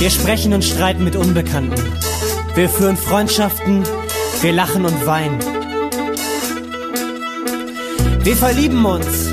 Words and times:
Wir 0.00 0.08
sprechen 0.08 0.54
und 0.54 0.64
streiten 0.64 1.04
mit 1.04 1.14
Unbekannten. 1.14 1.76
Wir 2.54 2.70
führen 2.70 2.96
Freundschaften, 2.96 3.84
wir 4.40 4.52
lachen 4.54 4.86
und 4.86 5.04
weinen. 5.04 5.38
Wir 8.24 8.34
verlieben 8.34 8.82
uns. 8.86 9.30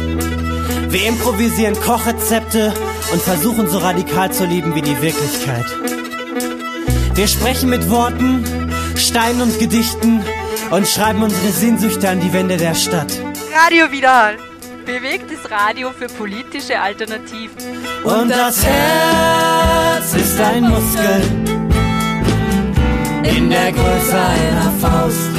Wir 0.89 1.07
improvisieren 1.07 1.79
Kochrezepte 1.79 2.73
und 3.13 3.21
versuchen 3.21 3.69
so 3.69 3.77
radikal 3.77 4.29
zu 4.33 4.43
lieben 4.43 4.75
wie 4.75 4.81
die 4.81 5.02
Wirklichkeit. 5.02 5.66
Wir 7.15 7.29
sprechen 7.29 7.70
mit 7.70 7.89
Worten, 7.89 8.43
Steinen 8.97 9.43
und 9.43 9.59
Gedichten 9.59 10.21
und 10.70 10.86
schreiben 10.86 11.23
unsere 11.23 11.54
Sehnsüchte 11.54 12.09
an 12.09 12.20
die 12.20 12.34
Wände 12.34 12.57
der 12.57 12.75
Stadt. 12.75 13.13
Radio 13.55 13.89
Wiederhall. 13.89 14.36
Bewegtes 14.86 15.49
Radio 15.49 15.91
für 15.91 16.07
politische 16.07 16.77
Alternativen. 16.77 17.55
Und 18.08 18.30
das 18.30 18.66
Herz 18.66 20.14
ist 20.14 20.39
ein 20.39 20.64
Muskel 20.70 21.21
in 23.36 23.50
der 23.50 23.74
Größe 23.74 24.18
einer 24.18 24.71
Faust. 24.79 25.29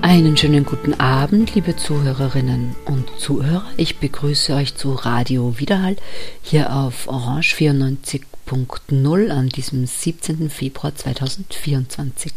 Einen 0.00 0.36
schönen 0.36 0.64
guten 0.64 0.98
Abend, 0.98 1.54
liebe 1.54 1.76
Zuhörerinnen 1.76 2.74
und 2.86 3.08
Zuhörer. 3.16 3.70
Ich 3.76 3.98
begrüße 3.98 4.54
euch 4.54 4.74
zu 4.74 4.94
Radio 4.94 5.60
Wiederhall 5.60 5.94
hier 6.42 6.74
auf 6.74 7.06
Orange 7.06 7.54
94.0 7.54 9.30
an 9.30 9.50
diesem 9.50 9.86
17. 9.86 10.50
Februar 10.50 10.96
2024. 10.96 12.32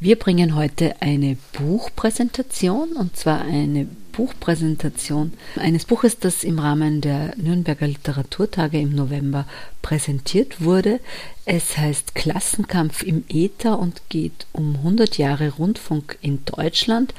Wir 0.00 0.16
bringen 0.16 0.54
heute 0.54 0.94
eine 1.00 1.36
Buchpräsentation 1.52 2.92
und 2.92 3.14
zwar 3.14 3.42
eine 3.42 3.88
Buchpräsentation 4.16 5.34
eines 5.56 5.84
Buches, 5.84 6.18
das 6.18 6.42
im 6.42 6.58
Rahmen 6.58 7.02
der 7.02 7.36
Nürnberger 7.36 7.86
Literaturtage 7.86 8.80
im 8.80 8.94
November 8.94 9.46
präsentiert 9.82 10.62
wurde. 10.62 11.00
Es 11.44 11.76
heißt 11.76 12.14
Klassenkampf 12.14 13.02
im 13.02 13.24
Äther 13.28 13.78
und 13.78 14.00
geht 14.08 14.46
um 14.52 14.76
100 14.76 15.18
Jahre 15.18 15.50
Rundfunk 15.50 16.16
in 16.22 16.44
Deutschland. 16.46 17.12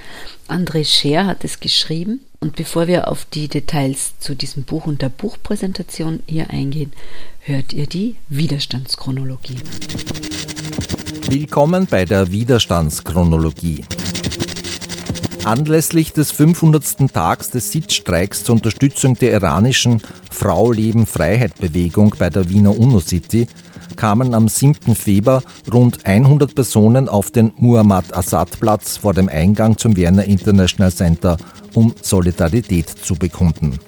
André 0.47 0.85
Scher 0.85 1.27
hat 1.27 1.43
es 1.43 1.59
geschrieben. 1.59 2.21
Und 2.39 2.55
bevor 2.55 2.87
wir 2.87 3.09
auf 3.09 3.25
die 3.25 3.47
Details 3.47 4.13
zu 4.19 4.35
diesem 4.35 4.63
Buch 4.63 4.85
und 4.85 5.01
der 5.01 5.09
Buchpräsentation 5.09 6.21
hier 6.27 6.49
eingehen, 6.49 6.93
hört 7.41 7.73
ihr 7.73 7.87
die 7.87 8.15
Widerstandschronologie. 8.29 9.57
Willkommen 11.29 11.87
bei 11.87 12.05
der 12.05 12.31
Widerstandschronologie. 12.31 13.85
Anlässlich 15.47 16.11
des 16.11 16.33
500. 16.33 17.09
Tags 17.13 17.49
des 17.51 17.71
Sitzstreiks 17.71 18.43
zur 18.43 18.55
Unterstützung 18.55 19.17
der 19.17 19.31
iranischen 19.31 20.01
Frau 20.29 20.73
Leben 20.73 21.05
Freiheit 21.05 21.57
Bewegung 21.57 22.13
bei 22.19 22.29
der 22.29 22.49
Wiener 22.49 22.77
UNO-City 22.77 23.47
kamen 23.95 24.33
am 24.33 24.49
7. 24.49 24.93
Februar 24.93 25.41
rund 25.73 26.05
100 26.05 26.53
Personen 26.53 27.07
auf 27.07 27.31
den 27.31 27.53
Muhammad 27.55 28.13
Assad 28.13 28.59
Platz 28.59 28.97
vor 28.97 29.13
dem 29.13 29.29
Eingang 29.29 29.77
zum 29.77 29.95
Werner 29.95 30.25
International 30.25 30.91
Center, 30.91 31.37
um 31.73 31.93
Solidarität 32.01 32.89
zu 32.89 33.15
bekunden. 33.15 33.79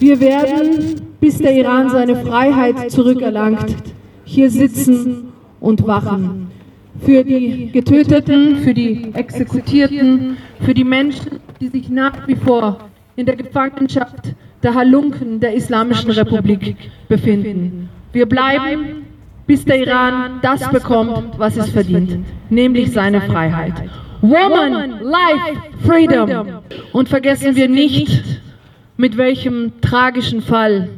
Wir 0.00 0.18
werden, 0.18 1.00
bis 1.20 1.38
der 1.38 1.52
Iran 1.52 1.90
seine 1.90 2.16
Freiheit 2.26 2.90
zurückerlangt, 2.90 3.76
hier 4.24 4.50
sitzen 4.50 5.32
und 5.60 5.86
wachen 5.86 6.50
für 7.00 7.24
die 7.24 7.70
Getöteten, 7.72 8.56
für 8.56 8.74
die 8.74 9.12
Exekutierten, 9.14 10.36
für 10.60 10.74
die 10.74 10.84
Menschen, 10.84 11.40
die 11.60 11.68
sich 11.68 11.88
nach 11.88 12.26
wie 12.26 12.36
vor 12.36 12.78
in 13.16 13.26
der 13.26 13.36
Gefangenschaft 13.36 14.34
der 14.62 14.74
Halunken 14.74 15.40
der 15.40 15.54
Islamischen 15.54 16.10
Republik 16.10 16.76
befinden. 17.08 17.88
Wir 18.12 18.26
bleiben, 18.26 19.04
bis 19.46 19.64
der 19.64 19.78
Iran 19.80 20.38
das 20.42 20.68
bekommt, 20.70 21.38
was 21.38 21.56
es 21.56 21.68
verdient, 21.70 22.24
nämlich 22.48 22.92
seine 22.92 23.20
Freiheit. 23.20 23.74
Woman, 24.22 25.00
Life, 25.02 25.60
Freedom. 25.84 26.62
Und 26.92 27.08
vergessen 27.08 27.54
wir 27.56 27.68
nicht, 27.68 28.40
mit 28.96 29.18
welchem 29.18 29.72
tragischen 29.82 30.40
Fall 30.40 30.88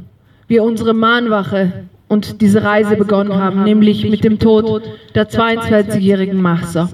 wir 0.47 0.63
unsere 0.63 0.95
Mahnwache 0.95 1.87
und 2.09 2.41
diese 2.41 2.63
Reise 2.63 2.97
begonnen 2.97 3.35
haben, 3.35 3.65
nämlich 3.65 4.09
mit 4.09 4.25
dem 4.25 4.39
Tod 4.39 4.83
der 5.15 5.29
22-jährigen 5.29 6.41
Mahsa. 6.41 6.91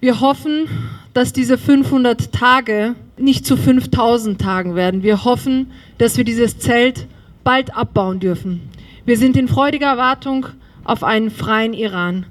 Wir 0.00 0.20
hoffen, 0.20 0.68
dass 1.12 1.32
diese 1.32 1.58
500 1.58 2.32
Tage 2.32 2.94
nicht 3.16 3.46
zu 3.46 3.56
5000 3.56 4.40
Tagen 4.40 4.74
werden. 4.74 5.02
Wir 5.02 5.24
hoffen, 5.24 5.70
dass 5.98 6.16
wir 6.16 6.24
dieses 6.24 6.58
Zelt 6.58 7.06
bald 7.42 7.76
abbauen 7.76 8.20
dürfen. 8.20 8.60
Wir 9.04 9.16
sind 9.16 9.36
in 9.36 9.48
freudiger 9.48 9.86
Erwartung 9.86 10.46
auf 10.84 11.02
einen 11.04 11.30
freien 11.30 11.72
Iran. 11.72 12.26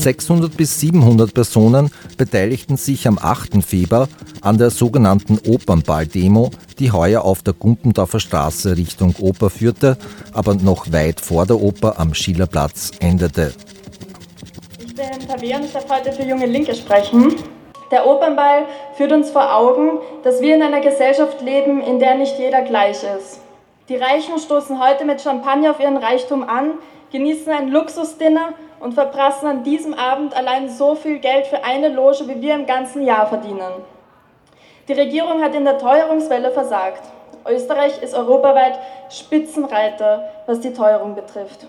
600 0.00 0.56
bis 0.56 0.80
700 0.80 1.34
Personen 1.34 1.90
beteiligten 2.16 2.78
sich 2.78 3.06
am 3.06 3.18
8. 3.20 3.62
Februar 3.62 4.08
an 4.40 4.56
der 4.56 4.70
sogenannten 4.70 5.38
Opernball-Demo, 5.46 6.50
die 6.78 6.90
heuer 6.90 7.22
auf 7.22 7.42
der 7.42 7.52
Gumpendorfer 7.52 8.18
Straße 8.18 8.78
Richtung 8.78 9.14
Oper 9.20 9.50
führte, 9.50 9.98
aber 10.32 10.54
noch 10.54 10.90
weit 10.90 11.20
vor 11.20 11.44
der 11.44 11.60
Oper 11.60 11.98
am 11.98 12.14
Schillerplatz 12.14 12.92
endete. 13.00 13.52
Ich 14.82 14.94
bin 14.94 15.28
Tabea 15.28 15.58
und 15.58 15.66
ich 15.66 15.72
darf 15.72 15.90
heute 15.90 16.12
für 16.12 16.22
Junge 16.22 16.46
Linke 16.46 16.74
sprechen. 16.74 17.36
Der 17.90 18.06
Opernball 18.06 18.64
führt 18.96 19.12
uns 19.12 19.28
vor 19.28 19.54
Augen, 19.54 19.98
dass 20.24 20.40
wir 20.40 20.54
in 20.54 20.62
einer 20.62 20.80
Gesellschaft 20.80 21.42
leben, 21.42 21.82
in 21.82 21.98
der 21.98 22.14
nicht 22.14 22.38
jeder 22.38 22.62
gleich 22.62 23.02
ist. 23.02 23.40
Die 23.90 23.96
Reichen 23.96 24.38
stoßen 24.38 24.80
heute 24.80 25.04
mit 25.04 25.20
Champagner 25.20 25.72
auf 25.72 25.80
ihren 25.80 25.98
Reichtum 25.98 26.42
an, 26.42 26.74
genießen 27.12 27.52
ein 27.52 27.68
Luxusdinner 27.68 28.54
und 28.80 28.94
verprassen 28.94 29.46
an 29.46 29.62
diesem 29.62 29.94
Abend 29.94 30.36
allein 30.36 30.68
so 30.68 30.94
viel 30.94 31.18
Geld 31.18 31.46
für 31.46 31.64
eine 31.64 31.88
Loge, 31.88 32.26
wie 32.26 32.40
wir 32.40 32.54
im 32.54 32.66
ganzen 32.66 33.04
Jahr 33.04 33.26
verdienen. 33.26 33.72
Die 34.88 34.92
Regierung 34.92 35.42
hat 35.42 35.54
in 35.54 35.64
der 35.64 35.78
Teuerungswelle 35.78 36.50
versagt. 36.50 37.02
Österreich 37.46 38.02
ist 38.02 38.14
europaweit 38.14 38.78
Spitzenreiter, 39.08 40.28
was 40.46 40.60
die 40.60 40.72
Teuerung 40.72 41.14
betrifft. 41.14 41.66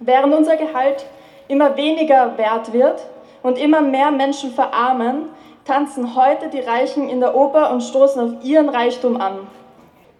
Während 0.00 0.34
unser 0.34 0.56
Gehalt 0.56 1.04
immer 1.48 1.76
weniger 1.76 2.36
wert 2.38 2.72
wird 2.72 3.06
und 3.42 3.58
immer 3.58 3.80
mehr 3.80 4.10
Menschen 4.10 4.52
verarmen, 4.52 5.28
tanzen 5.64 6.16
heute 6.16 6.48
die 6.48 6.60
Reichen 6.60 7.08
in 7.08 7.20
der 7.20 7.34
Oper 7.34 7.70
und 7.70 7.82
stoßen 7.82 8.22
auf 8.22 8.44
ihren 8.44 8.68
Reichtum 8.68 9.20
an. 9.20 9.46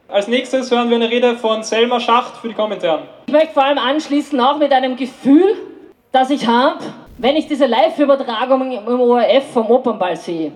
Als 0.08 0.28
nächstes 0.28 0.70
hören 0.70 0.90
wir 0.90 0.96
eine 0.96 1.10
Rede 1.10 1.36
von 1.36 1.62
Selma 1.62 1.98
Schacht 1.98 2.36
für 2.36 2.48
die 2.48 2.54
Kommentare. 2.54 3.02
Ich 3.32 3.38
möchte 3.38 3.54
vor 3.54 3.64
allem 3.64 3.78
anschließen 3.78 4.38
auch 4.42 4.58
mit 4.58 4.72
einem 4.72 4.94
Gefühl, 4.94 5.56
das 6.12 6.28
ich 6.28 6.46
habe, 6.46 6.80
wenn 7.16 7.34
ich 7.34 7.46
diese 7.46 7.64
Live-Übertragung 7.64 8.72
im 8.72 9.00
ORF 9.00 9.54
vom 9.54 9.70
Opernball 9.70 10.16
sehe. 10.16 10.52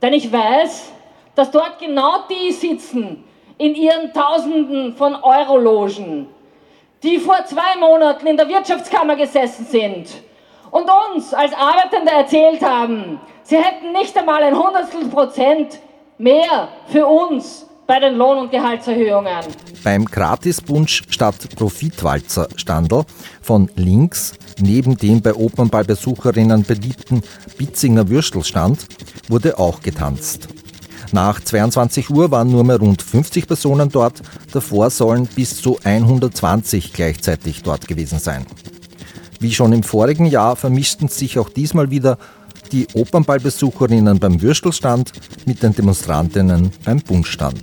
Denn 0.00 0.12
ich 0.12 0.32
weiß, 0.32 0.92
dass 1.34 1.50
dort 1.50 1.80
genau 1.80 2.18
die 2.30 2.52
sitzen, 2.52 3.24
in 3.58 3.74
ihren 3.74 4.12
Tausenden 4.12 4.94
von 4.94 5.16
Eurologen, 5.16 6.28
die 7.02 7.18
vor 7.18 7.44
zwei 7.46 7.76
Monaten 7.80 8.28
in 8.28 8.36
der 8.36 8.48
Wirtschaftskammer 8.48 9.16
gesessen 9.16 9.66
sind 9.66 10.22
und 10.70 10.88
uns 11.10 11.34
als 11.34 11.52
Arbeitende 11.52 12.12
erzählt 12.12 12.64
haben, 12.64 13.20
sie 13.42 13.56
hätten 13.56 13.90
nicht 13.90 14.16
einmal 14.16 14.44
ein 14.44 14.56
Hundertstel 14.56 15.04
Prozent 15.06 15.80
mehr 16.16 16.68
für 16.86 17.08
uns 17.08 17.67
bei 17.88 17.98
den 17.98 18.16
Lohn- 18.16 18.38
und 18.38 18.50
Gehaltserhöhungen. 18.50 19.46
Beim 19.82 20.04
Gratisbunsch 20.04 21.04
statt 21.08 21.56
Profitwalzer 21.56 22.46
Standel 22.54 23.04
von 23.40 23.70
links 23.76 24.34
neben 24.60 24.98
dem 24.98 25.22
bei 25.22 25.34
Opernballbesucherinnen 25.34 26.64
beliebten 26.64 27.22
Bitzinger 27.56 28.08
Würstelstand 28.10 28.86
wurde 29.28 29.58
auch 29.58 29.80
getanzt. 29.80 30.48
Nach 31.12 31.40
22 31.40 32.10
Uhr 32.10 32.30
waren 32.30 32.50
nur 32.50 32.62
mehr 32.62 32.78
rund 32.78 33.00
50 33.00 33.46
Personen 33.46 33.88
dort, 33.88 34.20
davor 34.52 34.90
sollen 34.90 35.26
bis 35.26 35.62
zu 35.62 35.78
120 35.82 36.92
gleichzeitig 36.92 37.62
dort 37.62 37.88
gewesen 37.88 38.18
sein. 38.18 38.44
Wie 39.40 39.54
schon 39.54 39.72
im 39.72 39.82
vorigen 39.82 40.26
Jahr 40.26 40.56
vermischten 40.56 41.08
sich 41.08 41.38
auch 41.38 41.48
diesmal 41.48 41.90
wieder 41.90 42.18
die 42.68 42.86
Opernballbesucherinnen 42.94 44.18
beim 44.18 44.40
Würstelstand 44.40 45.12
mit 45.46 45.62
den 45.62 45.74
Demonstrantinnen 45.74 46.70
beim 46.84 47.00
Bundstand. 47.00 47.60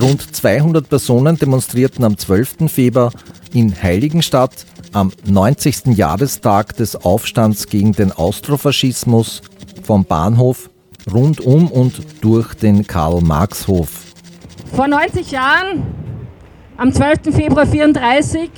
Rund 0.00 0.34
200 0.34 0.88
Personen 0.88 1.36
demonstrierten 1.36 2.04
am 2.04 2.16
12. 2.16 2.70
Februar 2.70 3.12
in 3.52 3.74
Heiligenstadt 3.82 4.64
am 4.92 5.12
90. 5.26 5.96
Jahrestag 5.96 6.76
des 6.76 6.96
Aufstands 6.96 7.66
gegen 7.66 7.92
den 7.92 8.10
Austrofaschismus 8.12 9.42
vom 9.82 10.04
Bahnhof 10.04 10.70
rund 11.12 11.40
um 11.40 11.70
und 11.70 12.00
durch 12.22 12.54
den 12.54 12.86
Karl-Marx-Hof. 12.86 13.88
Vor 14.74 14.88
90 14.88 15.30
Jahren, 15.30 15.82
am 16.76 16.92
12. 16.92 17.34
Februar 17.34 17.64
1934, 17.64 18.50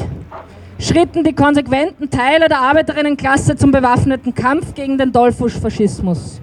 schritten 0.82 1.22
die 1.22 1.32
konsequenten 1.32 2.10
Teile 2.10 2.48
der 2.48 2.60
Arbeiterinnenklasse 2.60 3.54
zum 3.54 3.70
bewaffneten 3.70 4.34
Kampf 4.34 4.74
gegen 4.74 4.98
den 4.98 5.12
Dollfusch-Faschismus. 5.12 6.40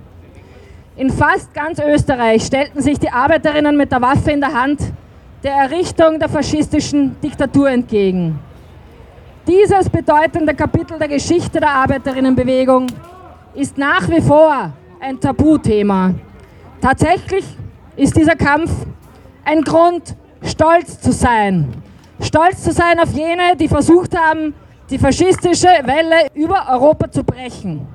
In 0.95 1.09
fast 1.09 1.53
ganz 1.53 1.79
Österreich 1.79 2.45
stellten 2.45 2.81
sich 2.81 2.97
die 2.99 3.09
Arbeiterinnen 3.09 3.75
mit 3.75 3.91
der 3.91 4.01
Waffe 4.01 4.31
in 4.31 4.39
der 4.39 4.53
Hand 4.53 4.79
der 5.43 5.53
Errichtung 5.53 6.19
der 6.19 6.29
faschistischen 6.29 7.17
Diktatur 7.21 7.69
entgegen. 7.69 8.39
Dieses 9.45 9.89
bedeutende 9.89 10.53
Kapitel 10.53 10.97
der 10.97 11.07
Geschichte 11.09 11.59
der 11.59 11.71
Arbeiterinnenbewegung 11.71 12.87
ist 13.55 13.77
nach 13.77 14.09
wie 14.09 14.21
vor 14.21 14.71
ein 15.01 15.19
Tabuthema. 15.19 16.13
Tatsächlich 16.81 17.45
ist 17.97 18.15
dieser 18.15 18.35
Kampf 18.35 18.71
ein 19.43 19.61
Grund, 19.63 20.15
stolz 20.43 21.01
zu 21.01 21.11
sein. 21.11 21.73
Stolz 22.21 22.63
zu 22.63 22.71
sein 22.71 22.99
auf 22.99 23.11
jene, 23.13 23.55
die 23.57 23.67
versucht 23.67 24.17
haben, 24.17 24.53
die 24.89 24.97
faschistische 24.97 25.67
Welle 25.67 26.27
über 26.33 26.67
Europa 26.69 27.09
zu 27.09 27.23
brechen. 27.23 27.87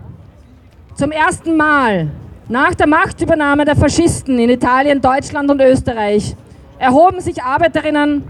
Zum 0.94 1.10
ersten 1.10 1.56
Mal 1.56 2.08
nach 2.48 2.74
der 2.74 2.86
Machtübernahme 2.86 3.64
der 3.64 3.76
Faschisten 3.76 4.38
in 4.38 4.50
Italien, 4.50 5.00
Deutschland 5.00 5.50
und 5.50 5.60
Österreich 5.60 6.36
erhoben 6.78 7.20
sich 7.20 7.42
Arbeiterinnen 7.42 8.24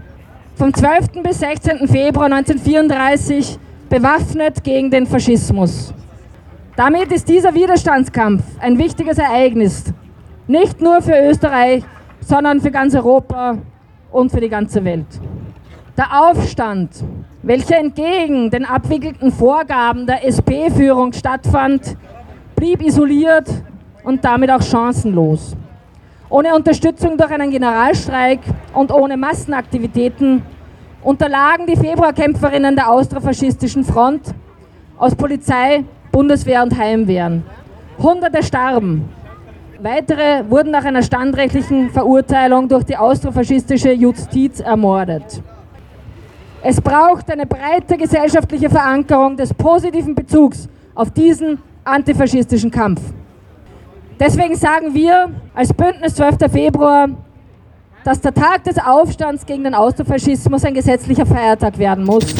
vom 0.55 0.73
12. 0.73 1.21
bis 1.23 1.39
16. 1.39 1.87
Februar 1.87 2.25
1934 2.25 3.59
bewaffnet 3.89 4.63
gegen 4.63 4.89
den 4.89 5.05
Faschismus. 5.05 5.93
Damit 6.75 7.11
ist 7.11 7.27
dieser 7.27 7.53
Widerstandskampf 7.53 8.43
ein 8.59 8.77
wichtiges 8.77 9.17
Ereignis, 9.17 9.85
nicht 10.47 10.81
nur 10.81 11.01
für 11.01 11.29
Österreich, 11.29 11.83
sondern 12.21 12.61
für 12.61 12.71
ganz 12.71 12.95
Europa 12.95 13.57
und 14.11 14.31
für 14.31 14.41
die 14.41 14.49
ganze 14.49 14.83
Welt. 14.83 15.07
Der 15.97 16.27
Aufstand, 16.27 16.89
welcher 17.41 17.77
entgegen 17.77 18.49
den 18.49 18.65
abwickelten 18.65 19.31
Vorgaben 19.31 20.05
der 20.05 20.27
SP-Führung 20.27 21.13
stattfand, 21.13 21.95
blieb 22.57 22.81
isoliert 22.81 23.49
und 24.03 24.25
damit 24.25 24.51
auch 24.51 24.61
chancenlos. 24.61 25.55
Ohne 26.27 26.53
Unterstützung 26.53 27.17
durch 27.17 27.31
einen 27.31 27.49
Generalstreik 27.49 28.41
und 28.73 28.91
ohne 28.91 29.15
Massenaktivitäten 29.15 30.41
unterlagen 31.01 31.65
die 31.65 31.77
Februarkämpferinnen 31.77 32.75
der 32.75 32.91
austrofaschistischen 32.91 33.85
Front 33.85 34.35
aus 34.97 35.15
Polizei, 35.15 35.85
Bundeswehr 36.11 36.61
und 36.61 36.77
Heimwehren. 36.77 37.43
Hunderte 37.99 38.43
starben. 38.43 39.07
Weitere 39.81 40.43
wurden 40.49 40.71
nach 40.71 40.83
einer 40.83 41.03
standrechtlichen 41.03 41.89
Verurteilung 41.89 42.67
durch 42.67 42.83
die 42.83 42.97
austrofaschistische 42.97 43.93
Justiz 43.93 44.59
ermordet. 44.59 45.41
Es 46.67 46.81
braucht 46.81 47.29
eine 47.29 47.45
breite 47.45 47.95
gesellschaftliche 47.95 48.71
Verankerung 48.71 49.37
des 49.37 49.53
positiven 49.53 50.15
Bezugs 50.15 50.67
auf 50.95 51.11
diesen 51.11 51.59
antifaschistischen 51.83 52.71
Kampf. 52.71 53.01
Deswegen 54.19 54.55
sagen 54.55 54.91
wir 54.95 55.29
als 55.53 55.71
Bündnis 55.71 56.15
12. 56.15 56.51
Februar, 56.51 57.09
dass 58.03 58.19
der 58.19 58.33
Tag 58.33 58.63
des 58.63 58.79
Aufstands 58.79 59.45
gegen 59.45 59.63
den 59.63 59.75
Austrofaschismus 59.75 60.65
ein 60.65 60.73
gesetzlicher 60.73 61.27
Feiertag 61.27 61.77
werden 61.77 62.03
muss. 62.03 62.33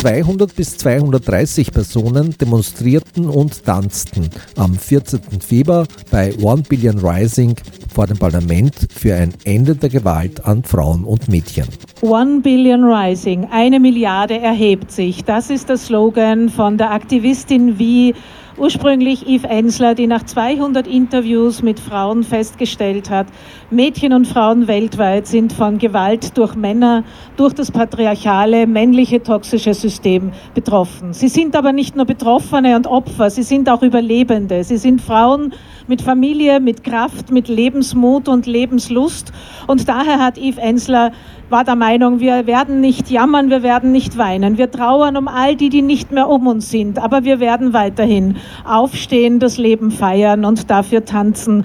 200 0.00 0.56
bis 0.56 0.78
230 0.78 1.72
Personen 1.72 2.34
demonstrierten 2.38 3.28
und 3.28 3.66
tanzten 3.66 4.30
am 4.56 4.74
14. 4.74 5.20
Februar 5.46 5.86
bei 6.10 6.34
One 6.40 6.62
Billion 6.66 7.00
Rising 7.00 7.54
vor 7.94 8.06
dem 8.06 8.16
Parlament 8.16 8.88
für 8.90 9.14
ein 9.14 9.34
Ende 9.44 9.76
der 9.76 9.90
Gewalt 9.90 10.42
an 10.46 10.64
Frauen 10.64 11.04
und 11.04 11.28
Mädchen. 11.28 11.66
One 12.00 12.40
Billion 12.40 12.82
Rising, 12.82 13.48
eine 13.50 13.78
Milliarde 13.78 14.38
erhebt 14.38 14.90
sich. 14.90 15.22
Das 15.24 15.50
ist 15.50 15.68
der 15.68 15.76
Slogan 15.76 16.48
von 16.48 16.78
der 16.78 16.92
Aktivistin 16.92 17.78
wie 17.78 18.14
Ursprünglich 18.60 19.26
Yves 19.26 19.44
Ensler, 19.44 19.94
die 19.94 20.06
nach 20.06 20.22
200 20.22 20.86
Interviews 20.86 21.62
mit 21.62 21.80
Frauen 21.80 22.22
festgestellt 22.22 23.08
hat, 23.08 23.26
Mädchen 23.70 24.12
und 24.12 24.26
Frauen 24.26 24.68
weltweit 24.68 25.26
sind 25.26 25.54
von 25.54 25.78
Gewalt 25.78 26.36
durch 26.36 26.54
Männer, 26.56 27.02
durch 27.38 27.54
das 27.54 27.70
patriarchale, 27.70 28.66
männliche, 28.66 29.22
toxische 29.22 29.72
System 29.72 30.32
betroffen. 30.54 31.14
Sie 31.14 31.28
sind 31.28 31.56
aber 31.56 31.72
nicht 31.72 31.96
nur 31.96 32.04
Betroffene 32.04 32.76
und 32.76 32.86
Opfer, 32.86 33.30
sie 33.30 33.44
sind 33.44 33.66
auch 33.70 33.82
Überlebende. 33.82 34.62
Sie 34.62 34.76
sind 34.76 35.00
Frauen 35.00 35.54
mit 35.86 36.02
Familie, 36.02 36.60
mit 36.60 36.84
Kraft, 36.84 37.30
mit 37.30 37.48
Lebensmut 37.48 38.28
und 38.28 38.44
Lebenslust. 38.44 39.32
Und 39.68 39.88
daher 39.88 40.18
hat 40.18 40.36
Yves 40.36 40.58
Ensler 40.58 41.12
war 41.50 41.64
der 41.64 41.76
Meinung, 41.76 42.20
wir 42.20 42.46
werden 42.46 42.80
nicht 42.80 43.10
jammern, 43.10 43.50
wir 43.50 43.62
werden 43.62 43.92
nicht 43.92 44.16
weinen. 44.16 44.56
Wir 44.56 44.70
trauern 44.70 45.16
um 45.16 45.28
all 45.28 45.56
die, 45.56 45.68
die 45.68 45.82
nicht 45.82 46.12
mehr 46.12 46.28
um 46.28 46.46
uns 46.46 46.70
sind, 46.70 46.98
aber 46.98 47.24
wir 47.24 47.40
werden 47.40 47.72
weiterhin 47.72 48.36
aufstehen, 48.64 49.40
das 49.40 49.58
Leben 49.58 49.90
feiern 49.90 50.44
und 50.44 50.70
dafür 50.70 51.04
tanzen. 51.04 51.64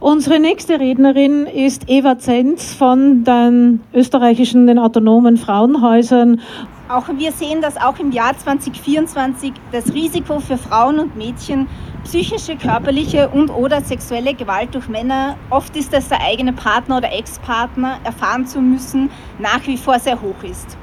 Unsere 0.00 0.40
nächste 0.40 0.80
Rednerin 0.80 1.46
ist 1.46 1.88
Eva 1.88 2.18
Zenz 2.18 2.72
von 2.72 3.22
den 3.22 3.80
österreichischen, 3.92 4.66
den 4.66 4.78
autonomen 4.78 5.36
Frauenhäusern. 5.36 6.40
Auch 6.88 7.06
wir 7.18 7.32
sehen, 7.32 7.60
dass 7.60 7.76
auch 7.76 7.98
im 7.98 8.10
Jahr 8.10 8.36
2024 8.36 9.52
das 9.72 9.92
Risiko 9.92 10.40
für 10.40 10.56
Frauen 10.56 10.98
und 10.98 11.16
Mädchen 11.16 11.68
psychische, 12.04 12.56
körperliche 12.56 13.28
und 13.28 13.50
oder 13.50 13.80
sexuelle 13.82 14.34
Gewalt 14.34 14.74
durch 14.74 14.88
Männer, 14.88 15.36
oft 15.50 15.76
ist 15.76 15.92
es 15.92 16.08
der 16.08 16.20
eigene 16.20 16.52
Partner 16.52 16.98
oder 16.98 17.12
Ex-Partner, 17.12 17.98
erfahren 18.04 18.46
zu 18.46 18.60
müssen, 18.60 19.10
nach 19.38 19.66
wie 19.66 19.76
vor 19.76 19.98
sehr 19.98 20.20
hoch 20.20 20.42
ist. 20.42 20.76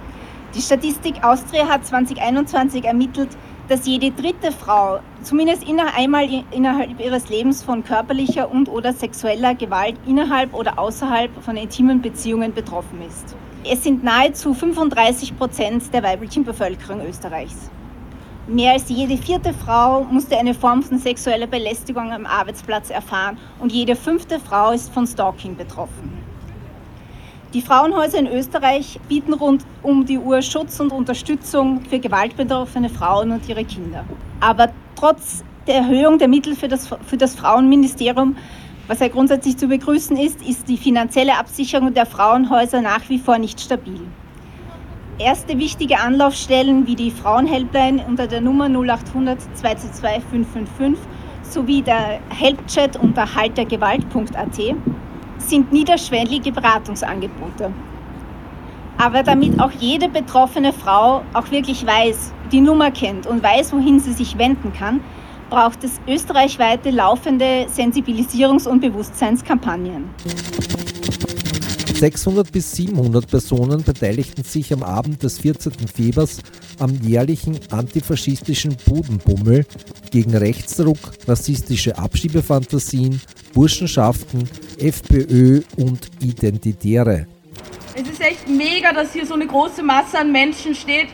Die 0.55 0.61
Statistik 0.61 1.23
Austria 1.23 1.67
hat 1.67 1.85
2021 1.85 2.85
ermittelt, 2.85 3.29
dass 3.67 3.85
jede 3.85 4.11
dritte 4.11 4.51
Frau 4.51 4.99
zumindest 5.23 5.65
einmal 5.95 6.27
innerhalb 6.51 6.99
ihres 6.99 7.29
Lebens 7.29 7.63
von 7.63 7.83
körperlicher 7.83 8.49
und 8.49 8.69
oder 8.69 8.93
sexueller 8.93 9.55
Gewalt 9.55 9.95
innerhalb 10.07 10.53
oder 10.53 10.79
außerhalb 10.79 11.31
von 11.43 11.57
intimen 11.57 12.01
Beziehungen 12.01 12.53
betroffen 12.53 13.01
ist. 13.05 13.35
Es 13.69 13.83
sind 13.83 14.03
nahezu 14.03 14.53
35 14.53 15.37
Prozent 15.37 15.93
der 15.93 16.03
weiblichen 16.03 16.45
Bevölkerung 16.45 17.05
Österreichs. 17.05 17.69
Mehr 18.49 18.71
als 18.71 18.87
jede 18.87 19.17
vierte 19.17 19.53
Frau 19.53 20.05
musste 20.09 20.37
eine 20.37 20.53
Form 20.53 20.81
von 20.81 20.99
sexueller 20.99 21.47
Belästigung 21.47 22.13
am 22.13 22.25
Arbeitsplatz 22.25 22.89
erfahren 22.89 23.37
und 23.59 23.73
jede 23.73 23.93
fünfte 23.93 24.39
Frau 24.39 24.71
ist 24.71 24.93
von 24.93 25.05
Stalking 25.05 25.57
betroffen. 25.57 26.17
Die 27.53 27.61
Frauenhäuser 27.61 28.19
in 28.19 28.27
Österreich 28.27 29.01
bieten 29.09 29.33
rund 29.33 29.65
um 29.83 30.05
die 30.05 30.17
Uhr 30.17 30.41
Schutz 30.41 30.79
und 30.79 30.93
Unterstützung 30.93 31.81
für 31.89 31.99
gewaltbetroffene 31.99 32.87
Frauen 32.87 33.31
und 33.31 33.49
ihre 33.49 33.65
Kinder. 33.65 34.05
Aber 34.39 34.69
trotz 34.95 35.43
der 35.67 35.75
Erhöhung 35.75 36.17
der 36.17 36.29
Mittel 36.29 36.55
für 36.55 36.69
das, 36.69 36.87
für 37.05 37.17
das 37.17 37.35
Frauenministerium, 37.35 38.37
was 38.87 39.01
ja 39.01 39.09
grundsätzlich 39.09 39.57
zu 39.57 39.67
begrüßen 39.67 40.15
ist, 40.15 40.41
ist 40.41 40.69
die 40.69 40.77
finanzielle 40.77 41.37
Absicherung 41.37 41.93
der 41.93 42.05
Frauenhäuser 42.05 42.81
nach 42.81 43.09
wie 43.09 43.19
vor 43.19 43.39
nicht 43.39 43.59
stabil. 43.59 43.99
Erste 45.19 45.57
wichtige 45.57 45.99
Anlaufstellen 45.99 46.85
wie 46.85 46.95
die 46.95 47.09
Frauenhelpline 47.09 48.05
unter 48.07 48.27
der 48.27 48.39
Nummer 48.39 48.65
0800 48.69 49.41
222 49.57 50.23
555 50.29 51.07
sowie 51.41 51.81
der 51.81 52.19
Helpchat 52.29 52.97
unter 52.97 53.33
haltergewalt.at 53.33 54.75
sind 55.39 55.71
niederschwellige 55.73 56.51
Beratungsangebote. 56.51 57.73
Aber 58.99 59.23
damit 59.23 59.59
auch 59.59 59.71
jede 59.71 60.07
betroffene 60.07 60.71
Frau 60.71 61.23
auch 61.33 61.49
wirklich 61.49 61.85
weiß, 61.85 62.31
die 62.51 62.61
Nummer 62.61 62.91
kennt 62.91 63.25
und 63.25 63.41
weiß, 63.41 63.73
wohin 63.73 63.99
sie 63.99 64.13
sich 64.13 64.37
wenden 64.37 64.71
kann, 64.71 65.01
braucht 65.49 65.83
es 65.83 65.99
österreichweite 66.07 66.91
laufende 66.91 67.65
Sensibilisierungs- 67.75 68.67
und 68.67 68.81
Bewusstseinskampagnen. 68.81 70.09
600 71.99 72.51
bis 72.51 72.73
700 72.73 73.27
Personen 73.27 73.83
beteiligten 73.83 74.43
sich 74.43 74.71
am 74.71 74.83
Abend 74.83 75.23
des 75.23 75.39
14. 75.39 75.73
Febers 75.87 76.41
am 76.77 76.91
jährlichen 77.01 77.59
antifaschistischen 77.71 78.77
Budenbummel 78.85 79.65
gegen 80.11 80.37
Rechtsdruck, 80.37 80.99
rassistische 81.27 81.97
Abschiebefantasien, 81.97 83.19
Burschenschaften, 83.51 84.47
FPÖ 84.77 85.63
und 85.77 86.11
Identitäre. 86.21 87.25
Es 87.95 88.07
ist 88.07 88.21
echt 88.21 88.47
mega, 88.47 88.93
dass 88.93 89.13
hier 89.13 89.25
so 89.25 89.33
eine 89.33 89.47
große 89.47 89.81
Masse 89.81 90.19
an 90.19 90.31
Menschen 90.31 90.75
steht. 90.75 91.07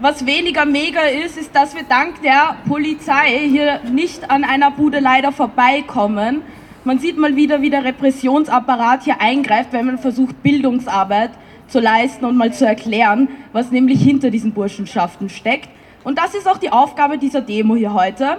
Was 0.00 0.24
weniger 0.24 0.64
mega 0.64 1.02
ist, 1.02 1.36
ist, 1.36 1.54
dass 1.54 1.74
wir 1.74 1.82
dank 1.82 2.22
der 2.22 2.56
Polizei 2.66 3.46
hier 3.50 3.80
nicht 3.92 4.30
an 4.30 4.42
einer 4.42 4.70
Bude 4.70 5.00
leider 5.00 5.32
vorbeikommen, 5.32 6.40
man 6.84 6.98
sieht 6.98 7.16
mal 7.16 7.34
wieder, 7.34 7.62
wie 7.62 7.70
der 7.70 7.84
Repressionsapparat 7.84 9.04
hier 9.04 9.20
eingreift, 9.20 9.72
wenn 9.72 9.86
man 9.86 9.98
versucht, 9.98 10.42
Bildungsarbeit 10.42 11.30
zu 11.66 11.80
leisten 11.80 12.26
und 12.26 12.36
mal 12.36 12.52
zu 12.52 12.66
erklären, 12.66 13.28
was 13.52 13.70
nämlich 13.70 14.02
hinter 14.02 14.30
diesen 14.30 14.52
Burschenschaften 14.52 15.30
steckt. 15.30 15.70
Und 16.04 16.18
das 16.18 16.34
ist 16.34 16.46
auch 16.46 16.58
die 16.58 16.70
Aufgabe 16.70 17.16
dieser 17.16 17.40
Demo 17.40 17.74
hier 17.74 17.94
heute. 17.94 18.36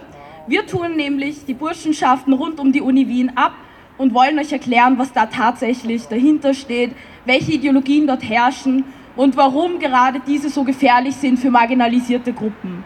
Wir 0.48 0.68
tun 0.68 0.96
nämlich 0.96 1.46
die 1.46 1.56
Burschenschaften 1.56 2.34
rund 2.34 2.60
um 2.60 2.72
die 2.72 2.82
Uni 2.82 3.08
Wien 3.08 3.32
ab 3.36 3.54
und 3.98 4.14
wollen 4.14 4.38
euch 4.38 4.52
erklären, 4.52 5.00
was 5.00 5.12
da 5.12 5.26
tatsächlich 5.26 6.06
dahinter 6.06 6.54
steht, 6.54 6.92
welche 7.26 7.54
Ideologien 7.54 8.06
dort 8.06 8.24
herrschen 8.24 8.84
und 9.16 9.36
warum 9.38 9.80
gerade 9.80 10.22
diese 10.28 10.50
so 10.50 10.64
gefährlich 10.64 11.16
sind 11.16 11.40
für 11.40 11.50
marginalisierte 11.50 12.32
Gruppen. 12.32 12.84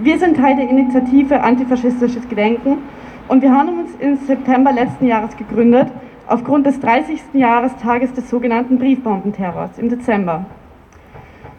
Wir 0.00 0.18
sind 0.18 0.36
Teil 0.36 0.56
der 0.56 0.68
Initiative 0.68 1.40
Antifaschistisches 1.40 2.28
Gedenken 2.28 2.78
Und 3.26 3.42
wir 3.42 3.52
haben 3.52 3.80
uns 3.80 3.94
im 4.00 4.16
September 4.16 4.72
letzten 4.72 5.06
Jahres 5.06 5.36
gegründet, 5.36 5.88
aufgrund 6.26 6.66
des 6.66 6.78
30. 6.80 7.20
Jahrestages 7.32 8.12
des 8.12 8.28
sogenannten 8.28 8.78
Briefbombenterrors 8.78 9.78
im 9.78 9.88
Dezember. 9.88 10.44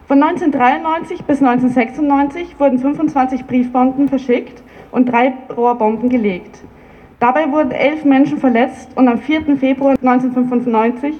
Von 0.06 0.22
1993 0.22 1.24
bis 1.24 1.42
1996 1.42 2.60
wurden 2.60 2.78
25 2.78 3.46
Briefbomben 3.46 4.08
verschickt 4.08 4.62
und 4.92 5.06
drei 5.06 5.32
Rohrbomben 5.56 6.08
gelegt. 6.08 6.62
Dabei 7.18 7.50
wurden 7.50 7.72
elf 7.72 8.04
Menschen 8.04 8.38
verletzt 8.38 8.90
und 8.94 9.08
am 9.08 9.18
4. 9.18 9.56
Februar 9.56 9.96
1995 10.00 11.16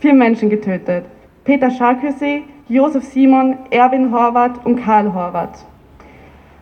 vier 0.00 0.12
Menschen 0.12 0.50
getötet. 0.50 1.06
Peter 1.44 1.70
Scharköse, 1.70 2.42
Josef 2.68 3.04
Simon, 3.04 3.56
Erwin 3.70 4.12
Horvath 4.12 4.66
und 4.66 4.76
Karl 4.76 5.14
Horvath. 5.14 5.64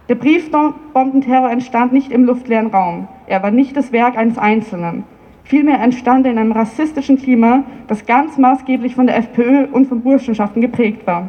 Der 0.09 0.17
Briefbombenterror 0.17 1.51
entstand 1.51 1.95
nicht 1.95 2.13
im 2.13 2.25
luftleeren 2.25 2.67
Raum. 2.67 3.09
Er 3.27 3.43
war 3.43 3.51
nicht 3.51 3.75
das 3.75 3.91
Werk 3.91 4.19
eines 4.19 4.37
Einzelnen. 4.37 5.05
Vielmehr 5.45 5.81
entstand 5.81 6.27
er 6.27 6.33
in 6.33 6.39
einem 6.39 6.53
rassistischen 6.53 7.17
Klima, 7.17 7.65
das 7.87 8.05
ganz 8.05 8.37
maßgeblich 8.37 8.95
von 8.95 9.07
der 9.07 9.17
FPÖ 9.17 9.65
und 9.65 9.87
von 9.87 10.03
Burschenschaften 10.03 10.61
geprägt 10.61 11.07
war. 11.07 11.29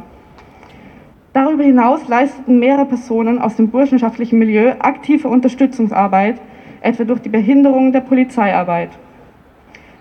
Darüber 1.32 1.64
hinaus 1.64 2.06
leisteten 2.10 2.60
mehrere 2.60 2.86
Personen 2.86 3.40
aus 3.40 3.56
dem 3.56 3.70
burschenschaftlichen 3.70 4.40
Milieu 4.40 4.74
aktive 4.80 5.30
Unterstützungsarbeit, 5.30 6.42
etwa 6.82 7.06
durch 7.06 7.22
die 7.22 7.30
Behinderung 7.30 7.94
der 7.94 8.02
Polizeiarbeit. 8.02 8.90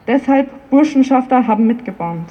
Deshalb 0.07 0.49
Burschenschafter 0.71 1.47
haben 1.47 1.67
mitgebombt. 1.67 2.31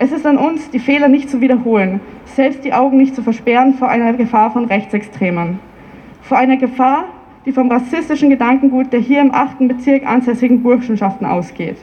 Es 0.00 0.12
ist 0.12 0.24
an 0.26 0.38
uns, 0.38 0.70
die 0.70 0.78
Fehler 0.78 1.08
nicht 1.08 1.28
zu 1.28 1.40
wiederholen, 1.40 2.00
selbst 2.24 2.64
die 2.64 2.72
Augen 2.72 2.98
nicht 2.98 3.16
zu 3.16 3.22
versperren 3.22 3.74
vor 3.74 3.88
einer 3.88 4.12
Gefahr 4.12 4.52
von 4.52 4.66
Rechtsextremen. 4.66 5.58
Vor 6.22 6.38
einer 6.38 6.56
Gefahr, 6.56 7.06
die 7.44 7.50
vom 7.50 7.68
rassistischen 7.68 8.30
Gedankengut 8.30 8.92
der 8.92 9.00
hier 9.00 9.20
im 9.20 9.34
8. 9.34 9.66
Bezirk 9.66 10.06
ansässigen 10.06 10.62
Burschenschaften 10.62 11.26
ausgeht. 11.26 11.78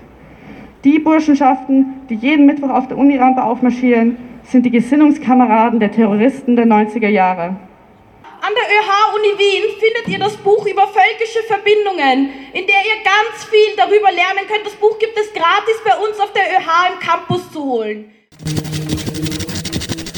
Die 0.85 0.97
Burschenschaften, 0.99 1.87
die 2.09 2.15
jeden 2.15 2.45
Mittwoch 2.45 2.69
auf 2.69 2.87
der 2.87 2.97
Unirampe 2.97 3.43
aufmarschieren, 3.43 4.15
sind 4.43 4.65
die 4.65 4.71
Gesinnungskameraden 4.71 5.81
der 5.81 5.91
Terroristen 5.91 6.55
der 6.55 6.67
90er 6.67 7.09
Jahre. 7.09 7.57
An 8.45 8.53
der 8.53 8.77
ÖH-Uni 8.77 9.39
Wien 9.39 9.63
findet 9.79 10.07
ihr 10.07 10.19
das 10.19 10.37
Buch 10.37 10.67
über 10.67 10.87
völkische 10.87 11.41
Verbindungen, 11.47 12.29
in 12.53 12.67
der 12.67 12.77
ihr 12.85 13.01
ganz 13.03 13.43
viel 13.49 13.75
darüber 13.75 14.11
lernen 14.11 14.45
könnt. 14.47 14.63
Das 14.63 14.75
Buch 14.75 14.99
gibt 14.99 15.17
es 15.17 15.33
gratis 15.33 15.77
bei 15.83 15.95
uns 15.97 16.19
auf 16.19 16.31
der 16.31 16.43
ÖH 16.43 16.93
im 16.93 16.99
Campus 16.99 17.51
zu 17.51 17.63
holen. 17.63 18.11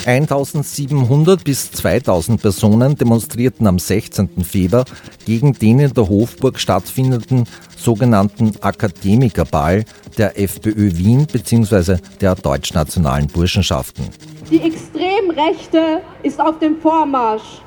1700 0.06 1.42
bis 1.42 1.72
2000 1.72 2.42
Personen 2.42 2.98
demonstrierten 2.98 3.66
am 3.66 3.80
16. 3.80 4.44
Februar 4.44 4.84
gegen 5.26 5.54
den 5.54 5.80
in 5.80 5.94
der 5.94 6.10
Hofburg 6.10 6.60
stattfindenden 6.60 7.48
sogenannten 7.78 8.52
Akademikerball 8.60 9.86
der 10.18 10.38
FPÖ 10.38 10.98
Wien 10.98 11.28
bzw. 11.28 11.96
der 12.20 12.36
deutschnationalen 12.36 13.28
Burschenschaften. 13.28 14.10
Die 14.52 14.60
Extremrechte 14.64 16.02
ist 16.24 16.42
auf 16.42 16.60
dem 16.60 16.82
Vormarsch. 16.82 17.62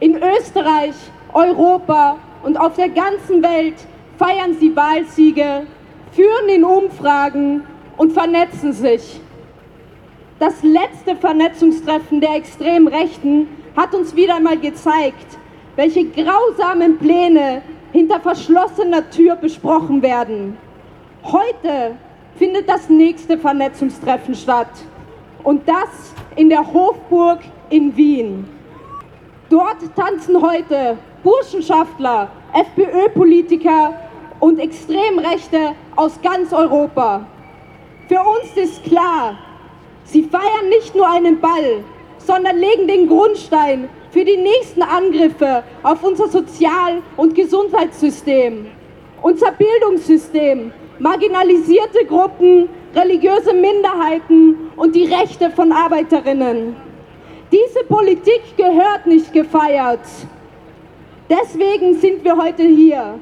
In 0.00 0.16
Österreich, 0.16 0.94
Europa 1.34 2.16
und 2.42 2.58
auf 2.58 2.74
der 2.74 2.88
ganzen 2.88 3.42
Welt 3.42 3.74
feiern 4.16 4.56
sie 4.58 4.74
Wahlsiege, 4.74 5.66
führen 6.12 6.48
in 6.48 6.64
Umfragen 6.64 7.64
und 7.98 8.14
vernetzen 8.14 8.72
sich. 8.72 9.20
Das 10.38 10.62
letzte 10.62 11.16
Vernetzungstreffen 11.16 12.22
der 12.22 12.34
extremen 12.36 12.88
Rechten 12.88 13.46
hat 13.76 13.94
uns 13.94 14.16
wieder 14.16 14.36
einmal 14.36 14.56
gezeigt, 14.56 15.36
welche 15.76 16.06
grausamen 16.06 16.96
Pläne 16.96 17.60
hinter 17.92 18.20
verschlossener 18.20 19.10
Tür 19.10 19.36
besprochen 19.36 20.00
werden. 20.00 20.56
Heute 21.24 21.96
findet 22.36 22.66
das 22.70 22.88
nächste 22.88 23.36
Vernetzungstreffen 23.36 24.34
statt 24.34 24.70
und 25.44 25.68
das 25.68 26.14
in 26.36 26.48
der 26.48 26.72
Hofburg 26.72 27.40
in 27.68 27.94
Wien. 27.94 28.59
Dort 29.50 29.78
tanzen 29.96 30.40
heute 30.40 30.96
Burschenschaftler, 31.24 32.28
FPÖ-Politiker 32.52 33.94
und 34.38 34.60
Extremrechte 34.60 35.74
aus 35.96 36.20
ganz 36.22 36.52
Europa. 36.52 37.26
Für 38.06 38.20
uns 38.20 38.56
ist 38.56 38.84
klar, 38.84 39.36
sie 40.04 40.22
feiern 40.22 40.68
nicht 40.68 40.94
nur 40.94 41.10
einen 41.10 41.40
Ball, 41.40 41.82
sondern 42.18 42.58
legen 42.58 42.86
den 42.86 43.08
Grundstein 43.08 43.88
für 44.12 44.24
die 44.24 44.36
nächsten 44.36 44.82
Angriffe 44.82 45.64
auf 45.82 46.00
unser 46.04 46.28
Sozial- 46.28 47.02
und 47.16 47.34
Gesundheitssystem, 47.34 48.66
unser 49.20 49.50
Bildungssystem, 49.50 50.70
marginalisierte 51.00 52.04
Gruppen, 52.06 52.68
religiöse 52.94 53.52
Minderheiten 53.52 54.70
und 54.76 54.94
die 54.94 55.06
Rechte 55.06 55.50
von 55.50 55.72
Arbeiterinnen. 55.72 56.89
Diese 57.52 57.84
Politik 57.88 58.42
gehört 58.56 59.06
nicht 59.06 59.32
gefeiert. 59.32 60.00
Deswegen 61.28 61.94
sind 61.98 62.24
wir 62.24 62.36
heute 62.36 62.62
hier. 62.62 63.18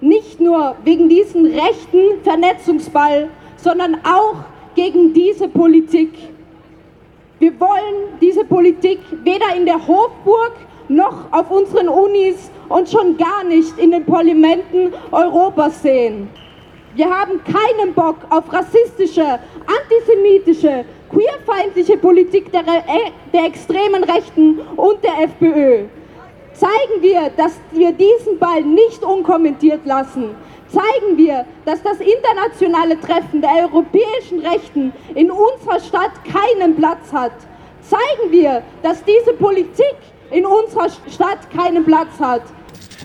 Nicht 0.00 0.40
nur 0.40 0.76
wegen 0.84 1.08
diesem 1.08 1.46
rechten 1.46 2.22
Vernetzungsball, 2.22 3.28
sondern 3.56 3.96
auch 4.04 4.36
gegen 4.76 5.12
diese 5.12 5.48
Politik. 5.48 6.12
Wir 7.38 7.58
wollen 7.58 8.18
diese 8.20 8.44
Politik 8.44 9.00
weder 9.24 9.56
in 9.56 9.66
der 9.66 9.84
Hofburg 9.86 10.52
noch 10.88 11.32
auf 11.32 11.50
unseren 11.50 11.88
Unis 11.88 12.50
und 12.68 12.88
schon 12.88 13.16
gar 13.16 13.42
nicht 13.44 13.76
in 13.78 13.90
den 13.90 14.04
Parlamenten 14.04 14.92
Europas 15.10 15.82
sehen. 15.82 16.28
Wir 16.94 17.10
haben 17.10 17.40
keinen 17.44 17.92
Bock 17.94 18.16
auf 18.30 18.50
rassistische, 18.52 19.38
antisemitische, 19.66 20.84
queerfeindliche 21.10 21.96
Politik 21.96 22.50
der, 22.52 22.62
äh, 22.62 23.10
der 23.32 23.44
extremen 23.44 24.04
Rechten 24.04 24.60
und 24.76 25.02
der 25.02 25.24
FPÖ. 25.24 25.84
Zeigen 26.52 27.02
wir, 27.02 27.30
dass 27.36 27.58
wir 27.72 27.92
diesen 27.92 28.38
Ball 28.38 28.62
nicht 28.62 29.04
unkommentiert 29.04 29.84
lassen. 29.84 30.34
Zeigen 30.68 31.16
wir, 31.16 31.44
dass 31.64 31.82
das 31.82 31.98
internationale 32.00 32.98
Treffen 33.00 33.40
der 33.40 33.50
europäischen 33.64 34.40
Rechten 34.40 34.92
in 35.14 35.30
unserer 35.30 35.80
Stadt 35.80 36.12
keinen 36.24 36.74
Platz 36.76 37.12
hat. 37.12 37.32
Zeigen 37.82 38.32
wir, 38.32 38.62
dass 38.82 39.04
diese 39.04 39.34
Politik 39.34 39.96
in 40.30 40.44
unserer 40.44 40.88
Stadt 41.08 41.50
keinen 41.54 41.84
Platz 41.84 42.18
hat. 42.18 42.42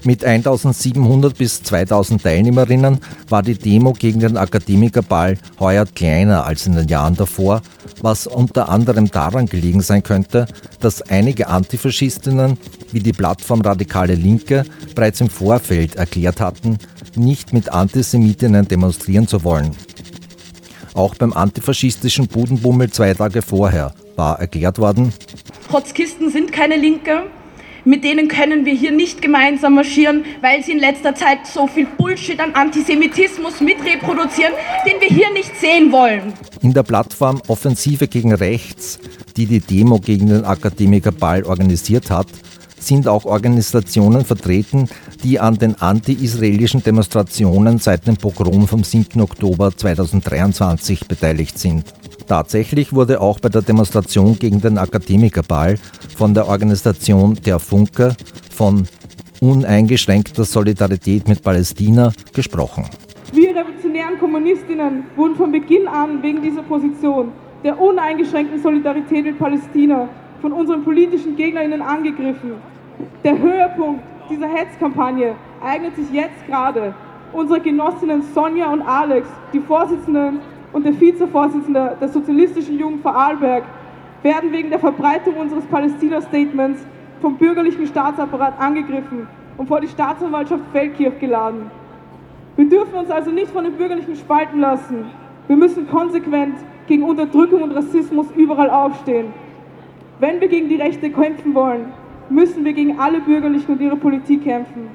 Mit 0.04 0.26
1700 0.26 1.38
bis 1.38 1.62
2000 1.62 2.24
Teilnehmerinnen 2.24 3.00
war 3.30 3.44
die 3.44 3.54
Demo 3.54 3.94
gegen 3.94 4.20
den 4.20 4.36
Akademikerball 4.36 5.38
heuer 5.60 5.86
kleiner 5.86 6.44
als 6.46 6.66
in 6.66 6.76
den 6.76 6.88
Jahren 6.88 7.16
davor, 7.16 7.62
was 8.02 8.26
unter 8.26 8.70
anderem 8.70 9.12
daran 9.12 9.46
gelegen 9.46 9.82
sein 9.82 10.02
könnte, 10.02 10.48
dass 10.80 11.04
einige 11.04 11.48
Antifaschistinnen 11.48 12.58
wie 12.92 13.00
die 13.00 13.14
Plattform 13.14 13.62
Radikale 13.62 14.16
Linke 14.16 14.66
bereits 14.96 15.22
im 15.22 15.30
Vorfeld 15.30 15.96
erklärt 15.96 16.42
hatten, 16.42 16.80
nicht 17.16 17.54
mit 17.54 17.70
Antisemitinnen 17.70 18.68
demonstrieren 18.68 19.28
zu 19.28 19.44
wollen. 19.44 19.76
Auch 20.96 21.14
beim 21.14 21.32
antifaschistischen 21.32 22.28
Budenbummel 22.28 22.90
zwei 22.90 23.14
Tage 23.14 23.44
vorher 23.44 23.94
war 24.16 24.40
erklärt 24.40 24.80
worden, 24.80 25.14
Trotzkisten 25.70 26.30
sind 26.32 26.52
keine 26.52 26.76
Linke, 26.76 27.24
mit 27.86 28.04
denen 28.04 28.28
können 28.28 28.66
wir 28.66 28.74
hier 28.74 28.92
nicht 28.92 29.22
gemeinsam 29.22 29.76
marschieren, 29.76 30.26
weil 30.42 30.64
sie 30.64 30.74
in 30.74 30.80
letzter 30.80 31.16
Zeit 31.16 31.48
so 31.48 31.68
viel 31.68 31.86
Bullshit 31.86 32.40
an 32.40 32.54
Antisemitismus 32.54 33.62
mitreproduzieren, 33.62 34.54
den 34.86 35.02
wir 35.02 35.08
hier 35.08 35.32
nicht 35.34 35.56
sehen 35.60 35.92
wollen. 35.92 36.34
In 36.62 36.74
der 36.74 36.84
Plattform 36.84 37.42
Offensive 37.48 38.08
gegen 38.08 38.34
Rechts, 38.34 39.00
die 39.36 39.46
die 39.46 39.60
Demo 39.60 40.00
gegen 40.00 40.28
den 40.28 40.46
Akademikerball 40.46 41.44
organisiert 41.44 42.10
hat, 42.12 42.28
sind 42.80 43.08
auch 43.08 43.26
Organisationen 43.26 44.26
vertreten, 44.26 44.90
die 45.24 45.40
an 45.40 45.58
den 45.58 45.80
anti-israelischen 45.80 46.84
Demonstrationen 46.84 47.78
seit 47.78 48.08
dem 48.08 48.18
Pogrom 48.18 48.68
vom 48.68 48.84
7. 48.84 49.22
Oktober 49.22 49.76
2023 49.76 51.08
beteiligt 51.08 51.60
sind. 51.60 51.86
Tatsächlich 52.28 52.94
wurde 52.94 53.20
auch 53.20 53.40
bei 53.40 53.50
der 53.50 53.62
Demonstration 53.62 54.38
gegen 54.38 54.62
den 54.62 54.78
Akademikerball 54.78 55.78
von 56.16 56.34
der 56.34 56.48
Organisation 56.48 57.38
Der 57.46 57.60
Funke 57.60 58.16
von 58.52 58.88
uneingeschränkter 59.42 60.44
Solidarität 60.44 61.28
mit 61.28 61.42
Palästina 61.42 62.12
gesprochen. 62.34 62.86
Wir 63.34 63.56
revolutionären 63.56 64.20
Kommunistinnen 64.20 65.04
wurden 65.16 65.36
von 65.36 65.52
Beginn 65.52 65.88
an 65.88 66.22
wegen 66.22 66.42
dieser 66.42 66.62
Position 66.64 67.32
der 67.64 67.80
uneingeschränkten 67.80 68.62
Solidarität 68.62 69.26
mit 69.26 69.40
Palästina 69.40 70.10
von 70.42 70.52
unseren 70.52 70.84
politischen 70.84 71.36
Gegnerinnen 71.36 71.82
angegriffen. 71.82 72.54
Der 73.24 73.38
Höhepunkt 73.38 74.04
dieser 74.30 74.48
Hetzkampagne 74.48 75.36
eignet 75.64 75.96
sich 75.96 76.12
jetzt 76.12 76.46
gerade. 76.48 76.94
Unsere 77.34 77.62
Genossinnen 77.62 78.24
Sonja 78.34 78.72
und 78.74 78.82
Alex, 78.82 79.28
die 79.54 79.60
Vorsitzenden 79.60 80.40
und 80.74 80.86
der 80.86 81.00
Vizevorsitzende 81.00 81.98
der 82.00 82.10
Sozialistischen 82.10 82.80
Jugend 82.80 83.02
Vorarlberg, 83.02 83.64
werden 84.24 84.52
wegen 84.52 84.70
der 84.70 84.80
Verbreitung 84.80 85.36
unseres 85.36 85.66
Palästina-Statements 85.66 86.86
vom 87.22 87.38
bürgerlichen 87.38 87.88
Staatsapparat 87.88 88.60
angegriffen 88.60 89.28
und 89.58 89.68
vor 89.68 89.82
die 89.82 89.88
Staatsanwaltschaft 89.88 90.64
Feldkirch 90.72 91.20
geladen. 91.20 91.72
Wir 92.56 92.70
dürfen 92.70 92.96
uns 92.96 93.10
also 93.10 93.32
nicht 93.32 93.52
von 93.52 93.64
den 93.64 93.74
Bürgerlichen 93.74 94.16
spalten 94.16 94.60
lassen. 94.60 95.06
Wir 95.48 95.56
müssen 95.56 95.90
konsequent 95.90 96.56
gegen 96.88 97.04
Unterdrückung 97.04 97.64
und 97.64 97.72
Rassismus 97.72 98.28
überall 98.36 98.70
aufstehen. 98.70 99.34
Wenn 100.20 100.40
wir 100.40 100.48
gegen 100.48 100.70
die 100.70 100.76
Rechte 100.76 101.10
kämpfen 101.10 101.56
wollen, 101.56 101.94
müssen 102.30 102.64
wir 102.64 102.74
gegen 102.74 103.00
alle 103.00 103.22
Bürgerlichen 103.22 103.74
und 103.74 103.82
ihre 103.82 103.96
Politik 103.96 104.44
kämpfen. 104.44 104.90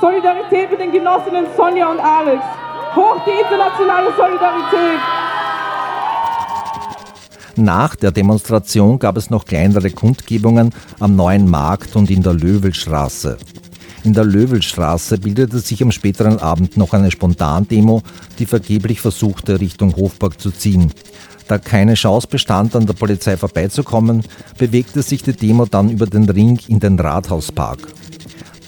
Solidarität 0.00 0.70
mit 0.70 0.80
den 0.80 0.92
Genossinnen 0.92 1.46
Sonja 1.56 1.90
und 1.90 2.00
Alex. 2.00 2.42
Hoch 2.96 3.16
die 3.24 3.40
internationale 3.42 4.10
Solidarität! 4.16 5.00
Nach 7.56 7.94
der 7.94 8.10
Demonstration 8.10 8.98
gab 8.98 9.16
es 9.16 9.30
noch 9.30 9.44
kleinere 9.44 9.90
Kundgebungen 9.90 10.72
am 10.98 11.14
Neuen 11.14 11.48
Markt 11.48 11.94
und 11.94 12.10
in 12.10 12.22
der 12.22 12.32
Löwelstraße. 12.32 13.38
In 14.02 14.14
der 14.14 14.24
Löwelstraße 14.24 15.18
bildete 15.18 15.58
sich 15.58 15.82
am 15.82 15.92
späteren 15.92 16.38
Abend 16.38 16.76
noch 16.76 16.94
eine 16.94 17.10
Spontandemo, 17.10 18.02
die 18.38 18.46
vergeblich 18.46 19.00
versuchte, 19.00 19.60
Richtung 19.60 19.94
Hofburg 19.94 20.40
zu 20.40 20.50
ziehen. 20.50 20.92
Da 21.46 21.58
keine 21.58 21.94
Chance 21.94 22.28
bestand, 22.28 22.74
an 22.74 22.86
der 22.86 22.94
Polizei 22.94 23.36
vorbeizukommen, 23.36 24.24
bewegte 24.56 25.02
sich 25.02 25.22
die 25.22 25.34
Demo 25.34 25.66
dann 25.66 25.90
über 25.90 26.06
den 26.06 26.28
Ring 26.28 26.58
in 26.68 26.80
den 26.80 26.98
Rathauspark. 26.98 27.78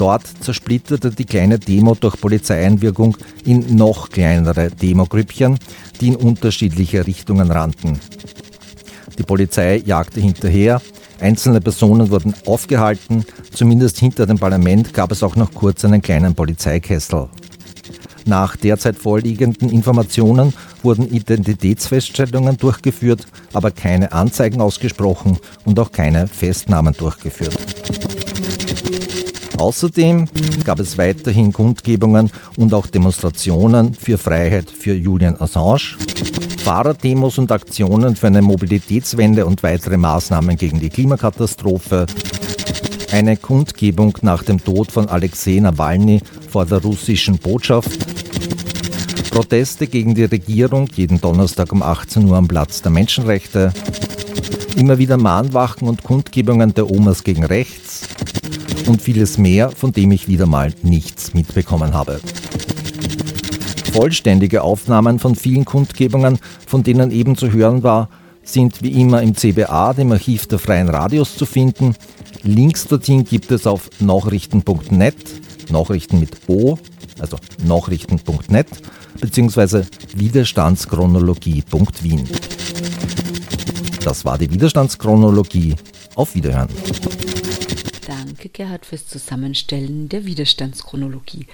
Dort 0.02 0.26
zersplitterte 0.40 1.12
die 1.12 1.25
kleine 1.25 1.61
Demo 1.61 1.94
durch 1.94 2.21
Polizeieinwirkung 2.21 3.16
in 3.44 3.76
noch 3.76 4.11
kleinere 4.11 4.68
Demogrüppchen, 4.68 5.61
die 6.00 6.09
in 6.09 6.16
unterschiedliche 6.16 7.06
Richtungen 7.06 7.52
rannten. 7.52 8.00
Die 9.16 9.23
Polizei 9.23 9.80
jagte 9.87 10.18
hinterher, 10.18 10.82
einzelne 11.21 11.61
Personen 11.61 12.11
wurden 12.11 12.35
aufgehalten, 12.47 13.25
zumindest 13.52 14.00
hinter 14.00 14.26
dem 14.26 14.40
Parlament 14.40 14.92
gab 14.92 15.12
es 15.12 15.23
auch 15.23 15.37
noch 15.37 15.54
kurz 15.54 15.85
einen 15.85 16.02
kleinen 16.02 16.35
Polizeikessel. 16.35 17.28
Nach 18.26 18.56
derzeit 18.56 18.97
vorliegenden 18.97 19.71
Informationen 19.71 20.52
wurden 20.82 21.09
Identitätsfeststellungen 21.12 22.56
durchgeführt, 22.56 23.28
aber 23.52 23.71
keine 23.71 24.11
Anzeigen 24.11 24.61
ausgesprochen 24.61 25.38
und 25.64 25.78
auch 25.78 25.92
keine 25.92 26.26
Festnahmen 26.26 26.92
durchgeführt. 26.94 28.01
Außerdem 29.62 30.26
gab 30.64 30.81
es 30.81 30.99
weiterhin 30.99 31.52
Kundgebungen 31.52 32.33
und 32.57 32.75
auch 32.75 32.88
Demonstrationen 32.88 33.95
für 33.95 34.19
Freiheit 34.19 34.69
für 34.69 34.92
Julian 34.92 35.40
Assange, 35.40 35.99
Fahrerdemos 36.64 37.38
und 37.38 37.52
Aktionen 37.52 38.16
für 38.16 38.26
eine 38.26 38.42
Mobilitätswende 38.42 39.47
und 39.47 39.62
weitere 39.62 39.99
Maßnahmen 39.99 40.57
gegen 40.57 40.81
die 40.81 40.88
Klimakatastrophe, 40.88 42.07
eine 43.12 43.37
Kundgebung 43.37 44.19
nach 44.23 44.42
dem 44.42 44.64
Tod 44.64 44.90
von 44.90 45.09
Alexei 45.09 45.61
Nawalny 45.61 46.23
vor 46.50 46.66
der 46.66 46.83
russischen 46.83 47.38
Botschaft, 47.38 48.00
Proteste 49.31 49.87
gegen 49.87 50.16
die 50.16 50.25
Regierung 50.25 50.88
jeden 50.97 51.21
Donnerstag 51.21 51.71
um 51.71 51.85
18 51.85 52.28
Uhr 52.28 52.37
am 52.37 52.49
Platz 52.49 52.83
der 52.83 52.90
Menschenrechte, 52.90 53.73
immer 54.75 54.99
wieder 54.99 55.19
Mahnwachen 55.19 55.87
und 55.87 56.02
Kundgebungen 56.02 56.75
der 56.75 56.90
Omas 56.90 57.23
gegen 57.23 57.45
rechts, 57.45 57.91
und 58.87 59.03
vieles 59.03 59.39
mehr, 59.39 59.71
von 59.71 59.93
dem 59.93 60.12
ich 60.12 60.29
wieder 60.29 60.47
mal 60.47 60.73
nichts 60.83 61.35
mitbekommen 61.35 61.95
habe. 61.95 62.21
Vollständige 63.93 64.62
Aufnahmen 64.62 65.19
von 65.19 65.35
vielen 65.35 65.65
Kundgebungen, 65.65 66.39
von 66.67 66.83
denen 66.83 67.11
eben 67.11 67.37
zu 67.37 67.53
hören 67.53 67.83
war, 67.83 68.09
sind 68.43 68.83
wie 68.83 69.01
immer 69.01 69.23
im 69.23 69.35
CBA, 69.35 69.95
dem 69.95 70.12
Archiv 70.12 70.47
der 70.47 70.59
Freien 70.59 70.89
Radios, 70.89 71.37
zu 71.37 71.47
finden. 71.47 71.95
Links 72.43 72.87
dorthin 72.87 73.25
gibt 73.25 73.51
es 73.53 73.67
auf 73.67 73.89
nachrichten.net, 74.01 75.15
Nachrichten 75.71 76.21
mit 76.21 76.37
O, 76.49 76.79
also 77.19 77.39
nachrichten.net, 77.65 78.67
beziehungsweise 79.21 79.87
widerstandschronologie.wien. 80.17 82.29
Das 84.05 84.25
war 84.25 84.38
die 84.38 84.51
Widerstandschronologie. 84.51 85.77
Auf 86.14 86.35
Wiederhören. 86.35 86.68
Gerhard, 88.48 88.87
fürs 88.87 89.07
Zusammenstellen 89.07 90.09
der 90.09 90.24
Widerstandschronologie. 90.24 91.46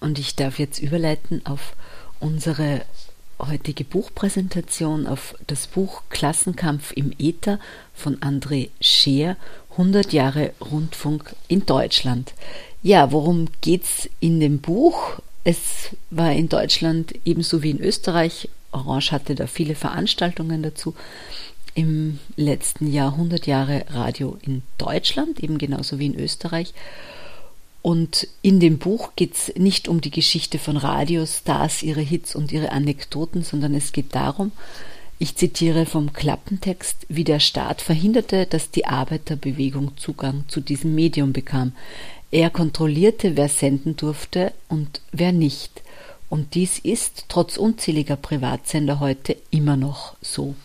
Und 0.00 0.18
ich 0.18 0.36
darf 0.36 0.58
jetzt 0.58 0.78
überleiten 0.80 1.44
auf 1.44 1.74
unsere 2.20 2.82
heutige 3.38 3.84
Buchpräsentation, 3.84 5.06
auf 5.06 5.34
das 5.46 5.66
Buch 5.66 6.02
Klassenkampf 6.08 6.92
im 6.92 7.12
Äther 7.18 7.58
von 7.94 8.16
André 8.18 8.70
Scheer, 8.80 9.36
100 9.72 10.12
Jahre 10.12 10.52
Rundfunk 10.60 11.34
in 11.48 11.66
Deutschland. 11.66 12.32
Ja, 12.82 13.12
worum 13.12 13.48
geht's 13.60 14.08
in 14.20 14.40
dem 14.40 14.58
Buch? 14.60 15.18
Es 15.42 15.90
war 16.10 16.32
in 16.32 16.48
Deutschland 16.48 17.14
ebenso 17.24 17.62
wie 17.62 17.70
in 17.70 17.80
Österreich. 17.80 18.48
Orange 18.72 19.12
hatte 19.12 19.34
da 19.34 19.46
viele 19.46 19.74
Veranstaltungen 19.74 20.62
dazu 20.62 20.94
im 21.74 22.18
letzten 22.36 22.90
Jahr 22.90 23.12
100 23.12 23.46
Jahre 23.46 23.84
Radio 23.90 24.38
in 24.42 24.62
Deutschland, 24.78 25.40
eben 25.40 25.58
genauso 25.58 25.98
wie 25.98 26.06
in 26.06 26.18
Österreich. 26.18 26.72
Und 27.82 28.28
in 28.40 28.60
dem 28.60 28.78
Buch 28.78 29.10
geht 29.14 29.34
es 29.34 29.52
nicht 29.56 29.88
um 29.88 30.00
die 30.00 30.10
Geschichte 30.10 30.58
von 30.58 30.76
Radiostars, 30.76 31.82
ihre 31.82 32.00
Hits 32.00 32.34
und 32.34 32.50
ihre 32.50 32.72
Anekdoten, 32.72 33.42
sondern 33.42 33.74
es 33.74 33.92
geht 33.92 34.14
darum, 34.14 34.52
ich 35.18 35.36
zitiere 35.36 35.86
vom 35.86 36.12
Klappentext, 36.12 37.06
wie 37.08 37.24
der 37.24 37.40
Staat 37.40 37.82
verhinderte, 37.82 38.46
dass 38.46 38.70
die 38.70 38.86
Arbeiterbewegung 38.86 39.96
Zugang 39.96 40.44
zu 40.48 40.60
diesem 40.60 40.94
Medium 40.94 41.32
bekam. 41.32 41.72
Er 42.30 42.50
kontrollierte, 42.50 43.36
wer 43.36 43.48
senden 43.48 43.96
durfte 43.96 44.52
und 44.68 45.00
wer 45.12 45.32
nicht. 45.32 45.82
Und 46.28 46.54
dies 46.54 46.78
ist 46.78 47.26
trotz 47.28 47.56
unzähliger 47.56 48.16
Privatsender 48.16 48.98
heute 48.98 49.36
immer 49.50 49.76
noch 49.76 50.16
so. 50.20 50.56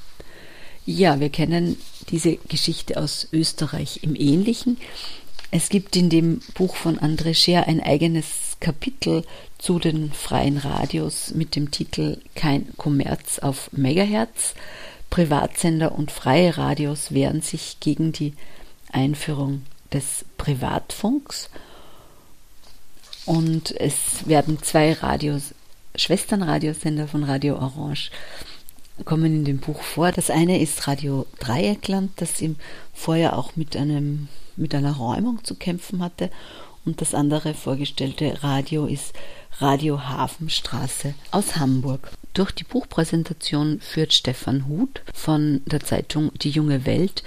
Ja, 0.91 1.19
wir 1.19 1.30
kennen 1.30 1.78
diese 2.10 2.38
Geschichte 2.38 2.97
aus 2.97 3.28
Österreich 3.32 3.99
im 4.02 4.15
Ähnlichen. 4.15 4.80
Es 5.52 5.69
gibt 5.69 5.95
in 5.95 6.10
dem 6.10 6.41
Buch 6.56 6.75
von 6.75 6.97
André 6.97 7.36
Scheer 7.36 7.67
ein 7.67 7.80
eigenes 7.80 8.58
Kapitel 8.60 9.23
zu 9.60 9.78
den 9.78 10.12
freien 10.12 10.58
Radios 10.58 11.30
mit 11.36 11.56
dem 11.56 11.69
Titel 11.69 12.17
Kein 12.34 12.75
Kommerz 12.78 13.38
auf 13.38 13.69
Megahertz. 13.71 14.56
Privatsender 15.12 15.91
und 15.91 16.10
freie 16.10 16.58
Radios 16.58 17.13
wehren 17.13 17.43
sich 17.43 17.78
gegen 17.80 18.12
die 18.12 18.34
Einführung 18.91 19.62
des 19.93 20.25
Privatfunks. 20.39 21.52
Und 23.28 23.80
es 23.80 24.28
werden 24.28 24.63
zwei 24.63 24.93
Radios, 24.93 25.54
Schwesternradiosender 25.95 27.08
von 27.08 27.23
Radio 27.23 27.58
Orange 27.58 28.10
kommen 29.05 29.33
in 29.33 29.45
dem 29.45 29.59
Buch 29.59 29.81
vor. 29.81 30.12
Das 30.12 30.29
eine 30.29 30.62
ist 30.62 30.88
Radio 30.88 31.25
Dreieckland, 31.39 32.12
das 32.17 32.41
im 32.41 32.55
Vorjahr 32.93 33.38
auch 33.38 33.55
mit, 33.55 33.75
einem, 33.75 34.27
mit 34.55 34.73
einer 34.75 34.93
Räumung 34.93 35.43
zu 35.43 35.55
kämpfen 35.55 36.03
hatte. 36.03 36.29
Und 36.85 37.01
das 37.01 37.13
andere 37.13 37.53
vorgestellte 37.53 38.41
Radio 38.41 38.85
ist 38.85 39.13
Radio 39.59 40.07
Hafenstraße 40.07 41.13
aus 41.31 41.57
Hamburg. 41.57 42.12
Durch 42.33 42.51
die 42.51 42.63
Buchpräsentation 42.63 43.79
führt 43.81 44.13
Stefan 44.13 44.67
Huth 44.67 45.01
von 45.13 45.62
der 45.65 45.81
Zeitung 45.81 46.31
Die 46.41 46.51
junge 46.51 46.85
Welt, 46.85 47.23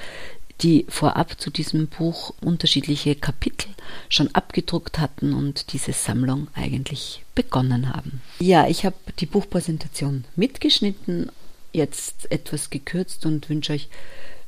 die 0.62 0.87
vorab 0.88 1.40
zu 1.40 1.50
diesem 1.50 1.88
Buch 1.88 2.32
unterschiedliche 2.40 3.14
Kapitel 3.14 3.68
schon 4.08 4.35
abgedruckt 4.35 4.98
hatten 4.98 5.35
und 5.35 5.72
diese 5.72 5.92
Sammlung 5.92 6.48
eigentlich 6.54 7.24
begonnen 7.35 7.92
haben. 7.92 8.20
Ja, 8.38 8.68
ich 8.68 8.85
habe 8.85 8.96
die 9.18 9.26
Buchpräsentation 9.26 10.24
mitgeschnitten 10.37 11.30
jetzt 11.72 12.30
etwas 12.30 12.70
gekürzt 12.70 13.26
und 13.26 13.48
wünsche 13.48 13.72
euch 13.72 13.88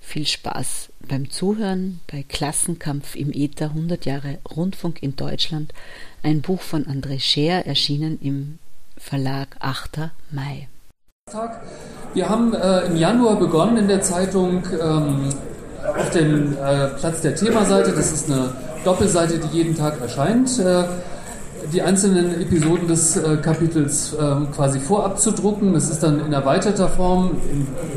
viel 0.01 0.27
Spaß 0.27 0.91
beim 1.09 1.31
Zuhören 1.31 2.01
bei 2.11 2.25
Klassenkampf 2.29 3.17
im 3.17 3.33
Äther 3.33 3.67
100 3.67 4.05
Jahre 4.05 4.39
Rundfunk 4.55 5.03
in 5.03 5.17
Deutschland, 5.17 5.73
ein 6.23 6.43
Buch 6.43 6.61
von 6.61 6.85
André 6.85 7.21
Scheer, 7.21 7.67
erschienen 7.67 8.19
im 8.21 8.59
Verlag 8.97 9.57
8. 9.61 10.11
Mai. 10.31 10.69
Wir 12.13 12.29
haben 12.29 12.55
äh, 12.55 12.81
im 12.83 12.97
Januar 12.97 13.39
begonnen 13.39 13.79
in 13.79 13.89
der 13.89 14.03
Zeitung 14.03 14.63
ähm, 14.81 15.31
auf 15.97 16.11
dem 16.11 16.53
äh, 16.53 16.89
Platz 16.89 17.23
der 17.23 17.35
Themaseite. 17.35 17.93
Das 17.93 18.13
ist 18.13 18.31
eine 18.31 18.55
Doppelseite, 18.85 19.39
die 19.39 19.57
jeden 19.57 19.75
Tag 19.75 20.01
erscheint. 20.01 20.59
Äh, 20.59 20.85
die 21.73 21.83
einzelnen 21.83 22.41
Episoden 22.41 22.89
des 22.89 23.17
äh, 23.17 23.37
Kapitels 23.37 24.15
äh, 24.15 24.47
quasi 24.55 24.79
vorab 24.81 25.19
zu 25.19 25.33
drucken. 25.33 25.73
Das 25.73 25.91
ist 25.91 26.03
dann 26.03 26.25
in 26.25 26.33
erweiterter 26.33 26.89
Form. 26.89 27.33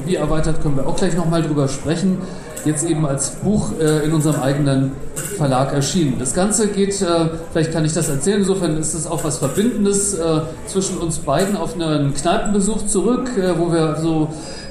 Wie 0.06 0.15
erweitert 0.15 0.62
können 0.62 0.77
wir 0.77 0.88
auch 0.88 0.95
gleich 0.95 1.15
nochmal 1.15 1.41
drüber 1.41 1.67
sprechen. 1.67 2.17
Jetzt 2.65 2.86
eben 2.89 3.06
als 3.06 3.32
Buch 3.32 3.71
äh, 3.80 4.06
in 4.06 4.13
unserem 4.13 4.41
eigenen 4.41 4.91
Verlag 5.38 5.73
erschienen. 5.73 6.15
Das 6.19 6.34
Ganze 6.34 6.67
geht, 6.67 7.01
äh, 7.01 7.30
vielleicht 7.51 7.71
kann 7.71 7.86
ich 7.86 7.93
das 7.93 8.10
erzählen, 8.10 8.39
insofern 8.39 8.77
ist 8.77 8.93
es 8.93 9.08
auch 9.08 9.23
was 9.23 9.38
Verbindendes 9.38 10.17
zwischen 10.65 10.97
uns 10.97 11.19
beiden 11.19 11.56
auf 11.56 11.75
einen 11.75 12.13
Kneipenbesuch 12.13 12.88
zurück, 12.88 13.30
wo 13.58 13.71
wir 13.71 13.97
so 14.01 14.30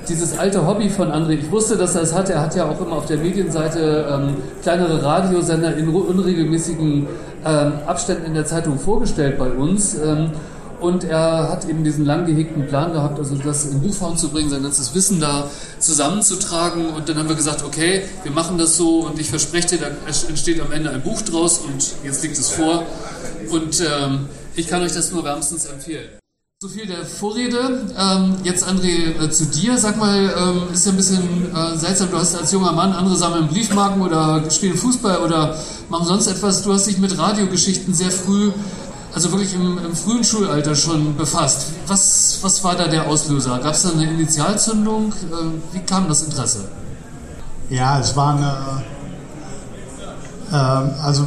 dieses 0.09 0.38
alte 0.38 0.66
Hobby 0.66 0.88
von 0.88 1.11
André, 1.11 1.32
ich 1.32 1.50
wusste, 1.50 1.76
dass 1.76 1.94
er 1.94 2.02
es 2.02 2.14
hat. 2.14 2.30
Er 2.30 2.40
hat 2.40 2.54
ja 2.54 2.68
auch 2.68 2.80
immer 2.80 2.96
auf 2.96 3.06
der 3.06 3.18
Medienseite 3.18 4.06
ähm, 4.11 4.37
kleinere 4.62 5.02
Radiosender 5.02 5.76
in 5.76 5.88
unregelmäßigen 5.88 7.06
ähm, 7.46 7.72
Abständen 7.87 8.24
in 8.24 8.35
der 8.35 8.44
Zeitung 8.44 8.78
vorgestellt 8.78 9.38
bei 9.38 9.50
uns. 9.50 9.94
Ähm, 9.94 10.32
und 10.80 11.04
er 11.04 11.48
hat 11.48 11.68
eben 11.68 11.85
diesen 11.85 12.04
lang 12.04 12.26
gehegten 12.26 12.66
Plan 12.66 12.92
gehabt, 12.92 13.18
also 13.18 13.35
das 13.37 13.64
in 13.64 13.80
Buchform 13.80 14.16
zu 14.16 14.28
bringen, 14.28 14.50
sein 14.50 14.62
ganzes 14.62 14.94
Wissen 14.94 15.20
da 15.20 15.48
zusammenzutragen. 15.78 16.90
Und 16.90 17.09
dann 17.09 17.16
haben 17.16 17.28
wir 17.28 17.37
gesagt, 17.37 17.64
okay, 17.64 18.02
wir 18.22 18.32
machen 18.32 18.59
das 18.59 18.76
so 18.76 19.06
und 19.06 19.18
ich 19.18 19.30
verspreche 19.30 19.68
dir, 19.68 19.78
da 19.78 19.87
entsteht 20.28 20.61
am 20.61 20.72
Ende 20.72 20.90
ein 20.90 21.02
Buch 21.02 21.22
draus 21.22 21.59
und 21.59 21.94
jetzt 22.04 22.22
liegt 22.22 22.37
es 22.37 22.50
vor. 22.50 22.85
Und 23.50 23.80
ähm, 23.80 24.28
ich 24.54 24.68
kann 24.68 24.82
euch 24.82 24.92
das 24.92 25.12
nur 25.12 25.24
wärmstens 25.24 25.64
empfehlen. 25.64 26.09
So 26.62 26.68
viel 26.68 26.86
der 26.86 27.04
Vorrede. 27.04 27.84
Ähm, 27.98 28.36
jetzt 28.42 28.66
André 28.66 29.22
äh, 29.22 29.30
zu 29.30 29.44
dir. 29.44 29.76
Sag 29.76 29.98
mal, 29.98 30.34
ähm, 30.38 30.72
ist 30.72 30.86
ja 30.86 30.92
ein 30.92 30.96
bisschen 30.96 31.54
äh, 31.54 31.76
seltsam, 31.76 32.10
du 32.10 32.16
hast 32.16 32.34
als 32.34 32.50
junger 32.50 32.72
Mann, 32.72 32.94
andere 32.94 33.14
sammeln 33.14 33.46
Briefmarken 33.46 34.00
oder 34.00 34.50
spielen 34.50 34.74
Fußball 34.74 35.18
oder 35.18 35.54
machen 35.90 36.06
sonst 36.06 36.28
etwas. 36.28 36.62
Du 36.62 36.72
hast 36.72 36.86
dich 36.86 36.96
mit 36.96 37.18
Radiogeschichten 37.18 37.92
sehr 37.92 38.10
früh, 38.10 38.52
also 39.12 39.32
wirklich 39.32 39.52
im, 39.52 39.76
im 39.84 39.94
frühen 39.94 40.24
Schulalter 40.24 40.74
schon 40.74 41.14
befasst. 41.14 41.74
Was, 41.88 42.38
was 42.40 42.64
war 42.64 42.74
da 42.74 42.88
der 42.88 43.06
Auslöser? 43.06 43.58
Gab 43.58 43.74
es 43.74 43.82
da 43.82 43.90
eine 43.90 44.10
Initialzündung? 44.10 45.12
Äh, 45.12 45.74
wie 45.74 45.80
kam 45.80 46.08
das 46.08 46.22
Interesse? 46.22 46.70
Ja, 47.68 48.00
es 48.00 48.16
war 48.16 48.34
eine, 48.34 48.82
ähm, 50.50 50.94
also 51.02 51.26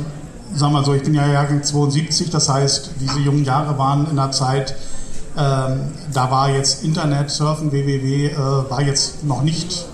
wir 0.55 0.69
mal 0.69 0.83
so, 0.83 0.95
ich 0.95 1.03
bin 1.03 1.13
ja 1.13 1.27
Jahrgang 1.27 1.61
72, 1.61 2.31
das 2.31 2.49
heißt, 2.49 2.93
diese 2.99 3.19
jungen 3.19 3.45
Jahre 3.45 3.77
waren 3.77 4.09
in 4.09 4.17
einer 4.17 4.31
Zeit, 4.31 4.75
ähm, 5.37 5.91
da 6.13 6.31
war 6.31 6.49
jetzt 6.49 6.83
Internet, 6.83 7.29
Surfen, 7.29 7.71
www, 7.71 8.27
äh, 8.27 8.37
war 8.37 8.81
jetzt 8.81 9.23
noch 9.23 9.41
nicht 9.41 9.85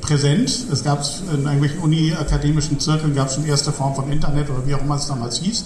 präsent. 0.00 0.66
Es 0.70 0.84
gab 0.84 1.04
in 1.32 1.44
irgendwelchen 1.44 1.80
uni-akademischen 1.80 2.78
Zirkeln 2.80 3.14
gab 3.14 3.28
es 3.28 3.34
schon 3.34 3.46
erste 3.46 3.72
Form 3.72 3.94
von 3.94 4.10
Internet 4.10 4.50
oder 4.50 4.66
wie 4.66 4.74
auch 4.74 4.80
immer 4.80 4.96
es 4.96 5.06
damals 5.06 5.38
hieß. 5.38 5.64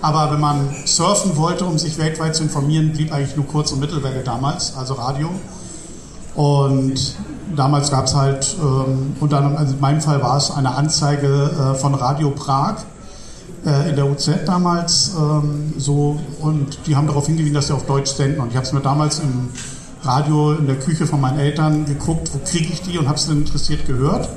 Aber 0.00 0.30
wenn 0.32 0.40
man 0.40 0.68
surfen 0.84 1.36
wollte, 1.36 1.64
um 1.64 1.78
sich 1.78 1.98
weltweit 1.98 2.36
zu 2.36 2.44
informieren, 2.44 2.92
blieb 2.92 3.12
eigentlich 3.12 3.36
nur 3.36 3.46
Kurz- 3.46 3.72
und 3.72 3.80
Mittelwelle 3.80 4.22
damals, 4.22 4.76
also 4.76 4.94
Radio. 4.94 5.30
Und 6.34 7.16
damals 7.56 7.90
gab 7.90 8.04
es 8.04 8.14
halt, 8.14 8.56
ähm, 8.60 9.16
unter 9.18 9.38
anderem, 9.38 9.56
also 9.56 9.74
in 9.74 9.80
meinem 9.80 10.00
Fall 10.00 10.22
war 10.22 10.36
es 10.36 10.50
eine 10.50 10.74
Anzeige 10.74 11.50
äh, 11.50 11.74
von 11.74 11.94
Radio 11.94 12.30
Prag 12.30 12.76
in 13.88 13.96
der 13.96 14.10
UZ 14.10 14.30
damals 14.46 15.12
ähm, 15.18 15.74
so 15.76 16.18
und 16.40 16.78
die 16.86 16.96
haben 16.96 17.06
darauf 17.06 17.26
hingewiesen, 17.26 17.54
dass 17.54 17.68
sie 17.68 17.74
auf 17.74 17.86
Deutsch 17.86 18.12
senden. 18.12 18.40
Und 18.40 18.50
ich 18.50 18.56
habe 18.56 18.66
es 18.66 18.72
mir 18.72 18.80
damals 18.80 19.20
im 19.20 19.48
Radio 20.02 20.52
in 20.52 20.66
der 20.66 20.76
Küche 20.76 21.06
von 21.06 21.20
meinen 21.20 21.38
Eltern 21.38 21.84
geguckt, 21.84 22.30
wo 22.32 22.38
kriege 22.38 22.72
ich 22.72 22.82
die? 22.82 22.98
Und 22.98 23.08
habe 23.08 23.18
es 23.18 23.26
dann 23.26 23.38
interessiert 23.38 23.86
gehört. 23.86 24.28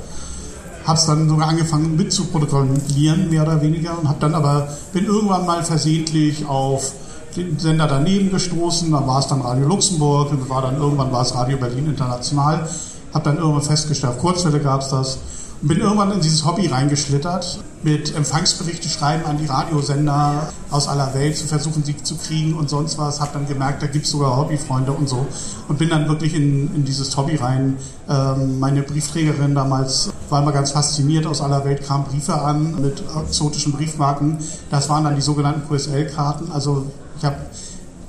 Habe 0.84 0.98
es 0.98 1.06
dann 1.06 1.28
sogar 1.28 1.48
angefangen 1.48 1.96
mit 1.96 2.12
zu 2.12 2.24
protokollieren, 2.24 3.30
mehr 3.30 3.42
oder 3.42 3.62
weniger, 3.62 3.98
und 3.98 4.08
habe 4.08 4.18
dann 4.20 4.34
aber, 4.34 4.68
bin 4.92 5.04
irgendwann 5.04 5.46
mal 5.46 5.62
versehentlich 5.62 6.46
auf 6.46 6.92
den 7.36 7.58
Sender 7.58 7.86
daneben 7.86 8.30
gestoßen, 8.30 8.90
dann 8.90 9.06
war 9.06 9.20
es 9.20 9.28
dann 9.28 9.40
Radio 9.40 9.68
Luxemburg, 9.68 10.32
und 10.32 10.48
war 10.48 10.62
dann 10.62 10.76
irgendwann 10.76 11.12
war 11.12 11.22
es 11.22 11.34
Radio 11.34 11.56
Berlin 11.56 11.86
International, 11.86 12.68
habe 13.14 13.24
dann 13.24 13.38
irgendwann 13.38 13.62
festgestellt, 13.62 14.14
auf 14.14 14.18
Kurzwelle 14.18 14.58
gab 14.58 14.80
es 14.80 14.88
das, 14.88 15.18
bin 15.62 15.78
irgendwann 15.78 16.10
in 16.10 16.20
dieses 16.20 16.44
Hobby 16.44 16.66
reingeschlittert, 16.66 17.60
mit 17.84 18.14
Empfangsberichte 18.16 18.88
schreiben 18.88 19.24
an 19.26 19.38
die 19.38 19.46
Radiosender 19.46 20.52
aus 20.70 20.88
aller 20.88 21.14
Welt, 21.14 21.36
zu 21.36 21.46
versuchen, 21.46 21.84
sie 21.84 21.96
zu 22.02 22.16
kriegen 22.16 22.54
und 22.54 22.68
sonst 22.68 22.98
was. 22.98 23.20
Habe 23.20 23.30
dann 23.34 23.46
gemerkt, 23.46 23.82
da 23.82 23.86
gibt 23.86 24.06
es 24.06 24.10
sogar 24.10 24.36
Hobbyfreunde 24.36 24.92
und 24.92 25.08
so. 25.08 25.26
Und 25.68 25.78
bin 25.78 25.88
dann 25.88 26.08
wirklich 26.08 26.34
in, 26.34 26.74
in 26.74 26.84
dieses 26.84 27.16
Hobby 27.16 27.36
rein. 27.36 27.76
Ähm, 28.08 28.58
meine 28.58 28.82
Briefträgerin 28.82 29.54
damals 29.54 30.12
war 30.28 30.42
immer 30.42 30.52
ganz 30.52 30.72
fasziniert. 30.72 31.26
Aus 31.26 31.40
aller 31.40 31.64
Welt 31.64 31.86
kamen 31.86 32.04
Briefe 32.04 32.40
an 32.40 32.80
mit 32.80 33.02
exotischen 33.28 33.72
Briefmarken. 33.72 34.38
Das 34.70 34.88
waren 34.88 35.04
dann 35.04 35.14
die 35.14 35.22
sogenannten 35.22 35.68
QSL-Karten. 35.68 36.50
Also 36.50 36.86
ich 37.18 37.24
habe 37.24 37.36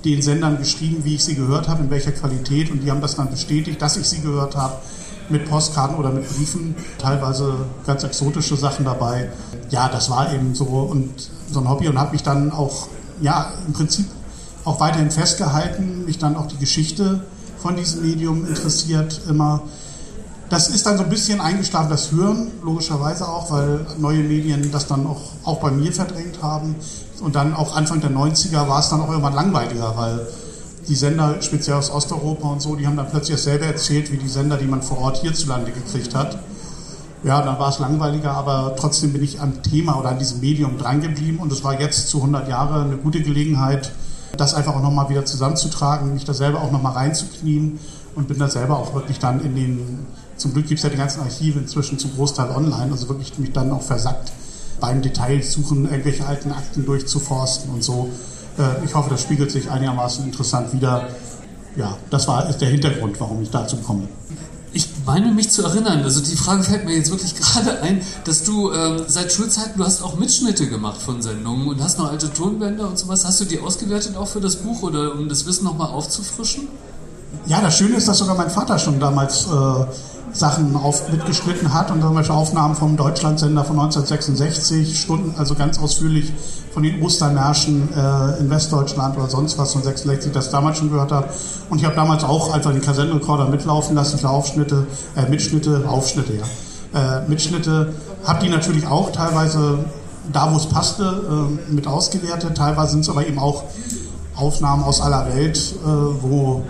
den 0.06 0.22
Sendern 0.22 0.58
geschrieben, 0.58 1.04
wie 1.04 1.16
ich 1.16 1.24
sie 1.24 1.36
gehört 1.36 1.68
habe, 1.68 1.84
in 1.84 1.90
welcher 1.92 2.12
Qualität. 2.12 2.72
Und 2.72 2.82
die 2.82 2.90
haben 2.90 3.02
das 3.02 3.16
dann 3.16 3.30
bestätigt, 3.30 3.80
dass 3.82 3.96
ich 3.98 4.08
sie 4.08 4.22
gehört 4.22 4.56
habe 4.56 4.76
mit 5.30 5.50
Postkarten 5.50 5.98
oder 5.98 6.12
mit 6.12 6.28
Briefen, 6.28 6.76
teilweise 6.98 7.54
ganz 7.86 8.04
exotische 8.04 8.56
Sachen 8.56 8.86
dabei. 8.86 9.30
Ja, 9.70 9.90
das 9.90 10.10
war 10.10 10.34
eben 10.34 10.56
so 10.56 10.66
und 10.66 11.30
so 11.52 11.60
ein 11.60 11.70
Hobby 11.70 11.88
und 11.88 11.98
habe 11.98 12.12
mich 12.12 12.24
dann 12.24 12.52
auch, 12.52 12.88
ja, 13.22 13.52
im 13.66 13.74
Prinzip 13.74 14.06
auch 14.66 14.80
weiterhin 14.80 15.12
festgehalten, 15.12 16.06
mich 16.06 16.18
dann 16.18 16.36
auch 16.36 16.48
die 16.48 16.58
Geschichte 16.58 17.22
von 17.58 17.76
diesem 17.76 18.02
Medium 18.02 18.46
interessiert 18.46 19.22
immer. 19.30 19.62
Das 20.50 20.70
ist 20.70 20.86
dann 20.86 20.98
so 20.98 21.04
ein 21.04 21.10
bisschen 21.10 21.42
eingeschlafen, 21.42 21.90
das 21.90 22.12
Hören, 22.12 22.52
logischerweise 22.64 23.28
auch, 23.28 23.50
weil 23.50 23.86
neue 23.98 24.20
Medien 24.20 24.72
das 24.72 24.88
dann 24.88 25.08
auch, 25.08 25.22
auch 25.46 25.60
bei 25.60 25.72
mir 25.72 25.92
verdrängt 25.92 26.44
haben. 26.44 26.76
Und 27.22 27.36
dann 27.36 27.54
auch 27.54 27.76
Anfang 27.76 28.02
der 28.02 28.12
90er 28.12 28.68
war 28.68 28.80
es 28.80 28.90
dann 28.90 29.02
auch 29.02 29.10
irgendwann 29.10 29.34
langweiliger, 29.34 29.96
weil 29.96 30.28
die 30.88 30.96
Sender, 30.96 31.42
speziell 31.42 31.78
aus 31.78 31.92
Osteuropa 31.92 32.48
und 32.48 32.62
so, 32.62 32.76
die 32.76 32.86
haben 32.86 32.98
dann 32.98 33.10
plötzlich 33.10 33.38
dasselbe 33.38 33.66
erzählt 33.66 34.12
wie 34.12 34.18
die 34.18 34.28
Sender, 34.28 34.58
die 34.58 34.66
man 34.66 34.82
vor 34.82 35.00
Ort 35.00 35.18
hierzulande 35.18 35.72
gekriegt 35.72 36.14
hat. 36.16 36.40
Ja, 37.24 37.42
dann 37.42 37.58
war 37.58 37.70
es 37.70 37.80
langweiliger, 37.80 38.32
aber 38.32 38.76
trotzdem 38.78 39.14
bin 39.14 39.24
ich 39.24 39.40
am 39.40 39.64
Thema 39.64 39.98
oder 39.98 40.10
an 40.10 40.20
diesem 40.20 40.42
Medium 40.42 40.78
drangeblieben 40.78 41.40
und 41.40 41.52
es 41.52 41.64
war 41.64 41.80
jetzt 41.80 42.10
zu 42.10 42.18
100 42.18 42.50
Jahre 42.50 42.82
eine 42.82 42.98
gute 42.98 43.22
Gelegenheit, 43.22 43.94
das 44.36 44.54
einfach 44.54 44.76
auch 44.76 44.82
nochmal 44.82 45.10
wieder 45.10 45.24
zusammenzutragen, 45.24 46.14
mich 46.14 46.26
da 46.26 46.34
selber 46.34 46.62
auch 46.62 46.72
nochmal 46.72 46.94
reinzuknien 46.94 47.80
und 48.16 48.28
bin 48.28 48.40
da 48.40 48.50
selber 48.50 48.78
auch 48.78 48.94
wirklich 48.94 49.20
dann 49.20 49.40
in 49.40 49.56
den, 49.56 50.06
zum 50.36 50.54
Glück 50.54 50.68
gibt 50.68 50.80
es 50.80 50.84
ja 50.84 50.90
die 50.90 50.98
ganzen 50.98 51.22
Archive 51.22 51.60
inzwischen 51.60 51.98
zum 51.98 52.14
Großteil 52.16 52.50
online, 52.50 52.92
also 52.92 53.08
wirklich 53.08 53.38
mich 53.40 53.54
dann 53.54 53.72
auch 53.72 53.82
versackt 53.82 54.34
beim 54.82 55.02
Detailsuchen, 55.02 55.90
irgendwelche 55.90 56.26
alten 56.26 56.52
Akten 56.52 56.86
durchzuforsten 56.86 57.72
und 57.72 57.86
so. 57.86 58.10
Äh, 58.58 58.86
ich 58.86 58.94
hoffe, 58.94 59.10
das 59.10 59.22
spiegelt 59.22 59.52
sich 59.52 59.70
einigermaßen 59.70 60.26
interessant 60.26 60.74
wieder. 60.74 61.08
Ja, 61.76 61.98
das 62.10 62.28
war 62.28 62.46
der 62.46 62.70
Hintergrund, 62.70 63.20
warum 63.20 63.42
ich 63.42 63.50
dazu 63.50 63.78
komme. 63.78 64.08
Ich 64.76 64.88
meine 65.06 65.32
mich 65.32 65.52
zu 65.52 65.64
erinnern, 65.64 66.02
also 66.04 66.20
die 66.22 66.36
Frage 66.36 66.64
fällt 66.64 66.86
mir 66.86 66.96
jetzt 66.96 67.12
wirklich 67.12 67.36
gerade 67.40 67.82
ein, 67.82 68.02
dass 68.26 68.44
du 68.44 68.72
ähm, 68.72 69.04
seit 69.08 69.32
Schulzeiten, 69.32 69.78
du 69.78 69.86
hast 69.86 70.02
auch 70.02 70.18
Mitschnitte 70.18 70.68
gemacht 70.68 71.00
von 71.00 71.22
Sendungen 71.22 71.68
und 71.68 71.82
hast 71.82 72.00
noch 72.00 72.12
alte 72.12 72.32
Tonbänder 72.32 72.88
und 72.88 72.98
sowas. 72.98 73.26
Hast 73.26 73.40
du 73.42 73.46
die 73.46 73.60
ausgewertet 73.60 74.18
auch 74.18 74.28
für 74.28 74.42
das 74.42 74.58
Buch 74.58 74.82
oder 74.82 75.14
um 75.14 75.30
das 75.30 75.46
Wissen 75.46 75.66
nochmal 75.66 75.90
aufzufrischen? 75.90 76.68
Ja, 77.46 77.62
das 77.62 77.78
Schöne 77.78 77.98
ist, 77.98 78.08
dass 78.08 78.20
sogar 78.20 78.36
mein 78.36 78.50
Vater 78.50 78.80
schon 78.80 79.00
damals 79.00 79.48
äh, 79.48 79.86
Sachen 80.32 80.76
auf, 80.76 81.12
mitgeschnitten 81.12 81.74
hat 81.74 81.92
und 81.92 82.02
zum 82.02 82.16
Beispiel 82.16 82.36
Aufnahmen 82.36 82.76
vom 82.76 82.98
Deutschlandsender 82.98 83.64
von 83.64 83.80
1966, 83.80 85.00
Stunden, 85.00 85.36
also 85.38 85.54
ganz 85.54 85.78
ausführlich 85.78 86.32
von 86.74 86.84
den 86.84 87.02
Ostermärschen 87.02 87.90
äh, 87.96 88.40
in 88.40 88.50
Westdeutschland 88.50 89.16
oder 89.16 89.30
sonst 89.30 89.58
was 89.58 89.74
von 89.74 89.84
66, 89.84 90.32
das 90.32 90.50
damals 90.50 90.80
schon 90.80 90.90
gehört 90.90 91.12
habe. 91.12 91.30
Und 91.70 91.78
ich 91.78 91.86
habe 91.86 91.96
damals 91.96 92.24
auch 92.24 92.52
einfach 92.52 92.72
den 92.72 92.82
Kassettenrekorder 92.82 93.48
mitlaufen 93.48 93.96
lassen 93.96 94.18
für 94.18 94.30
Aufschnitte, 94.30 94.88
äh, 95.16 95.30
Mitschnitte, 95.30 95.86
Aufschnitte, 95.88 96.34
ja. 96.34 97.20
Äh, 97.20 97.28
Mitschnitte, 97.28 97.94
habe 98.24 98.44
die 98.44 98.50
natürlich 98.50 98.88
auch 98.88 99.12
teilweise 99.12 99.86
da, 100.32 100.52
wo 100.52 100.58
es 100.58 100.66
passte, 100.68 101.04
äh, 101.70 101.72
mit 101.72 101.86
ausgewertet. 101.86 102.58
Teilweise 102.58 102.94
sind 102.94 103.02
es 103.02 103.10
aber 103.10 103.28
eben 103.28 103.38
auch 103.38 103.64
Aufnahmen 104.36 104.84
aus 104.84 105.02
aller 105.02 105.28
Welt, 105.36 105.58
äh, 105.58 105.88
wo 105.88 106.64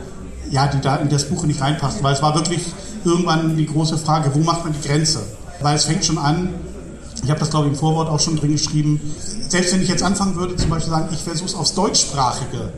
ja, 0.50 0.68
die 0.68 0.82
da 0.82 0.98
in 0.98 1.10
das 1.10 1.30
Buch 1.30 1.46
nicht 1.46 1.62
reinpassten, 1.62 2.04
weil 2.04 2.14
es 2.14 2.22
war 2.22 2.36
wirklich 2.36 2.62
irgendwann 3.06 3.56
die 3.56 3.66
große 3.66 3.98
Frage, 3.98 4.32
wo 4.34 4.40
macht 4.40 4.64
man 4.64 4.74
die 4.74 4.88
Grenze? 4.88 5.20
Weil 5.62 5.76
es 5.76 5.86
fängt 5.86 6.06
schon 6.06 6.18
an, 6.18 6.50
ich 7.24 7.30
habe 7.30 7.40
das 7.40 7.50
glaube 7.50 7.68
ich 7.68 7.74
im 7.74 7.80
Vorwort 7.80 8.10
auch 8.10 8.20
schon 8.20 8.36
drin 8.36 8.52
geschrieben, 8.52 9.00
selbst 9.48 9.74
wenn 9.74 9.82
ich 9.82 9.90
jetzt 9.90 10.04
anfangen 10.04 10.36
würde, 10.36 10.56
zum 10.56 10.70
Beispiel 10.70 10.92
sagen, 10.92 11.10
ich 11.12 11.20
versuche 11.20 11.48
es 11.48 11.56
aufs 11.56 11.74
deutschsprachige 11.74 12.74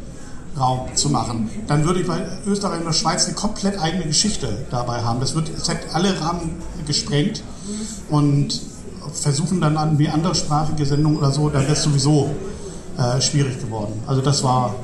Raum 0.57 0.87
zu 0.95 1.09
machen, 1.09 1.49
dann 1.67 1.85
würde 1.85 2.01
ich 2.01 2.07
bei 2.07 2.21
Österreich 2.45 2.79
und 2.79 2.85
der 2.85 2.93
Schweiz 2.93 3.25
eine 3.25 3.33
komplett 3.33 3.79
eigene 3.79 4.05
Geschichte 4.05 4.65
dabei 4.71 5.01
haben. 5.01 5.19
Das 5.19 5.35
wird, 5.35 5.49
es 5.49 5.67
hätte 5.67 5.93
alle 5.93 6.19
Rahmen 6.21 6.61
gesprengt 6.87 7.43
und 8.09 8.61
versuchen 9.13 9.61
dann 9.61 9.77
an 9.77 9.99
wie 9.99 10.09
anderssprachige 10.09 10.85
Sendungen 10.85 11.17
oder 11.17 11.31
so, 11.31 11.49
dann 11.49 11.63
wäre 11.63 11.73
es 11.73 11.83
sowieso 11.83 12.29
äh, 12.97 13.19
schwierig 13.21 13.59
geworden. 13.59 13.93
Also 14.07 14.21
das 14.21 14.43
war, 14.43 14.75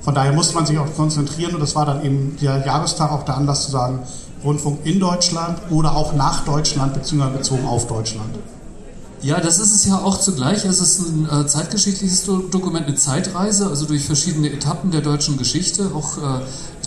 von 0.00 0.14
daher 0.14 0.32
musste 0.32 0.54
man 0.54 0.66
sich 0.66 0.78
auch 0.78 0.94
konzentrieren 0.96 1.54
und 1.54 1.60
das 1.60 1.74
war 1.74 1.86
dann 1.86 2.04
eben 2.04 2.36
der 2.40 2.64
Jahrestag 2.64 3.10
auch 3.10 3.24
der 3.24 3.36
Anlass 3.36 3.64
zu 3.64 3.70
sagen, 3.70 4.00
Rundfunk 4.44 4.80
in 4.84 4.98
Deutschland 4.98 5.58
oder 5.70 5.94
auch 5.94 6.14
nach 6.14 6.44
Deutschland 6.44 6.94
beziehungsweise 6.94 7.38
bezogen 7.38 7.66
auf 7.66 7.86
Deutschland. 7.86 8.34
Ja, 9.22 9.38
das 9.38 9.60
ist 9.60 9.72
es 9.72 9.86
ja 9.86 9.98
auch 9.98 10.18
zugleich. 10.18 10.64
Es 10.64 10.80
ist 10.80 10.98
ein 10.98 11.28
äh, 11.30 11.46
zeitgeschichtliches 11.46 12.24
Do 12.24 12.38
Dokument, 12.38 12.88
eine 12.88 12.96
Zeitreise, 12.96 13.68
also 13.68 13.86
durch 13.86 14.04
verschiedene 14.04 14.50
Etappen 14.52 14.90
der 14.90 15.00
deutschen 15.00 15.38
Geschichte, 15.38 15.92
auch 15.94 16.18
äh, 16.18 16.40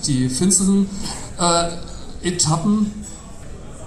die 0.06 0.28
finsteren 0.28 0.90
äh, 1.40 1.70
Etappen. 2.28 2.92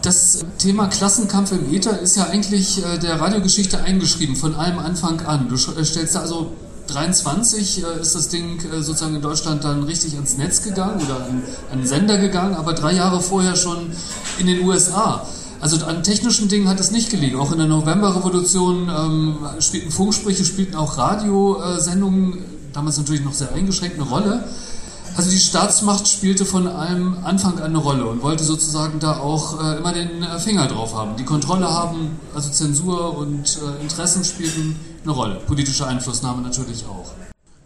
Das 0.00 0.46
Thema 0.56 0.86
Klassenkampf 0.86 1.52
im 1.52 1.74
Äther 1.74 1.98
ist 2.00 2.16
ja 2.16 2.24
eigentlich 2.24 2.82
äh, 2.82 2.98
der 2.98 3.20
Radiogeschichte 3.20 3.82
eingeschrieben, 3.82 4.34
von 4.34 4.54
allem 4.54 4.78
Anfang 4.78 5.20
an. 5.26 5.50
Du 5.50 5.54
äh, 5.54 5.84
stellst 5.84 6.14
da 6.14 6.20
also 6.20 6.52
23 6.86 7.84
äh, 7.84 8.00
ist 8.00 8.14
das 8.14 8.28
Ding 8.28 8.60
äh, 8.64 8.82
sozusagen 8.82 9.14
in 9.14 9.20
Deutschland 9.20 9.62
dann 9.62 9.82
richtig 9.82 10.14
ans 10.14 10.38
Netz 10.38 10.62
gegangen 10.62 11.02
oder 11.04 11.16
an, 11.16 11.42
an 11.70 11.86
Sender 11.86 12.16
gegangen, 12.16 12.54
aber 12.54 12.72
drei 12.72 12.94
Jahre 12.94 13.20
vorher 13.20 13.56
schon 13.56 13.90
in 14.38 14.46
den 14.46 14.66
USA. 14.66 15.26
Also 15.60 15.84
an 15.86 16.02
technischen 16.02 16.48
Dingen 16.48 16.68
hat 16.68 16.78
es 16.78 16.90
nicht 16.90 17.10
gelegen. 17.10 17.38
Auch 17.38 17.50
in 17.52 17.58
der 17.58 17.66
Novemberrevolution 17.66 18.88
ähm, 18.88 19.36
spielten 19.58 19.90
Funksprüche, 19.90 20.44
spielten 20.44 20.76
auch 20.76 20.98
Radiosendungen, 20.98 22.44
damals 22.72 22.98
natürlich 22.98 23.24
noch 23.24 23.32
sehr 23.32 23.52
eingeschränkt, 23.52 23.96
eine 23.96 24.08
Rolle. 24.08 24.44
Also 25.16 25.30
die 25.30 25.38
Staatsmacht 25.38 26.06
spielte 26.06 26.44
von 26.44 26.68
allem 26.68 27.16
Anfang 27.24 27.58
an 27.58 27.64
eine 27.64 27.78
Rolle 27.78 28.06
und 28.06 28.22
wollte 28.22 28.44
sozusagen 28.44 29.00
da 29.00 29.18
auch 29.18 29.60
äh, 29.60 29.78
immer 29.78 29.92
den 29.92 30.22
äh, 30.22 30.38
Finger 30.38 30.68
drauf 30.68 30.94
haben. 30.94 31.16
Die 31.16 31.24
Kontrolle 31.24 31.68
haben, 31.68 32.20
also 32.36 32.50
Zensur 32.50 33.18
und 33.18 33.58
äh, 33.58 33.82
Interessen 33.82 34.22
spielten 34.22 34.76
eine 35.02 35.12
Rolle. 35.12 35.40
Politische 35.44 35.88
Einflussnahme 35.88 36.40
natürlich 36.42 36.84
auch. 36.84 37.10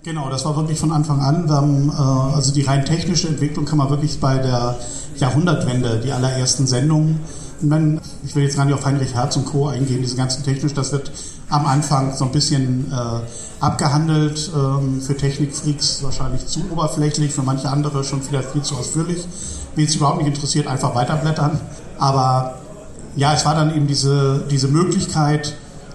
Genau, 0.03 0.31
das 0.31 0.47
war 0.47 0.57
wirklich 0.57 0.81
von 0.81 0.93
Anfang 0.93 1.21
an. 1.21 1.51
Haben, 1.51 1.91
äh, 1.91 1.93
also 2.35 2.55
die 2.55 2.63
rein 2.63 2.87
technische 2.87 3.29
Entwicklung 3.29 3.67
kann 3.67 3.77
man 3.77 3.91
wirklich 3.91 4.19
bei 4.19 4.39
der 4.39 4.79
Jahrhundertwende, 5.19 6.01
die 6.03 6.13
allerersten 6.13 6.67
Sendungen, 6.67 7.21
wenn, 7.71 8.01
ich 8.25 8.35
will 8.35 8.43
jetzt 8.43 8.57
gar 8.57 8.65
nicht 8.65 8.75
auf 8.75 8.85
Heinrich 8.85 9.15
Herz 9.15 9.37
und 9.37 9.47
Co. 9.47 9.69
eingehen, 9.69 10.03
diese 10.03 10.17
ganzen 10.17 10.43
technisch, 10.45 10.75
das 10.75 10.93
wird 10.93 11.13
am 11.49 11.67
Anfang 11.67 12.15
so 12.17 12.25
ein 12.25 12.33
bisschen 12.33 12.91
äh, 12.93 13.65
abgehandelt, 13.65 14.51
ähm, 14.55 15.01
für 15.01 15.17
Technikfreaks 15.17 16.03
wahrscheinlich 16.03 16.47
zu 16.47 16.61
oberflächlich, 16.71 17.33
für 17.33 17.43
manche 17.43 17.69
andere 17.69 18.05
schon 18.05 18.23
vielleicht 18.23 18.51
viel 18.51 18.63
zu 18.63 18.75
ausführlich. 18.77 19.27
Wen 19.75 19.87
es 19.87 19.95
überhaupt 19.95 20.19
nicht 20.19 20.29
interessiert, 20.29 20.67
einfach 20.67 20.95
weiterblättern. 20.95 21.61
Aber 21.99 22.59
ja, 23.17 23.35
es 23.35 23.45
war 23.45 23.55
dann 23.55 23.75
eben 23.75 23.87
diese, 23.87 24.45
diese 24.51 24.69
Möglichkeit, 24.69 25.55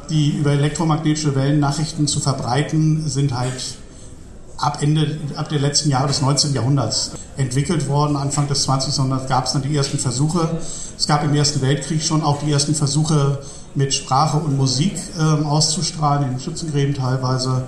die 0.10 0.38
über 0.38 0.52
elektromagnetische 0.52 1.36
Wellen 1.36 1.60
Nachrichten 1.60 2.08
zu 2.08 2.20
verbreiten, 2.20 3.08
sind 3.10 3.38
halt 3.38 3.78
ab 4.58 4.80
Ende, 4.82 5.18
ab 5.36 5.50
der 5.50 5.60
letzten 5.60 5.90
Jahre 5.90 6.08
des 6.08 6.22
19. 6.22 6.54
Jahrhunderts 6.54 7.12
entwickelt 7.38 7.88
worden. 7.88 8.16
Anfang 8.16 8.48
des 8.48 8.64
20. 8.64 8.96
Jahrhunderts 8.96 9.28
gab 9.28 9.46
es 9.46 9.54
dann 9.54 9.62
die 9.62 9.76
ersten 9.76 10.00
Versuche. 10.00 10.50
Es 10.98 11.08
gab 11.08 11.24
im 11.24 11.34
Ersten 11.36 11.62
Weltkrieg 11.62 12.02
schon 12.02 12.24
auch 12.24 12.42
die 12.42 12.52
ersten 12.52 12.74
Versuche, 12.74 13.40
mit 13.76 13.94
Sprache 13.94 14.38
und 14.38 14.58
Musik 14.58 14.94
ähm, 15.20 15.46
auszustrahlen, 15.46 16.32
in 16.32 16.40
Schützengräben 16.40 16.96
teilweise. 16.96 17.66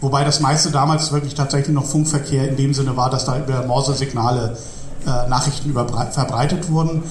Wobei 0.00 0.24
das 0.24 0.40
meiste 0.40 0.70
damals 0.70 1.12
wirklich 1.12 1.34
tatsächlich 1.34 1.74
noch 1.74 1.84
Funkverkehr 1.84 2.48
in 2.48 2.56
dem 2.56 2.72
Sinne 2.72 2.96
war, 2.96 3.10
dass 3.10 3.26
da 3.26 3.38
über 3.38 3.66
Morse-Signale 3.66 4.56
äh, 5.04 5.28
Nachrichten 5.28 5.72
verbreitet 5.72 6.70
wurden. 6.70 7.02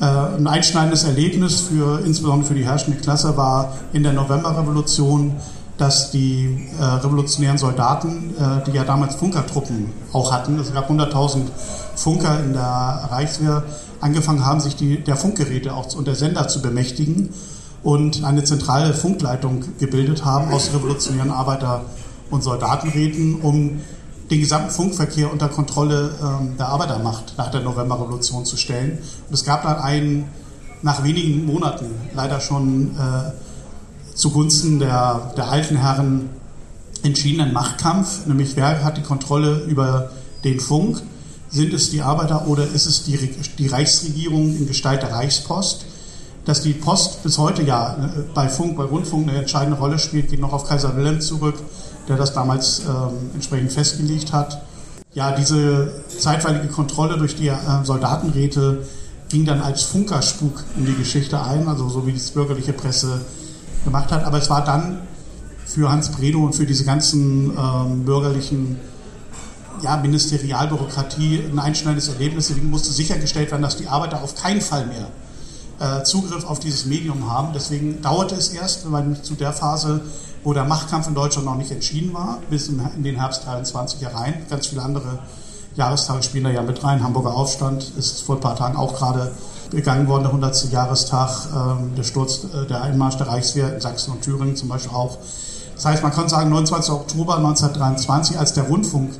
Äh, 0.00 0.04
ein 0.04 0.46
einschneidendes 0.46 1.04
Erlebnis 1.04 1.60
für 1.60 2.00
insbesondere 2.04 2.48
für 2.48 2.54
die 2.54 2.64
herrschende 2.64 3.00
Klasse 3.00 3.36
war 3.36 3.72
in 3.92 4.02
der 4.02 4.12
Novemberrevolution, 4.12 5.34
dass 5.78 6.10
die 6.10 6.68
äh, 6.78 6.84
revolutionären 6.84 7.58
Soldaten, 7.58 8.34
äh, 8.38 8.64
die 8.64 8.72
ja 8.72 8.84
damals 8.84 9.16
Funkertruppen 9.16 9.92
auch 10.12 10.32
hatten, 10.32 10.58
es 10.58 10.72
gab 10.72 10.90
100.000 10.90 11.42
Funker 11.96 12.40
in 12.40 12.52
der 12.52 13.08
Reichswehr, 13.10 13.64
angefangen 14.00 14.44
haben, 14.44 14.60
sich 14.60 14.76
die, 14.76 15.02
der 15.02 15.16
Funkgeräte 15.16 15.74
auch 15.74 15.94
und 15.94 16.06
der 16.06 16.14
Sender 16.14 16.46
zu 16.46 16.60
bemächtigen 16.60 17.30
und 17.82 18.24
eine 18.24 18.44
zentrale 18.44 18.94
Funkleitung 18.94 19.64
gebildet 19.78 20.24
haben 20.24 20.52
aus 20.52 20.72
revolutionären 20.74 21.30
Arbeiter- 21.30 21.82
und 22.30 22.42
Soldatenräten, 22.42 23.40
um 23.40 23.80
den 24.30 24.40
gesamten 24.40 24.70
Funkverkehr 24.70 25.30
unter 25.30 25.48
Kontrolle 25.48 26.10
ähm, 26.22 26.56
der 26.58 26.68
Arbeitermacht 26.68 27.34
nach 27.36 27.50
der 27.50 27.60
Novemberrevolution 27.60 28.44
zu 28.44 28.56
stellen. 28.56 28.98
Und 29.28 29.34
es 29.34 29.44
gab 29.44 29.62
dann 29.62 29.76
einen, 29.76 30.28
nach 30.82 31.04
wenigen 31.04 31.46
Monaten 31.46 31.86
leider 32.14 32.40
schon 32.40 32.96
äh, 32.96 33.32
zugunsten 34.14 34.78
der, 34.78 35.32
der 35.36 35.48
alten 35.48 35.76
Herren 35.76 36.30
entschiedenen 37.02 37.52
Machtkampf, 37.52 38.26
nämlich 38.26 38.56
wer 38.56 38.82
hat 38.84 38.96
die 38.96 39.02
Kontrolle 39.02 39.64
über 39.64 40.10
den 40.44 40.60
Funk? 40.60 41.02
Sind 41.50 41.72
es 41.74 41.90
die 41.90 42.02
Arbeiter 42.02 42.48
oder 42.48 42.64
ist 42.66 42.86
es 42.86 43.04
die, 43.04 43.16
die 43.58 43.66
Reichsregierung 43.66 44.56
in 44.56 44.66
Gestalt 44.66 45.02
der 45.02 45.12
Reichspost? 45.12 45.84
dass 46.44 46.60
die 46.60 46.72
Post 46.72 47.22
bis 47.22 47.38
heute 47.38 47.62
ja 47.62 47.94
äh, 47.94 48.22
bei 48.34 48.48
Funk, 48.48 48.76
bei 48.76 48.84
Rundfunk 48.84 49.28
eine 49.28 49.38
entscheidende 49.38 49.78
Rolle 49.78 49.98
spielt, 49.98 50.28
geht 50.28 50.40
noch 50.40 50.52
auf 50.52 50.68
Kaiser 50.68 50.96
Wilhelm 50.96 51.20
zurück, 51.20 51.56
der 52.08 52.16
das 52.16 52.32
damals 52.34 52.80
ähm, 52.80 53.30
entsprechend 53.34 53.72
festgelegt 53.72 54.32
hat. 54.32 54.62
Ja, 55.14 55.32
diese 55.32 56.04
zeitweilige 56.18 56.68
Kontrolle 56.68 57.18
durch 57.18 57.36
die 57.36 57.48
äh, 57.48 57.56
Soldatenräte 57.84 58.86
ging 59.28 59.44
dann 59.44 59.62
als 59.62 59.82
Funkerspuk 59.84 60.64
in 60.76 60.86
die 60.86 60.94
Geschichte 60.94 61.40
ein, 61.40 61.66
also 61.66 61.88
so 61.88 62.06
wie 62.06 62.12
die 62.12 62.20
bürgerliche 62.32 62.72
Presse 62.72 63.22
gemacht 63.84 64.10
hat. 64.10 64.24
Aber 64.24 64.38
es 64.38 64.50
war 64.50 64.64
dann 64.64 64.98
für 65.66 65.90
Hans 65.90 66.10
Bredow 66.10 66.44
und 66.44 66.54
für 66.54 66.66
diese 66.66 66.84
ganzen 66.84 67.56
ähm, 67.56 68.04
bürgerlichen 68.04 68.78
ja, 69.82 69.96
Ministerialbürokratie 69.96 71.42
ein 71.50 71.58
einschneidendes 71.58 72.08
Erlebnis. 72.08 72.48
Deswegen 72.48 72.70
musste 72.70 72.92
sichergestellt 72.92 73.50
werden, 73.50 73.62
dass 73.62 73.76
die 73.76 73.88
Arbeiter 73.88 74.22
auf 74.22 74.34
keinen 74.34 74.60
Fall 74.60 74.86
mehr 74.86 75.08
äh, 75.80 76.04
Zugriff 76.04 76.44
auf 76.44 76.60
dieses 76.60 76.86
Medium 76.86 77.30
haben. 77.30 77.52
Deswegen 77.54 78.00
dauerte 78.02 78.34
es 78.34 78.48
erst, 78.48 78.90
weil 78.90 79.20
zu 79.22 79.34
der 79.34 79.52
Phase, 79.52 80.00
wo 80.42 80.52
der 80.52 80.64
Machtkampf 80.64 81.08
in 81.08 81.14
Deutschland 81.14 81.46
noch 81.46 81.56
nicht 81.56 81.70
entschieden 81.70 82.14
war, 82.14 82.38
bis 82.50 82.68
in 82.68 83.02
den 83.02 83.16
Herbst 83.16 83.46
23 83.46 84.00
herein. 84.02 84.34
Ganz 84.48 84.68
viele 84.68 84.82
andere 84.82 85.18
Jahrestage 85.74 86.22
spielen 86.22 86.44
da 86.44 86.50
ja 86.50 86.62
mit 86.62 86.84
rein. 86.84 87.02
Hamburger 87.02 87.34
Aufstand 87.34 87.92
ist 87.98 88.22
vor 88.22 88.36
ein 88.36 88.40
paar 88.40 88.56
Tagen 88.56 88.76
auch 88.76 88.94
gerade 88.94 89.32
begangen 89.74 90.08
worden, 90.08 90.22
der 90.22 90.32
100. 90.32 90.72
Jahrestag, 90.72 91.30
ähm, 91.54 91.94
der 91.96 92.04
Sturz, 92.04 92.44
äh, 92.44 92.66
der 92.66 92.82
Einmarsch 92.82 93.16
der 93.16 93.28
Reichswehr 93.28 93.74
in 93.74 93.80
Sachsen 93.80 94.12
und 94.12 94.22
Thüringen 94.22 94.56
zum 94.56 94.68
Beispiel 94.68 94.92
auch. 94.94 95.18
Das 95.74 95.84
heißt, 95.84 96.02
man 96.02 96.12
kann 96.12 96.28
sagen, 96.28 96.50
29. 96.50 96.92
Oktober 96.92 97.36
1923, 97.36 98.38
als 98.38 98.52
der 98.52 98.64
Rundfunk 98.64 99.12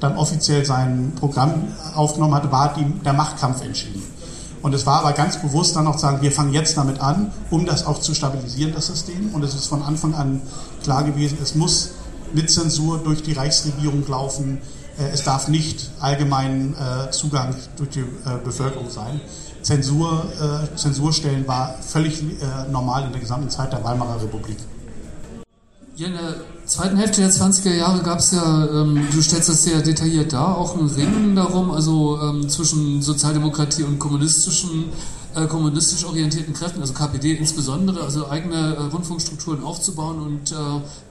dann 0.00 0.16
offiziell 0.16 0.64
sein 0.64 1.12
Programm 1.18 1.68
aufgenommen 1.94 2.34
hatte, 2.34 2.50
war 2.50 2.74
die, 2.74 2.84
der 3.04 3.12
Machtkampf 3.12 3.62
entschieden. 3.62 4.02
Und 4.62 4.74
es 4.74 4.84
war 4.84 5.00
aber 5.00 5.12
ganz 5.12 5.40
bewusst 5.40 5.76
dann 5.76 5.84
noch 5.84 5.96
zu 5.96 6.02
sagen, 6.02 6.20
wir 6.20 6.32
fangen 6.32 6.52
jetzt 6.52 6.76
damit 6.76 7.00
an, 7.00 7.32
um 7.50 7.64
das 7.64 7.86
auch 7.86 7.98
zu 7.98 8.14
stabilisieren, 8.14 8.74
das 8.74 8.88
System. 8.88 9.30
Und 9.34 9.42
es 9.42 9.54
ist 9.54 9.66
von 9.66 9.82
Anfang 9.82 10.14
an 10.14 10.42
klar 10.82 11.04
gewesen, 11.04 11.38
es 11.42 11.54
muss 11.54 11.92
mit 12.34 12.50
Zensur 12.50 12.98
durch 12.98 13.22
die 13.22 13.32
Reichsregierung 13.32 14.06
laufen. 14.08 14.58
Äh, 14.98 15.08
es 15.12 15.24
darf 15.24 15.48
nicht 15.48 15.90
allgemein 16.00 16.74
äh, 16.74 17.10
Zugang 17.10 17.54
durch 17.76 17.90
die 17.90 18.00
äh, 18.00 18.04
Bevölkerung 18.44 18.90
sein. 18.90 19.20
Zensur, 19.62 20.24
Zensurstellen 20.76 21.46
war 21.46 21.74
völlig 21.80 22.22
normal 22.70 23.04
in 23.04 23.12
der 23.12 23.20
gesamten 23.20 23.50
Zeit 23.50 23.72
der 23.72 23.84
Weimarer 23.84 24.22
Republik. 24.22 24.56
Ja, 26.00 26.06
in 26.06 26.14
der 26.14 26.34
zweiten 26.64 26.96
Hälfte 26.96 27.20
der 27.20 27.30
20er 27.30 27.74
Jahre 27.74 28.02
gab 28.02 28.20
es 28.20 28.30
ja, 28.30 28.64
ähm, 28.68 29.06
du 29.12 29.20
stellst 29.20 29.50
das 29.50 29.64
sehr 29.64 29.82
detailliert 29.82 30.32
dar, 30.32 30.56
auch 30.56 30.74
ein 30.74 30.86
Ringen 30.86 31.36
darum, 31.36 31.70
also 31.70 32.18
ähm, 32.22 32.48
zwischen 32.48 33.02
Sozialdemokratie 33.02 33.82
und 33.82 33.98
kommunistischen, 33.98 34.84
äh, 35.34 35.46
kommunistisch 35.46 36.06
orientierten 36.06 36.54
Kräften, 36.54 36.80
also 36.80 36.94
KPD 36.94 37.34
insbesondere, 37.34 38.02
also 38.02 38.30
eigene 38.30 38.76
äh, 38.76 38.80
Rundfunkstrukturen 38.84 39.62
aufzubauen 39.62 40.20
und 40.20 40.52
äh, 40.52 40.54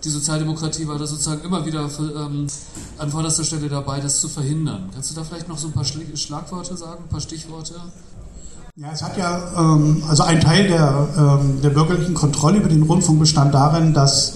die 0.04 0.10
Sozialdemokratie 0.10 0.88
war 0.88 0.98
da 0.98 1.06
sozusagen 1.06 1.44
immer 1.44 1.68
wieder 1.68 1.88
ähm, 2.00 2.48
an 2.98 3.12
vorderster 3.12 3.44
Stelle 3.44 3.70
dabei, 3.70 4.00
das 4.00 4.20
zu 4.20 4.28
verhindern. 4.28 4.90
Kannst 4.92 5.12
du 5.12 5.16
da 5.16 5.24
vielleicht 5.24 5.50
noch 5.50 5.60
so 5.60 5.68
ein 5.68 5.74
paar 5.74 5.86
Schlagworte 5.86 6.76
sagen, 6.76 7.04
ein 7.04 7.10
paar 7.10 7.22
Stichworte? 7.22 7.76
Ja, 8.82 8.92
es 8.94 9.04
hat 9.04 9.18
ja, 9.18 9.42
ähm, 9.58 10.04
also 10.08 10.24
ein 10.24 10.40
Teil 10.40 10.70
der, 10.70 11.10
ähm, 11.18 11.62
der 11.62 11.70
bürgerlichen 11.72 12.14
Kontrolle 12.14 12.60
über 12.60 12.70
den 12.70 12.84
Rundfunk 12.84 13.20
bestand 13.20 13.54
darin, 13.54 13.94
dass 13.94 14.36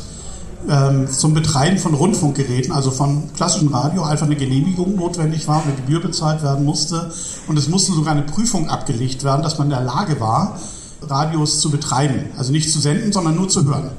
ähm, 0.69 1.09
zum 1.09 1.33
Betreiben 1.33 1.77
von 1.77 1.93
Rundfunkgeräten, 1.93 2.73
also 2.73 2.91
von 2.91 3.31
klassischem 3.37 3.69
Radio, 3.69 4.03
einfach 4.03 4.25
eine 4.25 4.35
Genehmigung 4.35 4.97
notwendig 4.97 5.47
war, 5.47 5.63
eine 5.63 5.73
Gebühr 5.73 6.01
bezahlt 6.01 6.43
werden 6.43 6.65
musste. 6.65 7.09
Und 7.47 7.57
es 7.57 7.69
musste 7.69 7.93
sogar 7.93 8.11
eine 8.11 8.23
Prüfung 8.23 8.69
abgelegt 8.69 9.23
werden, 9.23 9.43
dass 9.43 9.59
man 9.59 9.67
in 9.67 9.77
der 9.77 9.83
Lage 9.85 10.19
war, 10.19 10.59
Radios 11.03 11.61
zu 11.61 11.71
betreiben. 11.71 12.25
Also 12.37 12.51
nicht 12.51 12.69
zu 12.69 12.81
senden, 12.81 13.13
sondern 13.13 13.37
nur 13.37 13.47
zu 13.47 13.63
hören. 13.63 13.91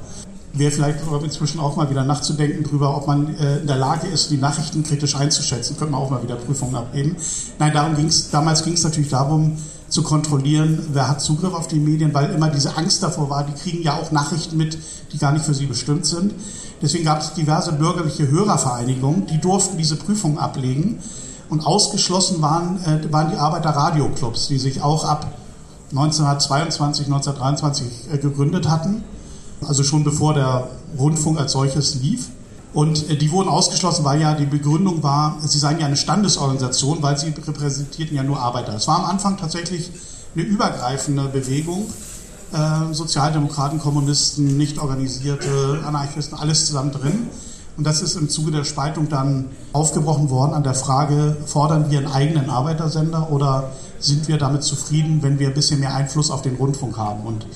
Wäre 0.52 0.70
vielleicht 0.70 0.98
inzwischen 1.22 1.58
auch 1.58 1.76
mal 1.76 1.88
wieder 1.88 2.04
nachzudenken 2.04 2.64
darüber, 2.64 2.94
ob 2.98 3.06
man 3.06 3.34
äh, 3.38 3.60
in 3.60 3.66
der 3.66 3.76
Lage 3.76 4.08
ist, 4.08 4.30
die 4.30 4.36
Nachrichten 4.36 4.84
kritisch 4.84 5.16
einzuschätzen. 5.16 5.78
Könnte 5.78 5.92
man 5.92 6.02
auch 6.02 6.10
mal 6.10 6.22
wieder 6.22 6.36
Prüfungen 6.36 6.74
abgeben. 6.74 7.16
Nein, 7.58 7.72
darum 7.72 7.96
ging's, 7.96 8.28
damals 8.28 8.62
ging 8.62 8.74
es 8.74 8.84
natürlich 8.84 9.08
darum, 9.08 9.56
zu 9.88 10.02
kontrollieren, 10.02 10.78
wer 10.92 11.08
hat 11.08 11.20
Zugriff 11.20 11.54
auf 11.54 11.68
die 11.68 11.78
Medien, 11.78 12.14
weil 12.14 12.30
immer 12.30 12.48
diese 12.48 12.76
Angst 12.76 13.02
davor 13.02 13.30
war, 13.30 13.44
die 13.44 13.52
kriegen 13.52 13.82
ja 13.82 13.94
auch 13.96 14.10
Nachrichten 14.10 14.56
mit, 14.56 14.78
die 15.12 15.18
gar 15.18 15.32
nicht 15.32 15.44
für 15.44 15.54
sie 15.54 15.66
bestimmt 15.66 16.06
sind. 16.06 16.34
Deswegen 16.82 17.04
gab 17.04 17.20
es 17.20 17.34
diverse 17.34 17.72
bürgerliche 17.72 18.28
Hörervereinigungen, 18.28 19.26
die 19.26 19.40
durften 19.40 19.78
diese 19.78 19.96
Prüfung 19.96 20.38
ablegen. 20.38 20.98
Und 21.48 21.66
ausgeschlossen 21.66 22.42
waren, 22.42 22.82
äh, 22.84 23.12
waren 23.12 23.30
die 23.30 23.36
Arbeiterradioclubs, 23.36 24.48
die 24.48 24.58
sich 24.58 24.82
auch 24.82 25.04
ab 25.04 25.34
1922, 25.90 27.06
1923 27.06 27.86
äh, 28.12 28.18
gegründet 28.18 28.68
hatten. 28.68 29.04
Also 29.64 29.84
schon 29.84 30.04
bevor 30.04 30.34
der 30.34 30.68
Rundfunk 30.98 31.38
als 31.38 31.52
solches 31.52 31.96
lief. 31.96 32.28
Und 32.74 33.08
äh, 33.08 33.16
die 33.16 33.30
wurden 33.30 33.48
ausgeschlossen, 33.48 34.04
weil 34.04 34.20
ja 34.20 34.34
die 34.34 34.46
Begründung 34.46 35.02
war, 35.02 35.38
sie 35.40 35.58
seien 35.58 35.78
ja 35.78 35.86
eine 35.86 35.96
Standesorganisation, 35.96 37.02
weil 37.02 37.16
sie 37.16 37.28
repräsentierten 37.28 38.16
ja 38.16 38.22
nur 38.22 38.40
Arbeiter. 38.40 38.74
Es 38.74 38.88
war 38.88 38.98
am 38.98 39.04
Anfang 39.06 39.36
tatsächlich 39.36 39.90
eine 40.34 40.44
übergreifende 40.44 41.24
Bewegung. 41.24 41.86
Äh, 42.52 42.92
Sozialdemokraten, 42.92 43.78
Kommunisten, 43.78 44.56
nicht 44.58 44.78
organisierte 44.78 45.82
Anarchisten, 45.86 46.36
alles 46.36 46.66
zusammen 46.66 46.92
drin. 46.92 47.28
Und 47.76 47.84
das 47.84 48.02
ist 48.02 48.16
im 48.16 48.28
Zuge 48.28 48.52
der 48.52 48.64
Spaltung 48.64 49.08
dann 49.08 49.46
aufgebrochen 49.72 50.30
worden 50.30 50.52
an 50.52 50.62
der 50.62 50.74
Frage, 50.74 51.36
fordern 51.46 51.90
wir 51.90 51.98
einen 51.98 52.12
eigenen 52.12 52.50
Arbeitersender 52.50 53.30
oder 53.30 53.72
sind 53.98 54.28
wir 54.28 54.38
damit 54.38 54.62
zufrieden, 54.62 55.22
wenn 55.22 55.38
wir 55.38 55.48
ein 55.48 55.54
bisschen 55.54 55.80
mehr 55.80 55.94
Einfluss 55.94 56.30
auf 56.30 56.42
den 56.42 56.54
Rundfunk 56.56 56.96
haben? 56.96 57.24
Und 57.24 57.46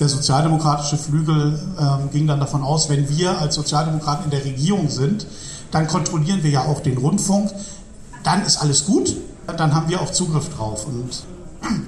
der 0.00 0.08
sozialdemokratische 0.08 0.96
Flügel 0.96 1.58
ähm, 1.78 2.10
ging 2.12 2.26
dann 2.26 2.40
davon 2.40 2.62
aus, 2.62 2.88
wenn 2.88 3.08
wir 3.08 3.38
als 3.38 3.54
Sozialdemokraten 3.54 4.26
in 4.26 4.30
der 4.30 4.44
Regierung 4.44 4.88
sind, 4.88 5.26
dann 5.70 5.86
kontrollieren 5.86 6.42
wir 6.42 6.50
ja 6.50 6.64
auch 6.64 6.80
den 6.80 6.98
Rundfunk, 6.98 7.50
dann 8.22 8.44
ist 8.44 8.58
alles 8.58 8.84
gut, 8.86 9.16
dann 9.46 9.74
haben 9.74 9.88
wir 9.88 10.00
auch 10.00 10.12
Zugriff 10.12 10.48
drauf. 10.54 10.86
Und 10.86 11.24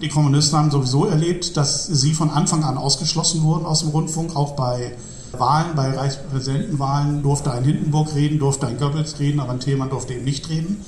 die 0.03 0.09
Kommunisten 0.09 0.59
haben 0.59 0.71
sowieso 0.71 1.07
erlebt, 1.07 1.57
dass 1.57 1.87
sie 1.87 2.13
von 2.13 2.31
Anfang 2.31 2.65
an 2.65 2.77
ausgeschlossen 2.77 3.43
wurden 3.43 3.67
aus 3.67 3.81
dem 3.81 3.91
Rundfunk, 3.91 4.35
auch 4.37 4.57
bei 4.57 4.97
Wahlen, 5.33 5.77
bei 5.77 5.91
Reichspräsidentenwahlen 5.97 7.23
durfte 7.23 7.53
ein 7.53 7.63
Hindenburg 7.63 8.15
reden, 8.15 8.39
durfte 8.39 8.67
ein 8.67 8.79
Goebbels 8.79 9.21
reden, 9.21 9.41
aber 9.41 9.53
ein 9.53 9.61
Thälmann 9.61 9.91
durfte 9.91 10.15
eben 10.15 10.25
nicht 10.25 10.49
reden. 10.49 10.85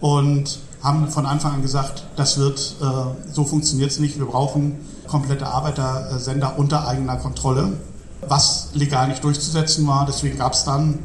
Und 0.00 0.58
haben 0.86 1.08
von 1.08 1.26
Anfang 1.26 1.54
an 1.54 1.62
gesagt, 1.62 2.04
das 2.14 2.38
wird, 2.38 2.76
äh, 2.80 3.32
so 3.32 3.44
funktioniert 3.44 3.90
es 3.90 3.98
nicht, 3.98 4.18
wir 4.18 4.26
brauchen 4.26 4.76
komplette 5.08 5.46
Arbeitersender 5.46 6.58
unter 6.58 6.86
eigener 6.86 7.16
Kontrolle, 7.16 7.72
was 8.26 8.68
legal 8.72 9.08
nicht 9.08 9.24
durchzusetzen 9.24 9.86
war. 9.86 10.06
Deswegen 10.06 10.38
gab 10.38 10.52
es 10.52 10.64
dann 10.64 11.00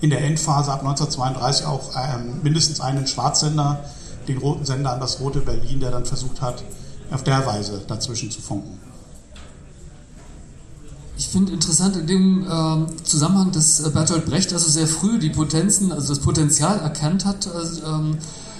in 0.00 0.10
der 0.10 0.24
Endphase 0.24 0.72
ab 0.72 0.80
1932 0.80 1.64
auch 1.64 1.92
ähm, 1.96 2.40
mindestens 2.42 2.80
einen 2.80 3.06
Schwarzsender, 3.06 3.84
den 4.26 4.38
roten 4.38 4.64
Sender 4.64 4.92
an 4.92 5.00
das 5.00 5.20
rote 5.20 5.40
Berlin, 5.40 5.78
der 5.78 5.92
dann 5.92 6.04
versucht 6.04 6.40
hat, 6.42 6.64
auf 7.12 7.22
der 7.22 7.46
Weise 7.46 7.82
dazwischen 7.86 8.30
zu 8.32 8.40
funken. 8.40 8.80
Ich 11.16 11.28
finde 11.28 11.52
interessant 11.52 11.96
in 11.96 12.06
dem 12.08 12.44
äh, 12.44 13.02
Zusammenhang, 13.04 13.52
dass 13.52 13.78
äh, 13.78 13.90
Bertolt 13.90 14.26
Brecht 14.26 14.52
also 14.52 14.68
sehr 14.68 14.88
früh 14.88 15.20
die 15.20 15.30
Potenzen, 15.30 15.92
also 15.92 16.08
das 16.08 16.18
Potenzial 16.18 16.80
erkannt 16.80 17.24
hat, 17.24 17.46
äh, 17.46 17.50
ähm, 17.86 18.18
äh 18.18 18.51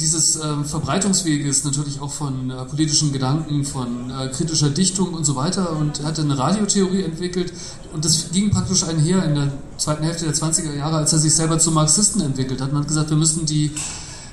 dieses 0.00 0.36
äh, 0.36 0.64
Verbreitungsweges 0.64 1.64
natürlich 1.64 2.00
auch 2.00 2.10
von 2.10 2.50
äh, 2.50 2.64
politischen 2.64 3.12
Gedanken, 3.12 3.64
von 3.64 4.12
kritischer 4.32 4.70
Dichtung 4.70 5.14
und 5.14 5.24
so 5.24 5.36
weiter 5.36 5.76
und 5.76 6.02
hatte 6.02 6.22
eine 6.22 6.38
Radiotheorie 6.38 7.02
entwickelt 7.02 7.52
und 7.92 8.04
das 8.04 8.30
ging 8.32 8.50
praktisch 8.50 8.84
einher 8.84 9.24
in 9.24 9.34
der 9.34 9.52
zweiten 9.76 10.04
Hälfte 10.04 10.24
der 10.24 10.34
20er 10.34 10.74
Jahre, 10.74 10.96
als 10.96 11.12
er 11.12 11.18
sich 11.18 11.34
selber 11.34 11.58
zum 11.58 11.74
Marxisten 11.74 12.22
entwickelt 12.22 12.60
hat. 12.60 12.72
Man 12.72 12.82
hat 12.82 12.88
gesagt, 12.88 13.10
wir 13.10 13.16
müssen 13.16 13.46
die 13.46 13.70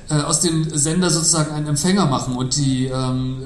aus 0.08 0.40
dem 0.40 0.76
Sender 0.76 1.08
sozusagen 1.08 1.52
einen 1.52 1.68
Empfänger 1.68 2.06
machen 2.06 2.34
und 2.34 2.56
die 2.56 2.86
ähm, 2.86 3.44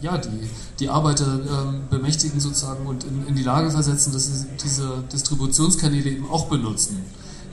ja, 0.00 0.16
die, 0.18 0.48
die 0.78 0.88
Arbeiter 0.88 1.26
ähm, 1.26 1.82
bemächtigen 1.90 2.40
sozusagen 2.40 2.86
und 2.86 3.04
in, 3.04 3.26
in, 3.26 3.34
die 3.34 3.42
Lage 3.42 3.70
versetzen, 3.70 4.12
dass 4.12 4.26
sie 4.26 4.46
diese 4.62 5.02
Distributionskanäle 5.12 6.10
eben 6.10 6.30
auch 6.30 6.46
benutzen. 6.46 7.04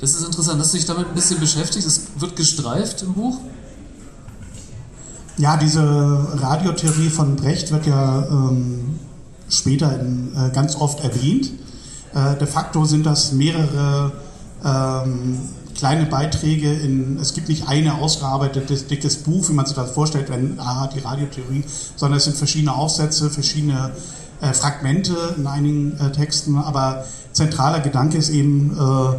Das 0.01 0.13
ist 0.13 0.25
interessant, 0.25 0.60
dass 0.60 0.71
du 0.71 0.77
dich 0.77 0.86
damit 0.86 1.08
ein 1.08 1.15
bisschen 1.15 1.39
beschäftigt. 1.39 1.86
Das 1.86 2.01
wird 2.17 2.36
gestreift 2.36 3.01
im 3.03 3.13
Buch. 3.13 3.39
Ja, 5.38 5.58
diese 5.58 5.81
Radiotheorie 5.81 7.10
von 7.10 7.36
Brecht 7.36 7.71
wird 7.71 7.86
ja 7.86 8.25
ähm, 8.29 8.99
später 9.49 9.99
in, 9.99 10.31
äh, 10.36 10.49
ganz 10.51 10.75
oft 10.75 11.03
erwähnt. 11.03 11.51
Äh, 12.13 12.38
de 12.38 12.47
facto 12.47 12.86
sind 12.86 13.05
das 13.05 13.34
mehrere 13.34 14.13
ähm, 14.63 15.39
kleine 15.75 16.05
Beiträge 16.05 16.73
in, 16.73 17.19
es 17.19 17.34
gibt 17.34 17.49
nicht 17.49 17.67
eine 17.67 17.95
ausgearbeitetes 17.95 18.88
dickes 18.88 19.17
Buch, 19.17 19.49
wie 19.49 19.53
man 19.53 19.65
sich 19.65 19.75
das 19.75 19.91
vorstellt, 19.91 20.29
wenn, 20.29 20.60
aha, 20.60 20.88
die 20.88 20.99
Radiotheorie, 20.99 21.63
sondern 21.95 22.17
es 22.17 22.23
sind 22.23 22.38
verschiedene 22.38 22.73
Aufsätze, 22.73 23.29
verschiedene 23.29 23.91
äh, 24.41 24.53
Fragmente 24.53 25.13
in 25.38 25.47
einigen 25.47 25.99
äh, 25.99 26.12
Texten, 26.12 26.58
aber 26.58 27.03
zentraler 27.34 27.81
Gedanke 27.81 28.17
ist 28.17 28.29
eben, 28.29 28.71
äh, 28.71 29.17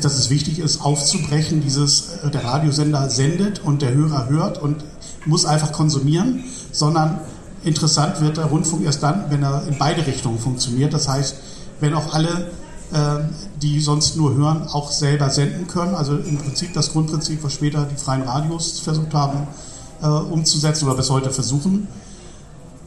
dass 0.00 0.18
es 0.18 0.30
wichtig 0.30 0.58
ist, 0.58 0.80
aufzubrechen, 0.80 1.60
dieses, 1.60 2.18
äh, 2.22 2.30
der 2.30 2.44
Radiosender 2.44 3.10
sendet 3.10 3.60
und 3.62 3.82
der 3.82 3.94
Hörer 3.94 4.28
hört 4.28 4.60
und 4.60 4.84
muss 5.26 5.46
einfach 5.46 5.72
konsumieren, 5.72 6.44
sondern 6.72 7.20
interessant 7.64 8.20
wird 8.20 8.36
der 8.36 8.46
Rundfunk 8.46 8.84
erst 8.84 9.02
dann, 9.02 9.24
wenn 9.30 9.42
er 9.42 9.66
in 9.66 9.78
beide 9.78 10.06
Richtungen 10.06 10.38
funktioniert. 10.38 10.92
Das 10.92 11.08
heißt, 11.08 11.36
wenn 11.80 11.94
auch 11.94 12.12
alle 12.14 12.50
ähm, 12.92 13.30
die 13.60 13.80
sonst 13.80 14.16
nur 14.16 14.34
hören, 14.34 14.68
auch 14.68 14.92
selber 14.92 15.30
senden 15.30 15.66
können. 15.66 15.94
Also 15.94 16.16
im 16.16 16.38
Prinzip 16.38 16.74
das 16.74 16.92
Grundprinzip, 16.92 17.42
was 17.42 17.54
später 17.54 17.86
die 17.90 17.96
freien 17.96 18.22
Radios 18.22 18.80
versucht 18.80 19.12
haben 19.14 19.48
äh, 20.02 20.06
umzusetzen 20.06 20.86
oder 20.86 20.96
bis 20.96 21.10
heute 21.10 21.30
versuchen. 21.30 21.88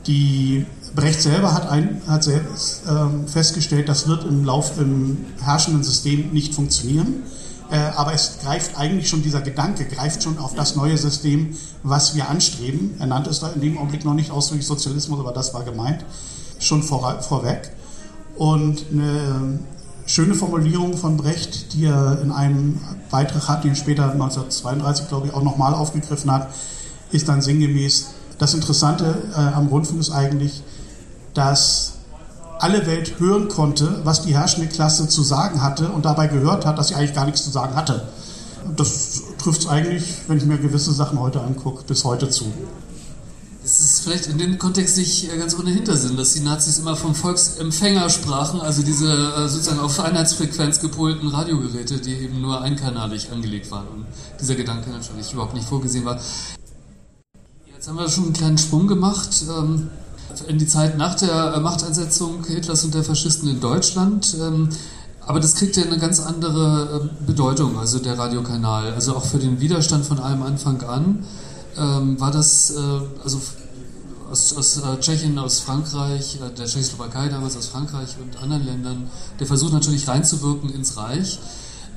Die 0.06 0.66
Brecht 0.98 1.22
selber 1.22 1.54
hat, 1.54 1.70
ein, 1.70 2.02
hat 2.08 2.24
selbst 2.24 2.82
ähm, 2.90 3.28
festgestellt, 3.28 3.88
das 3.88 4.08
wird 4.08 4.24
im 4.24 4.44
Lauf 4.44 4.80
im 4.80 5.28
herrschenden 5.40 5.84
System 5.84 6.32
nicht 6.32 6.56
funktionieren. 6.56 7.22
Äh, 7.70 7.78
aber 7.96 8.14
es 8.14 8.40
greift 8.42 8.80
eigentlich 8.80 9.08
schon, 9.08 9.22
dieser 9.22 9.42
Gedanke 9.42 9.86
greift 9.86 10.24
schon 10.24 10.40
auf 10.40 10.56
das 10.56 10.76
neue 10.76 10.98
System, 10.98 11.56
was 11.84 12.16
wir 12.16 12.28
anstreben. 12.28 12.96
Er 12.98 13.06
nannte 13.06 13.30
es 13.30 13.42
da 13.42 13.50
in 13.50 13.62
dem 13.62 13.78
Augenblick 13.78 14.06
noch 14.06 14.16
nicht 14.16 14.32
ausdrücklich 14.32 14.66
Sozialismus, 14.66 15.20
aber 15.20 15.34
das 15.34 15.54
war 15.54 15.64
gemeint, 15.64 16.04
schon 16.58 16.82
vor, 16.82 17.22
vorweg. 17.22 17.70
Und 18.36 18.84
eine 18.92 19.60
schöne 20.08 20.34
Formulierung 20.34 20.98
von 20.98 21.16
Brecht, 21.16 21.74
die 21.74 21.86
er 21.86 22.20
in 22.24 22.32
einem 22.32 22.80
Beitrag 23.12 23.48
hat, 23.48 23.64
den 23.64 23.74
er 23.74 23.76
später 23.76 24.12
1932, 24.14 25.10
glaube 25.10 25.28
ich, 25.28 25.34
auch 25.36 25.44
nochmal 25.44 25.76
aufgegriffen 25.76 26.32
hat, 26.32 26.50
ist 27.12 27.30
dann 27.30 27.44
sinngemäß, 27.44 28.08
das 28.40 28.56
Interessante 28.56 29.16
äh, 29.36 29.40
am 29.40 29.68
Rundfunk 29.68 30.00
ist 30.00 30.10
eigentlich, 30.10 30.64
dass 31.38 31.94
alle 32.60 32.88
Welt 32.88 33.20
hören 33.20 33.48
konnte, 33.48 34.02
was 34.04 34.24
die 34.24 34.34
herrschende 34.34 34.68
Klasse 34.68 35.08
zu 35.08 35.22
sagen 35.22 35.62
hatte 35.62 35.90
und 35.90 36.06
dabei 36.06 36.28
gehört 36.28 36.66
hat, 36.66 36.80
dass 36.80 36.88
sie 36.88 36.96
eigentlich 36.96 37.14
gar 37.14 37.26
nichts 37.26 37.44
zu 37.44 37.52
sagen 37.52 37.76
hatte. 37.76 38.08
Das 38.76 39.22
trifft 39.38 39.62
es 39.62 39.68
eigentlich, 39.68 40.04
wenn 40.28 40.38
ich 40.38 40.46
mir 40.46 40.58
gewisse 40.58 40.92
Sachen 40.92 41.20
heute 41.20 41.42
angucke, 41.42 41.84
bis 41.84 42.04
heute 42.04 42.30
zu. 42.30 42.52
Es 43.64 43.80
ist 43.82 44.04
vielleicht 44.04 44.28
in 44.28 44.38
dem 44.38 44.58
Kontext 44.58 44.98
nicht 44.98 45.32
äh, 45.32 45.38
ganz 45.38 45.58
ohne 45.60 45.70
Hintersinn, 45.72 46.16
dass 46.16 46.34
die 46.34 46.40
Nazis 46.40 46.80
immer 46.80 46.96
vom 46.96 47.14
Volksempfänger 47.14 48.10
sprachen, 48.10 48.62
also 48.62 48.82
diese 48.82 49.12
äh, 49.12 49.48
sozusagen 49.50 49.80
auf 49.80 50.00
Einheitsfrequenz 50.00 50.80
gepolten 50.80 51.28
Radiogeräte, 51.28 52.00
die 52.00 52.14
eben 52.14 52.42
nur 52.42 52.62
einkanalig 52.62 53.30
angelegt 53.32 53.70
waren 53.70 53.88
und 53.90 54.06
dieser 54.40 54.56
Gedanke 54.56 54.90
natürlich 54.90 55.34
überhaupt 55.34 55.54
nicht 55.54 55.68
vorgesehen 55.68 56.06
war. 56.06 56.18
Jetzt 57.74 57.90
haben 57.90 57.98
wir 57.98 58.10
schon 58.10 58.24
einen 58.24 58.34
kleinen 58.34 58.58
Sprung 58.58 58.88
gemacht 58.88 59.44
ähm, 59.50 59.90
in 60.48 60.58
die 60.58 60.68
Zeit 60.68 60.98
nach 60.98 61.16
der 61.16 61.54
äh, 61.56 61.60
Machteinsetzung 61.60 62.46
Hitlers 62.46 62.84
und 62.84 62.94
der 62.94 63.04
Faschisten 63.04 63.50
in 63.50 63.60
Deutschland. 63.60 64.36
Ähm, 64.40 64.70
aber 65.26 65.40
das 65.42 65.56
kriegt 65.56 65.76
ja 65.76 65.84
eine 65.84 65.98
ganz 65.98 66.22
andere 66.22 67.10
Bedeutung, 67.26 67.78
also 67.78 68.00
der 68.00 68.18
Radiokanal, 68.18 68.94
also 68.94 69.16
auch 69.16 69.26
für 69.26 69.40
den 69.40 69.60
Widerstand 69.60 70.06
von 70.06 70.20
allem 70.20 70.42
Anfang 70.42 70.82
an 70.84 71.26
ähm, 71.78 72.20
war 72.20 72.32
das, 72.32 72.72
äh, 72.72 72.80
also 73.24 73.40
aus, 74.30 74.56
aus 74.56 74.78
äh, 74.78 75.00
Tschechien, 75.00 75.38
aus 75.38 75.60
Frankreich, 75.60 76.40
der 76.58 76.66
Tschechoslowakei 76.66 77.30
damals, 77.30 77.56
aus 77.56 77.68
Frankreich 77.68 78.16
und 78.22 78.42
anderen 78.42 78.66
Ländern, 78.66 79.10
der 79.40 79.48
Versuch 79.48 79.72
natürlich 79.72 80.08
reinzuwirken 80.08 80.70
ins 80.70 80.98
Reich. 80.98 81.40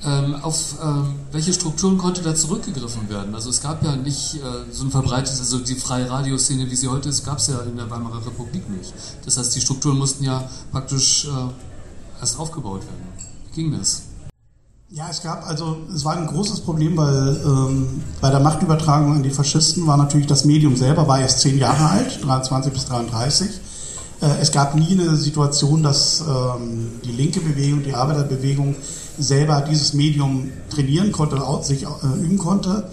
Ähm, 0.02 0.34
auf 0.36 0.76
ähm, 0.82 1.14
welche 1.30 1.52
Strukturen 1.52 1.98
konnte 1.98 2.22
da 2.22 2.34
zurückgegriffen 2.34 3.10
werden? 3.10 3.34
Also 3.34 3.50
es 3.50 3.60
gab 3.60 3.82
ja 3.82 3.96
nicht 3.96 4.36
äh, 4.36 4.38
so 4.72 4.84
ein 4.84 4.90
verbreitetes, 4.90 5.40
also 5.40 5.58
die 5.58 5.74
freie 5.74 6.08
Radioszene, 6.08 6.70
wie 6.70 6.76
sie 6.76 6.88
heute 6.88 7.10
ist, 7.10 7.22
gab 7.26 7.36
es 7.36 7.48
ja 7.48 7.60
in 7.60 7.76
der 7.76 7.90
Weimarer 7.90 8.24
Republik 8.24 8.68
nicht. 8.70 8.94
Das 9.26 9.36
heißt, 9.36 9.54
die 9.54 9.60
Strukturen 9.60 9.98
mussten 9.98 10.24
ja 10.24 10.48
praktisch 10.72 11.26
äh, 11.26 12.18
erst 12.18 12.38
aufgebaut 12.38 12.80
werden. 12.80 13.28
Wie 13.52 13.62
ging 13.62 13.78
das? 13.78 14.02
Ja, 14.88 15.08
es 15.10 15.22
gab 15.22 15.46
also, 15.46 15.76
es 15.94 16.04
war 16.04 16.16
ein 16.16 16.26
großes 16.26 16.60
Problem, 16.60 16.96
weil 16.96 17.40
ähm, 17.44 18.02
bei 18.22 18.30
der 18.30 18.40
Machtübertragung 18.40 19.16
an 19.16 19.22
die 19.22 19.30
Faschisten 19.30 19.86
war 19.86 19.98
natürlich 19.98 20.26
das 20.26 20.46
Medium 20.46 20.76
selber, 20.76 21.06
war 21.06 21.20
erst 21.20 21.40
zehn 21.40 21.58
Jahre 21.58 21.90
alt, 21.90 22.24
23 22.24 22.72
bis 22.72 22.86
33. 22.86 23.48
Äh, 24.22 24.26
es 24.40 24.50
gab 24.50 24.74
nie 24.74 24.92
eine 24.92 25.14
Situation, 25.14 25.82
dass 25.82 26.22
ähm, 26.22 26.88
die 27.04 27.12
linke 27.12 27.40
Bewegung, 27.40 27.82
die 27.82 27.94
Arbeiterbewegung 27.94 28.74
selber 29.22 29.62
dieses 29.62 29.94
Medium 29.94 30.50
trainieren 30.70 31.12
konnte, 31.12 31.40
sich 31.62 31.84
äh, 31.84 31.86
üben 32.20 32.38
konnte. 32.38 32.90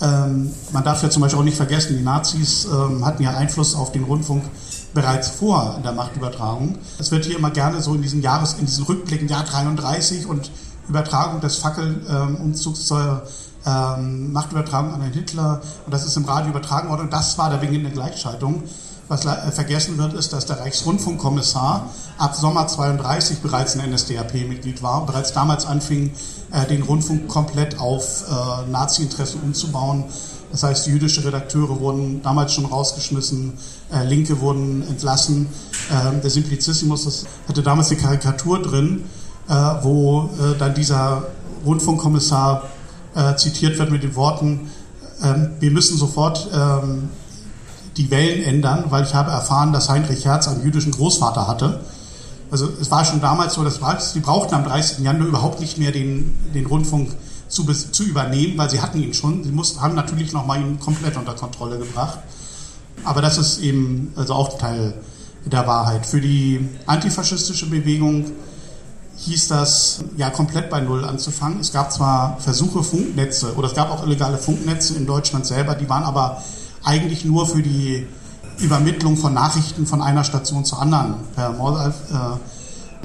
Ähm, 0.00 0.50
man 0.72 0.84
darf 0.84 1.02
ja 1.02 1.10
zum 1.10 1.22
Beispiel 1.22 1.40
auch 1.40 1.44
nicht 1.44 1.56
vergessen, 1.56 1.96
die 1.96 2.02
Nazis 2.02 2.66
ähm, 2.66 3.04
hatten 3.04 3.22
ja 3.22 3.30
Einfluss 3.30 3.74
auf 3.74 3.92
den 3.92 4.04
Rundfunk 4.04 4.44
bereits 4.92 5.28
vor 5.28 5.80
der 5.82 5.92
Machtübertragung. 5.92 6.78
Es 6.98 7.10
wird 7.10 7.24
hier 7.24 7.38
immer 7.38 7.50
gerne 7.50 7.80
so 7.80 7.94
in 7.94 8.02
diesen 8.02 8.22
Jahres, 8.22 8.54
in 8.58 8.66
diesen 8.66 8.84
Rückblicken, 8.84 9.28
Jahr 9.28 9.44
33 9.44 10.26
und 10.26 10.50
Übertragung 10.88 11.40
des 11.40 11.56
Fackelumzugs 11.56 12.86
zur 12.86 13.22
ähm, 13.66 14.32
Machtübertragung 14.32 14.94
an 14.94 15.00
den 15.00 15.12
Hitler 15.12 15.60
und 15.84 15.92
das 15.92 16.06
ist 16.06 16.16
im 16.16 16.24
Radio 16.24 16.50
übertragen 16.50 16.88
worden 16.88 17.02
und 17.02 17.12
das 17.12 17.36
war 17.38 17.50
der 17.50 17.56
Beginn 17.58 17.82
der 17.82 17.92
Gleichschaltung. 17.92 18.62
Was 19.08 19.24
äh, 19.24 19.52
vergessen 19.52 19.98
wird, 19.98 20.14
ist, 20.14 20.32
dass 20.32 20.46
der 20.46 20.58
Reichsrundfunkkommissar 20.58 21.90
ab 22.18 22.34
Sommer 22.34 22.66
32 22.66 23.38
bereits 23.38 23.78
ein 23.78 23.90
NSDAP-Mitglied 23.90 24.82
war 24.82 25.00
und 25.00 25.06
bereits 25.06 25.32
damals 25.32 25.64
anfing, 25.64 26.10
äh, 26.52 26.66
den 26.66 26.82
Rundfunk 26.82 27.28
komplett 27.28 27.78
auf 27.78 28.24
äh, 28.28 28.70
Nazi-Interessen 28.70 29.40
umzubauen. 29.42 30.04
Das 30.50 30.62
heißt, 30.64 30.86
jüdische 30.88 31.24
Redakteure 31.24 31.80
wurden 31.80 32.22
damals 32.22 32.52
schon 32.54 32.66
rausgeschmissen, 32.66 33.58
Linke 34.04 34.40
wurden 34.40 34.86
entlassen. 34.88 35.48
Ähm, 35.90 36.20
der 36.22 36.30
Simplicissimus 36.30 37.26
hatte 37.48 37.62
damals 37.62 37.90
eine 37.90 38.00
Karikatur 38.00 38.62
drin, 38.62 39.04
wo 39.82 40.28
dann 40.58 40.74
dieser 40.74 41.24
Rundfunkkommissar 41.64 42.64
zitiert 43.36 43.78
wird 43.78 43.92
mit 43.92 44.02
den 44.02 44.16
Worten, 44.16 44.70
ähm, 45.22 45.52
wir 45.60 45.70
müssen 45.70 45.96
sofort 45.96 46.48
ähm, 46.52 47.08
die 47.96 48.10
Wellen 48.10 48.42
ändern, 48.42 48.84
weil 48.90 49.04
ich 49.04 49.14
habe 49.14 49.30
erfahren, 49.30 49.72
dass 49.72 49.88
Heinrich 49.88 50.24
Herz 50.24 50.48
einen 50.48 50.62
jüdischen 50.62 50.92
Großvater 50.92 51.48
hatte. 51.48 51.80
Also 52.50 52.68
es 52.80 52.90
war 52.90 53.04
schon 53.04 53.20
damals 53.20 53.54
so, 53.54 53.64
dass 53.64 53.80
sie 54.12 54.20
brauchten 54.20 54.54
am 54.54 54.64
30. 54.64 54.98
Januar 54.98 55.28
überhaupt 55.28 55.60
nicht 55.60 55.78
mehr 55.78 55.92
den, 55.92 56.36
den 56.54 56.66
Rundfunk 56.66 57.10
zu, 57.48 57.64
zu 57.64 58.02
übernehmen, 58.04 58.56
weil 58.58 58.70
sie 58.70 58.80
hatten 58.80 59.02
ihn 59.02 59.14
schon. 59.14 59.42
Sie 59.44 59.50
mussten, 59.50 59.80
haben 59.80 59.94
natürlich 59.94 60.32
nochmal 60.32 60.60
ihn 60.60 60.78
komplett 60.78 61.16
unter 61.16 61.34
Kontrolle 61.34 61.78
gebracht. 61.78 62.18
Aber 63.04 63.22
das 63.22 63.38
ist 63.38 63.58
eben 63.60 64.12
also 64.16 64.34
auch 64.34 64.58
Teil 64.58 64.94
der 65.44 65.66
Wahrheit. 65.66 66.06
Für 66.06 66.20
die 66.20 66.68
antifaschistische 66.86 67.66
Bewegung 67.66 68.26
hieß 69.18 69.48
das, 69.48 70.04
ja, 70.16 70.30
komplett 70.30 70.70
bei 70.70 70.80
Null 70.80 71.04
anzufangen. 71.04 71.60
Es 71.60 71.72
gab 71.72 71.92
zwar 71.92 72.38
Versuche, 72.40 72.82
Funknetze, 72.82 73.54
oder 73.54 73.68
es 73.68 73.74
gab 73.74 73.90
auch 73.90 74.04
illegale 74.04 74.38
Funknetze 74.38 74.94
in 74.94 75.06
Deutschland 75.06 75.46
selber, 75.46 75.74
die 75.74 75.88
waren 75.88 76.02
aber 76.02 76.42
eigentlich 76.86 77.24
nur 77.24 77.46
für 77.46 77.62
die 77.62 78.06
Übermittlung 78.58 79.16
von 79.16 79.34
Nachrichten 79.34 79.86
von 79.86 80.00
einer 80.00 80.24
Station 80.24 80.64
zur 80.64 80.80
anderen 80.80 81.16
äh, 81.36 81.42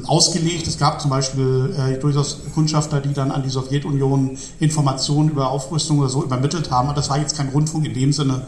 ausgelegt. 0.05 0.67
Es 0.67 0.77
gab 0.77 1.01
zum 1.01 1.09
Beispiel 1.09 1.75
äh, 1.77 1.99
durchaus 1.99 2.37
Kundschafter, 2.53 3.01
die 3.01 3.13
dann 3.13 3.31
an 3.31 3.43
die 3.43 3.49
Sowjetunion 3.49 4.37
Informationen 4.59 5.29
über 5.29 5.49
Aufrüstung 5.49 5.99
oder 5.99 6.09
so 6.09 6.23
übermittelt 6.23 6.71
haben. 6.71 6.87
Aber 6.87 6.95
das 6.95 7.09
war 7.09 7.17
jetzt 7.17 7.35
kein 7.35 7.49
Rundfunk 7.49 7.85
in 7.85 7.93
dem 7.93 8.13
Sinne, 8.13 8.43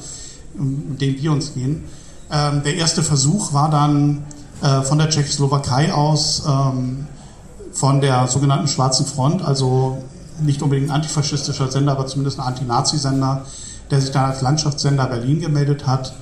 in 0.58 0.98
dem 0.98 1.22
wir 1.22 1.32
uns 1.32 1.54
gehen. 1.54 1.84
Ähm, 2.32 2.64
der 2.64 2.76
erste 2.76 3.04
Versuch 3.04 3.54
war 3.54 3.70
dann 3.70 4.24
äh, 4.62 4.82
von 4.84 4.98
der 4.98 5.10
Tschechoslowakei 5.10 5.94
aus 5.94 6.44
ähm, 6.48 7.08
von 7.74 8.02
der 8.02 8.28
sogenannten 8.28 8.68
Schwarzen 8.68 9.06
Front, 9.06 9.44
also 9.44 9.98
nicht 10.42 10.62
unbedingt 10.62 10.90
ein 10.90 10.96
antifaschistischer 10.96 11.72
Sender, 11.72 11.94
aber 11.94 12.06
zumindest 12.06 12.40
ein 12.40 12.46
Anti-Nazi-Sender, 12.46 13.46
der 13.94 14.02
sich 14.02 14.12
dann 14.12 14.32
als 14.32 14.42
Landschaftssender 14.42 15.06
Berlin 15.06 15.40
gemeldet 15.40 15.86
hat 15.86 16.16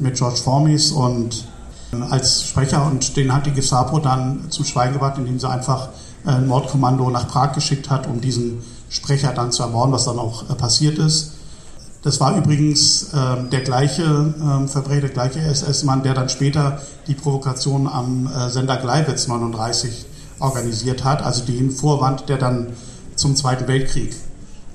mit 0.00 0.16
George 0.16 0.38
Formis 0.38 0.92
und 0.92 1.44
äh, 1.92 1.96
als 2.08 2.42
Sprecher 2.44 2.86
und 2.86 3.18
den 3.18 3.34
hat 3.34 3.44
die 3.44 3.52
Gestapo 3.52 3.98
dann 3.98 4.46
zum 4.48 4.64
Schweigen 4.64 4.94
gebracht, 4.94 5.18
indem 5.18 5.38
sie 5.38 5.46
einfach 5.46 5.90
äh, 6.24 6.30
ein 6.30 6.46
Mordkommando 6.46 7.10
nach 7.10 7.28
Prag 7.28 7.52
geschickt 7.52 7.90
hat, 7.90 8.06
um 8.06 8.22
diesen 8.22 8.62
Sprecher 8.88 9.32
dann 9.34 9.52
zu 9.52 9.62
ermorden, 9.62 9.92
was 9.92 10.06
dann 10.06 10.18
auch 10.18 10.48
äh, 10.48 10.54
passiert 10.54 10.96
ist. 10.96 11.32
Das 12.02 12.18
war 12.18 12.34
übrigens 12.34 13.12
äh, 13.12 13.44
der 13.52 13.60
gleiche 13.60 14.04
äh, 14.04 14.66
Verbrecher, 14.66 15.02
der 15.02 15.10
gleiche 15.10 15.40
SS-Mann, 15.40 16.02
der 16.02 16.14
dann 16.14 16.30
später 16.30 16.80
die 17.08 17.14
Provokation 17.14 17.86
am 17.86 18.26
äh, 18.26 18.48
Sender 18.48 18.78
Gleiwitz 18.78 19.28
39 19.28 20.06
organisiert 20.38 21.04
hat, 21.04 21.22
also 21.22 21.44
den 21.44 21.72
Vorwand, 21.72 22.30
der 22.30 22.38
dann 22.38 22.68
zum 23.16 23.36
Zweiten 23.36 23.68
Weltkrieg 23.68 24.16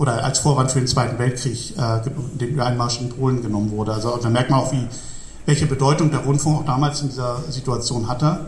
oder 0.03 0.21
als 0.21 0.39
Vorwand 0.39 0.69
für 0.69 0.79
den 0.79 0.87
Zweiten 0.87 1.17
Weltkrieg, 1.17 1.77
äh, 1.77 2.01
den 2.37 2.59
Einmarsch 2.59 2.99
in 2.99 3.07
Polen 3.07 3.41
genommen 3.41 3.71
wurde. 3.71 3.93
Also 3.93 4.17
da 4.21 4.29
merkt 4.29 4.49
man 4.49 4.59
auch, 4.59 4.73
wie, 4.73 4.85
welche 5.45 5.65
Bedeutung 5.65 6.11
der 6.11 6.19
Rundfunk 6.19 6.59
auch 6.59 6.65
damals 6.65 7.01
in 7.01 7.07
dieser 7.07 7.37
Situation 7.49 8.09
hatte. 8.09 8.47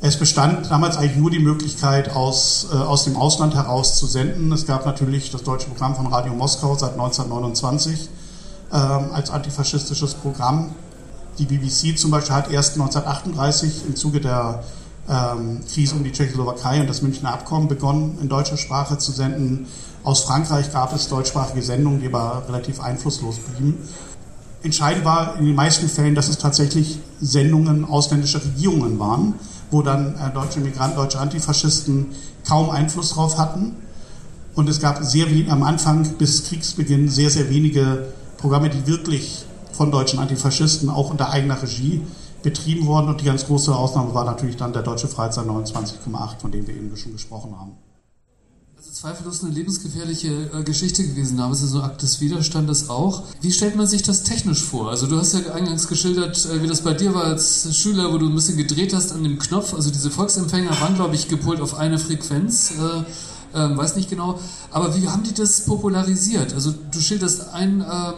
Es 0.00 0.16
bestand 0.16 0.70
damals 0.70 0.96
eigentlich 0.96 1.16
nur 1.16 1.32
die 1.32 1.40
Möglichkeit, 1.40 2.14
aus, 2.14 2.68
äh, 2.72 2.76
aus 2.76 3.02
dem 3.02 3.16
Ausland 3.16 3.56
heraus 3.56 3.98
zu 3.98 4.06
senden. 4.06 4.52
Es 4.52 4.64
gab 4.64 4.86
natürlich 4.86 5.32
das 5.32 5.42
deutsche 5.42 5.66
Programm 5.68 5.96
von 5.96 6.06
Radio 6.06 6.34
Moskau 6.34 6.76
seit 6.76 6.92
1929 6.92 8.08
äh, 8.70 8.76
als 8.76 9.30
antifaschistisches 9.30 10.14
Programm. 10.14 10.70
Die 11.40 11.46
BBC 11.46 11.98
zum 11.98 12.12
Beispiel 12.12 12.36
hat 12.36 12.48
erst 12.48 12.74
1938 12.74 13.86
im 13.88 13.96
Zuge 13.96 14.20
der 14.20 14.62
ähm, 15.08 15.62
Krise 15.72 15.96
um 15.96 16.04
die 16.04 16.12
Tschechoslowakei 16.12 16.80
und 16.80 16.88
das 16.88 17.02
Münchner 17.02 17.32
Abkommen 17.32 17.66
begonnen, 17.66 18.18
in 18.22 18.28
deutscher 18.28 18.56
Sprache 18.56 18.98
zu 18.98 19.10
senden. 19.10 19.66
Aus 20.02 20.20
Frankreich 20.20 20.72
gab 20.72 20.94
es 20.94 21.08
deutschsprachige 21.08 21.62
Sendungen, 21.62 22.00
die 22.00 22.06
aber 22.06 22.44
relativ 22.48 22.80
einflusslos 22.80 23.36
blieben. 23.36 23.78
Entscheidend 24.62 25.04
war 25.04 25.36
in 25.38 25.46
den 25.46 25.54
meisten 25.54 25.88
Fällen, 25.88 26.14
dass 26.14 26.28
es 26.28 26.38
tatsächlich 26.38 26.98
Sendungen 27.20 27.84
ausländischer 27.84 28.42
Regierungen 28.42 28.98
waren, 28.98 29.34
wo 29.70 29.82
dann 29.82 30.14
äh, 30.16 30.32
deutsche 30.32 30.60
Migranten, 30.60 30.96
deutsche 30.96 31.18
Antifaschisten 31.18 32.08
kaum 32.46 32.70
Einfluss 32.70 33.10
drauf 33.10 33.38
hatten. 33.38 33.76
Und 34.54 34.68
es 34.68 34.80
gab 34.80 35.02
sehr 35.02 35.30
wenig, 35.30 35.50
am 35.50 35.62
Anfang 35.62 36.04
bis 36.18 36.44
Kriegsbeginn 36.44 37.08
sehr, 37.08 37.30
sehr 37.30 37.48
wenige 37.50 38.08
Programme, 38.36 38.68
die 38.68 38.86
wirklich 38.86 39.44
von 39.72 39.90
deutschen 39.90 40.18
Antifaschisten 40.18 40.90
auch 40.90 41.10
unter 41.10 41.30
eigener 41.30 41.62
Regie 41.62 42.02
betrieben 42.42 42.86
worden. 42.86 43.08
Und 43.08 43.20
die 43.20 43.26
ganz 43.26 43.46
große 43.46 43.74
Ausnahme 43.74 44.12
war 44.14 44.24
natürlich 44.24 44.56
dann 44.56 44.72
der 44.72 44.82
Deutsche 44.82 45.08
Freizeit 45.08 45.46
29,8, 45.46 46.38
von 46.38 46.50
dem 46.50 46.66
wir 46.66 46.74
eben 46.74 46.94
schon 46.96 47.12
gesprochen 47.12 47.54
haben. 47.58 47.72
Also 48.80 48.92
zweifellos 48.92 49.44
eine 49.44 49.52
lebensgefährliche 49.52 50.50
äh, 50.54 50.62
Geschichte 50.62 51.06
gewesen 51.06 51.36
damals, 51.36 51.60
so 51.60 51.80
ein 51.80 51.84
Akt 51.84 52.00
des 52.00 52.22
Widerstandes 52.22 52.88
auch. 52.88 53.24
Wie 53.42 53.52
stellt 53.52 53.76
man 53.76 53.86
sich 53.86 54.02
das 54.02 54.22
technisch 54.22 54.62
vor? 54.62 54.88
Also 54.88 55.06
du 55.06 55.18
hast 55.18 55.34
ja 55.34 55.52
eingangs 55.52 55.86
geschildert, 55.86 56.46
äh, 56.46 56.62
wie 56.62 56.66
das 56.66 56.80
bei 56.80 56.94
dir 56.94 57.12
war 57.12 57.24
als 57.24 57.76
Schüler, 57.76 58.10
wo 58.10 58.16
du 58.16 58.30
ein 58.30 58.34
bisschen 58.34 58.56
gedreht 58.56 58.94
hast 58.94 59.12
an 59.12 59.22
dem 59.22 59.38
Knopf. 59.38 59.74
Also 59.74 59.90
diese 59.90 60.10
Volksempfänger 60.10 60.70
waren, 60.80 60.94
glaube 60.94 61.14
ich, 61.14 61.28
gepolt 61.28 61.60
auf 61.60 61.74
eine 61.74 61.98
Frequenz. 61.98 62.70
Äh, 62.70 63.04
ähm, 63.54 63.76
weiß 63.76 63.96
nicht 63.96 64.08
genau. 64.08 64.40
Aber 64.70 64.96
wie 64.96 65.06
haben 65.08 65.24
die 65.24 65.34
das 65.34 65.66
popularisiert? 65.66 66.54
Also 66.54 66.72
du 66.72 67.00
schilderst 67.00 67.52
ein 67.52 67.80
ähm, 67.80 68.14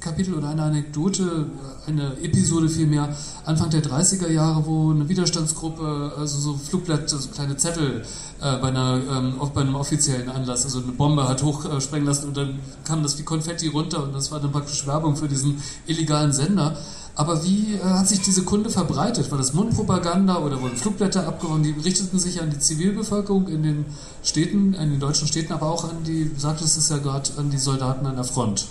Kapitel 0.00 0.34
oder 0.34 0.48
eine 0.48 0.62
Anekdote, 0.62 1.46
eine 1.86 2.16
Episode 2.22 2.68
vielmehr, 2.68 3.14
Anfang 3.44 3.70
der 3.70 3.82
30er 3.82 4.28
Jahre, 4.28 4.64
wo 4.66 4.90
eine 4.90 5.08
Widerstandsgruppe 5.08 6.12
also 6.18 6.38
so 6.38 6.54
Flugblätter, 6.56 7.18
so 7.18 7.28
kleine 7.28 7.56
Zettel 7.56 8.02
äh, 8.40 8.56
bei, 8.58 8.68
einer, 8.68 9.00
ähm, 9.10 9.34
bei 9.54 9.60
einem 9.60 9.74
offiziellen 9.74 10.28
Anlass, 10.30 10.64
also 10.64 10.80
eine 10.80 10.92
Bombe 10.92 11.28
hat 11.28 11.42
hochsprengen 11.42 12.06
lassen 12.06 12.28
und 12.28 12.36
dann 12.36 12.58
kam 12.84 13.02
das 13.02 13.18
wie 13.18 13.22
Konfetti 13.22 13.68
runter 13.68 14.02
und 14.02 14.14
das 14.14 14.32
war 14.32 14.40
dann 14.40 14.52
praktisch 14.52 14.86
Werbung 14.86 15.16
für 15.16 15.28
diesen 15.28 15.62
illegalen 15.86 16.32
Sender. 16.32 16.76
Aber 17.14 17.44
wie 17.44 17.74
äh, 17.74 17.80
hat 17.82 18.08
sich 18.08 18.22
diese 18.22 18.44
Kunde 18.44 18.70
verbreitet? 18.70 19.30
War 19.30 19.36
das 19.36 19.52
Mundpropaganda 19.52 20.38
oder 20.38 20.62
wurden 20.62 20.76
Flugblätter 20.76 21.26
abgeworfen? 21.26 21.62
Die 21.62 21.72
richteten 21.72 22.18
sich 22.18 22.40
an 22.40 22.50
die 22.50 22.58
Zivilbevölkerung 22.58 23.48
in 23.48 23.62
den 23.62 23.84
Städten, 24.22 24.74
in 24.74 24.90
den 24.90 25.00
deutschen 25.00 25.28
Städten, 25.28 25.52
aber 25.52 25.66
auch 25.66 25.84
an 25.84 26.04
die, 26.06 26.30
sagtest 26.36 26.78
es 26.78 26.88
ja 26.88 26.98
gerade, 26.98 27.28
an 27.36 27.50
die 27.50 27.58
Soldaten 27.58 28.06
an 28.06 28.16
der 28.16 28.24
Front. 28.24 28.68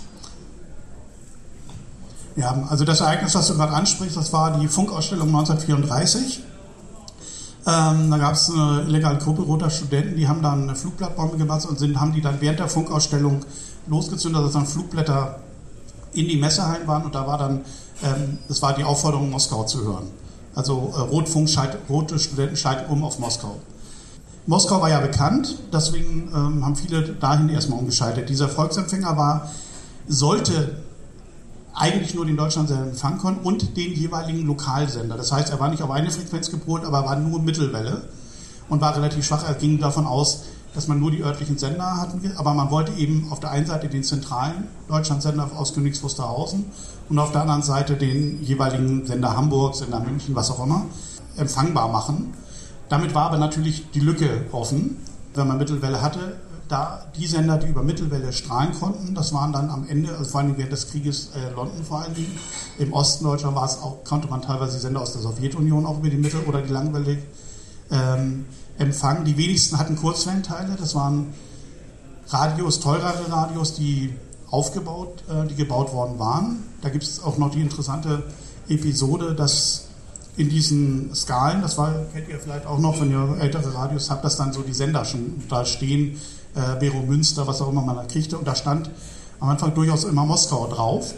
Ja, 2.36 2.66
also 2.68 2.84
das 2.84 3.00
Ereignis, 3.00 3.34
was 3.34 3.48
du 3.48 3.54
gerade 3.54 3.72
ansprichst, 3.72 4.16
das 4.16 4.32
war 4.32 4.58
die 4.58 4.68
Funkausstellung 4.68 5.28
1934. 5.28 6.42
Ähm, 7.66 8.10
da 8.10 8.18
gab 8.18 8.34
es 8.34 8.50
eine 8.50 8.82
illegale 8.86 9.18
Gruppe 9.18 9.42
roter 9.42 9.68
Studenten, 9.68 10.16
die 10.16 10.26
haben 10.26 10.40
dann 10.40 10.62
eine 10.62 10.76
Flugblattbombe 10.76 11.36
gemacht 11.36 11.66
und 11.66 11.78
sind, 11.78 12.00
haben 12.00 12.12
die 12.12 12.22
dann 12.22 12.40
während 12.40 12.58
der 12.58 12.68
Funkausstellung 12.68 13.40
losgezündet, 13.86 14.42
dass 14.44 14.52
dann 14.52 14.66
Flugblätter 14.66 15.40
in 16.12 16.26
die 16.26 16.36
Messehallen 16.36 16.86
waren 16.86 17.04
und 17.04 17.14
da 17.14 17.26
war 17.26 17.36
dann, 17.36 17.60
ähm, 18.02 18.38
das 18.48 18.62
war 18.62 18.74
die 18.74 18.84
Aufforderung, 18.84 19.30
Moskau 19.30 19.64
zu 19.64 19.84
hören. 19.84 20.08
Also 20.54 20.92
äh, 20.96 21.00
Rotfunk, 21.00 21.50
scheit, 21.50 21.76
rote 21.88 22.18
Studenten 22.18 22.56
schalten 22.56 22.90
um 22.90 23.04
auf 23.04 23.18
Moskau. 23.18 23.56
Moskau 24.46 24.80
war 24.80 24.88
ja 24.88 25.00
bekannt, 25.00 25.56
deswegen 25.72 26.30
ähm, 26.34 26.64
haben 26.64 26.76
viele 26.76 27.02
dahin 27.02 27.50
erstmal 27.50 27.78
umgeschaltet. 27.78 28.28
Dieser 28.28 28.48
Volksempfänger 28.48 29.16
war, 29.16 29.50
sollte 30.08 30.76
eigentlich 31.74 32.14
nur 32.14 32.26
den 32.26 32.36
Deutschlandsender 32.36 32.84
empfangen 32.84 33.18
konnten 33.18 33.44
und 33.44 33.76
den 33.76 33.92
jeweiligen 33.92 34.46
Lokalsender. 34.46 35.16
Das 35.16 35.32
heißt, 35.32 35.50
er 35.50 35.60
war 35.60 35.68
nicht 35.68 35.82
auf 35.82 35.90
eine 35.90 36.10
Frequenz 36.10 36.50
gepolt, 36.50 36.84
aber 36.84 37.04
war 37.04 37.16
nur 37.16 37.40
Mittelwelle 37.40 38.02
und 38.68 38.80
war 38.80 38.96
relativ 38.96 39.24
schwach. 39.26 39.46
Er 39.46 39.54
ging 39.54 39.78
davon 39.78 40.06
aus, 40.06 40.44
dass 40.74 40.88
man 40.88 41.00
nur 41.00 41.10
die 41.10 41.22
örtlichen 41.22 41.58
Sender 41.58 41.96
hatten, 41.96 42.32
aber 42.36 42.54
man 42.54 42.70
wollte 42.70 42.92
eben 42.92 43.28
auf 43.30 43.40
der 43.40 43.50
einen 43.50 43.66
Seite 43.66 43.88
den 43.88 44.04
zentralen 44.04 44.68
Deutschlandsender 44.88 45.50
aus 45.56 45.74
Königs 45.74 46.02
Wusterhausen 46.02 46.66
und 47.08 47.18
auf 47.18 47.32
der 47.32 47.42
anderen 47.42 47.62
Seite 47.62 47.96
den 47.96 48.42
jeweiligen 48.42 49.04
Sender 49.06 49.36
Hamburg, 49.36 49.74
Sender 49.74 50.00
München, 50.00 50.34
was 50.34 50.50
auch 50.50 50.64
immer, 50.64 50.86
empfangbar 51.36 51.88
machen. 51.88 52.34
Damit 52.88 53.14
war 53.14 53.26
aber 53.26 53.38
natürlich 53.38 53.90
die 53.92 54.00
Lücke 54.00 54.46
offen. 54.52 54.96
Wenn 55.34 55.48
man 55.48 55.58
Mittelwelle 55.58 56.02
hatte, 56.02 56.36
da 56.70 57.04
die 57.16 57.26
Sender, 57.26 57.58
die 57.58 57.66
über 57.66 57.82
Mittelwelle 57.82 58.32
strahlen 58.32 58.72
konnten, 58.72 59.14
das 59.14 59.32
waren 59.32 59.52
dann 59.52 59.70
am 59.70 59.88
Ende, 59.88 60.16
also 60.16 60.30
vor 60.30 60.40
allem 60.40 60.56
während 60.56 60.72
des 60.72 60.88
Krieges 60.90 61.30
äh, 61.34 61.52
London 61.54 61.84
vor 61.84 62.02
allen 62.02 62.14
Dingen. 62.14 62.38
Im 62.78 62.92
Osten 62.92 63.24
Deutschland 63.24 63.56
war 63.56 63.64
es 63.64 63.78
auch, 63.78 64.04
konnte 64.04 64.28
man 64.28 64.40
teilweise 64.40 64.74
die 64.74 64.80
Sender 64.80 65.00
aus 65.00 65.12
der 65.12 65.22
Sowjetunion 65.22 65.84
auch 65.84 65.98
über 65.98 66.08
die 66.08 66.16
Mittel- 66.16 66.44
oder 66.46 66.62
die 66.62 66.72
Langwelle 66.72 67.18
ähm, 67.90 68.46
empfangen. 68.78 69.24
Die 69.24 69.36
wenigsten 69.36 69.78
hatten 69.78 69.96
Kurzwellenteile, 69.96 70.76
das 70.78 70.94
waren 70.94 71.34
Radios, 72.28 72.78
teurere 72.78 73.30
Radios, 73.30 73.74
die 73.74 74.14
aufgebaut, 74.48 75.24
äh, 75.28 75.48
die 75.48 75.56
gebaut 75.56 75.92
worden 75.92 76.20
waren. 76.20 76.62
Da 76.82 76.88
gibt 76.88 77.02
es 77.02 77.22
auch 77.22 77.36
noch 77.36 77.50
die 77.50 77.62
interessante 77.62 78.22
Episode, 78.68 79.34
dass 79.34 79.88
in 80.36 80.48
diesen 80.48 81.12
Skalen, 81.16 81.60
das 81.62 81.76
war, 81.76 81.92
kennt 82.12 82.28
ihr 82.28 82.38
vielleicht 82.38 82.64
auch 82.66 82.78
noch, 82.78 83.00
wenn 83.00 83.10
ihr 83.10 83.38
ältere 83.40 83.74
Radios 83.74 84.08
habt, 84.08 84.24
dass 84.24 84.36
dann 84.36 84.52
so 84.52 84.62
die 84.62 84.72
Sender 84.72 85.04
schon 85.04 85.42
da 85.48 85.64
stehen, 85.64 86.20
äh, 86.54 86.78
Bero 86.78 87.02
Münster, 87.02 87.46
was 87.46 87.60
auch 87.60 87.68
immer 87.68 87.82
man 87.82 87.96
da 87.96 88.04
kriegte. 88.04 88.38
Und 88.38 88.46
da 88.46 88.54
stand 88.54 88.90
am 89.40 89.48
Anfang 89.48 89.74
durchaus 89.74 90.04
immer 90.04 90.24
Moskau 90.24 90.66
drauf. 90.66 91.14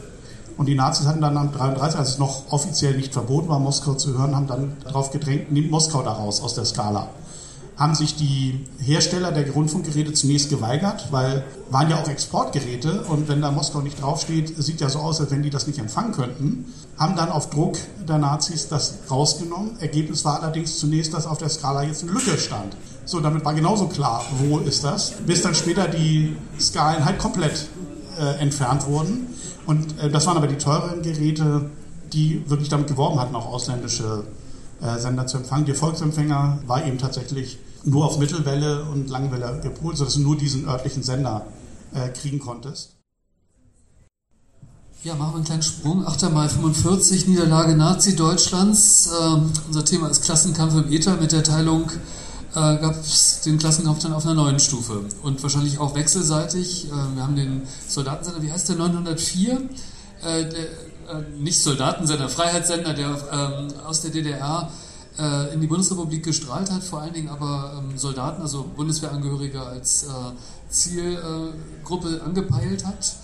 Und 0.57 0.66
die 0.66 0.74
Nazis 0.74 1.07
hatten 1.07 1.20
dann 1.20 1.37
am 1.37 1.53
33, 1.53 1.99
als 1.99 2.11
es 2.11 2.18
noch 2.18 2.53
offiziell 2.53 2.97
nicht 2.97 3.12
verboten 3.12 3.49
war, 3.49 3.59
Moskau 3.59 3.95
zu 3.95 4.16
hören, 4.18 4.37
haben 4.37 4.47
dann 4.47 4.76
darauf 4.85 5.11
gedrängt, 5.11 5.51
nimmt 5.51 5.70
Moskau 5.70 6.03
da 6.03 6.12
raus 6.12 6.43
aus 6.43 6.55
der 6.55 6.64
Skala. 6.64 7.09
haben 7.76 7.95
sich 7.95 8.14
die 8.14 8.66
Hersteller 8.80 9.33
der 9.33 9.51
Rundfunkgeräte 9.51 10.12
zunächst 10.12 10.51
geweigert, 10.51 11.09
weil 11.11 11.45
waren 11.70 11.89
ja 11.91 12.01
auch 12.01 12.09
Exportgeräte 12.09 13.03
und 13.05 13.28
wenn 13.28 13.41
da 13.41 13.51
Moskau 13.51 13.80
nicht 13.80 14.01
draufsteht, 14.01 14.55
sieht 14.62 14.80
ja 14.80 14.91
so 14.91 14.99
aus, 14.99 15.20
als 15.20 15.30
wenn 15.30 15.43
die 15.43 15.51
das 15.51 15.66
nicht 15.66 15.78
empfangen 15.78 16.12
könnten. 16.12 16.72
Haben 16.99 17.16
dann 17.16 17.30
auf 17.30 17.51
Druck 17.51 17.78
der 18.07 18.18
Nazis 18.18 18.68
das 18.68 18.99
rausgenommen. 19.11 19.80
Ergebnis 19.80 20.24
war 20.24 20.43
allerdings 20.43 20.78
zunächst, 20.78 21.14
dass 21.14 21.26
auf 21.26 21.39
der 21.39 21.49
Skala 21.49 21.83
jetzt 21.83 22.03
eine 22.03 22.12
Lücke 22.12 22.37
stand. 22.39 22.76
So, 23.05 23.20
damit 23.20 23.44
war 23.44 23.55
genauso 23.55 23.88
klar, 23.88 24.24
wo 24.38 24.59
ist 24.59 24.84
das, 24.84 25.12
bis 25.26 25.42
dann 25.42 25.55
später 25.55 25.88
die 25.88 26.36
Skalen 26.59 27.05
halt 27.05 27.18
komplett 27.18 27.68
äh, 28.18 28.40
entfernt 28.40 28.86
wurden. 28.86 29.26
Und 29.66 29.98
äh, 29.98 30.11
das 30.11 30.26
waren 30.26 30.36
aber 30.36 30.46
die 30.46 30.59
teureren 30.59 31.03
Geräte, 31.03 31.70
die 32.12 32.48
wirklich 32.48 32.68
damit 32.68 32.86
geworben 32.86 33.18
hatten, 33.18 33.34
auch 33.34 33.46
ausländische 33.46 34.24
äh, 34.80 34.98
Sender 34.98 35.26
zu 35.26 35.38
empfangen. 35.38 35.64
Der 35.66 35.74
Volksempfänger 35.74 36.61
war 36.66 36.86
eben 36.86 36.98
tatsächlich 36.98 37.59
nur 37.84 38.05
auf 38.05 38.18
Mittelwelle 38.18 38.84
und 38.84 39.11
Langwelle 39.11 39.61
gepolt, 39.62 39.96
sodass 39.96 40.14
du 40.14 40.20
nur 40.20 40.36
diesen 40.36 40.68
örtlichen 40.68 41.03
Sender 41.03 41.46
äh, 41.94 42.09
kriegen 42.11 42.38
konntest. 42.38 42.96
Ja, 45.05 45.16
machen 45.16 45.32
wir 45.32 45.36
einen 45.36 45.44
kleinen 45.44 45.62
Sprung. 45.62 46.07
8. 46.07 46.30
Mai 46.30 46.48
45, 46.48 47.26
Niederlage 47.26 47.74
Nazi-Deutschlands. 47.74 49.11
Ähm, 49.20 49.50
unser 49.66 49.84
Thema 49.84 50.09
ist 50.09 50.22
Klassenkampf 50.22 50.74
im 50.74 50.92
Äther. 50.92 51.16
Mit 51.16 51.32
der 51.32 51.42
Teilung 51.42 51.90
äh, 52.55 52.76
gab 52.76 53.00
es 53.00 53.40
den 53.40 53.59
Klassenkampf 53.59 54.03
dann 54.03 54.12
auf 54.12 54.24
einer 54.24 54.34
neuen 54.34 54.61
Stufe. 54.61 55.05
Und 55.22 55.42
wahrscheinlich 55.42 55.78
auch 55.78 55.94
wechselseitig. 55.94 56.86
Äh, 56.86 56.90
wir 57.14 57.22
haben 57.22 57.36
den 57.36 57.62
Soldatensender, 57.88 58.42
wie 58.42 58.53
heißt 58.53 58.68
der, 58.68 58.76
904? 58.76 59.53
Äh, 60.22 60.44
der, 60.44 60.53
äh, 60.53 61.22
nicht 61.38 61.61
Soldatensender, 61.61 62.28
Freiheitssender, 62.28 62.94
der 62.94 63.09
ähm, 63.32 63.68
aus 63.86 64.03
der 64.03 64.11
DDR 64.11 64.70
äh, 65.18 65.55
in 65.55 65.61
die 65.61 65.66
Bundesrepublik 65.66 66.22
gestrahlt 66.24 66.70
hat, 66.70 66.82
vor 66.82 67.00
allen 67.00 67.12
Dingen 67.12 67.28
aber 67.28 67.74
ähm, 67.78 67.98
Soldaten, 67.98 68.42
also 68.42 68.64
Bundeswehrangehörige 68.76 69.62
als 69.62 70.05
äh, 70.05 70.09
Zielgruppe 70.68 72.22
angepeilt 72.24 72.84
hat 72.84 73.14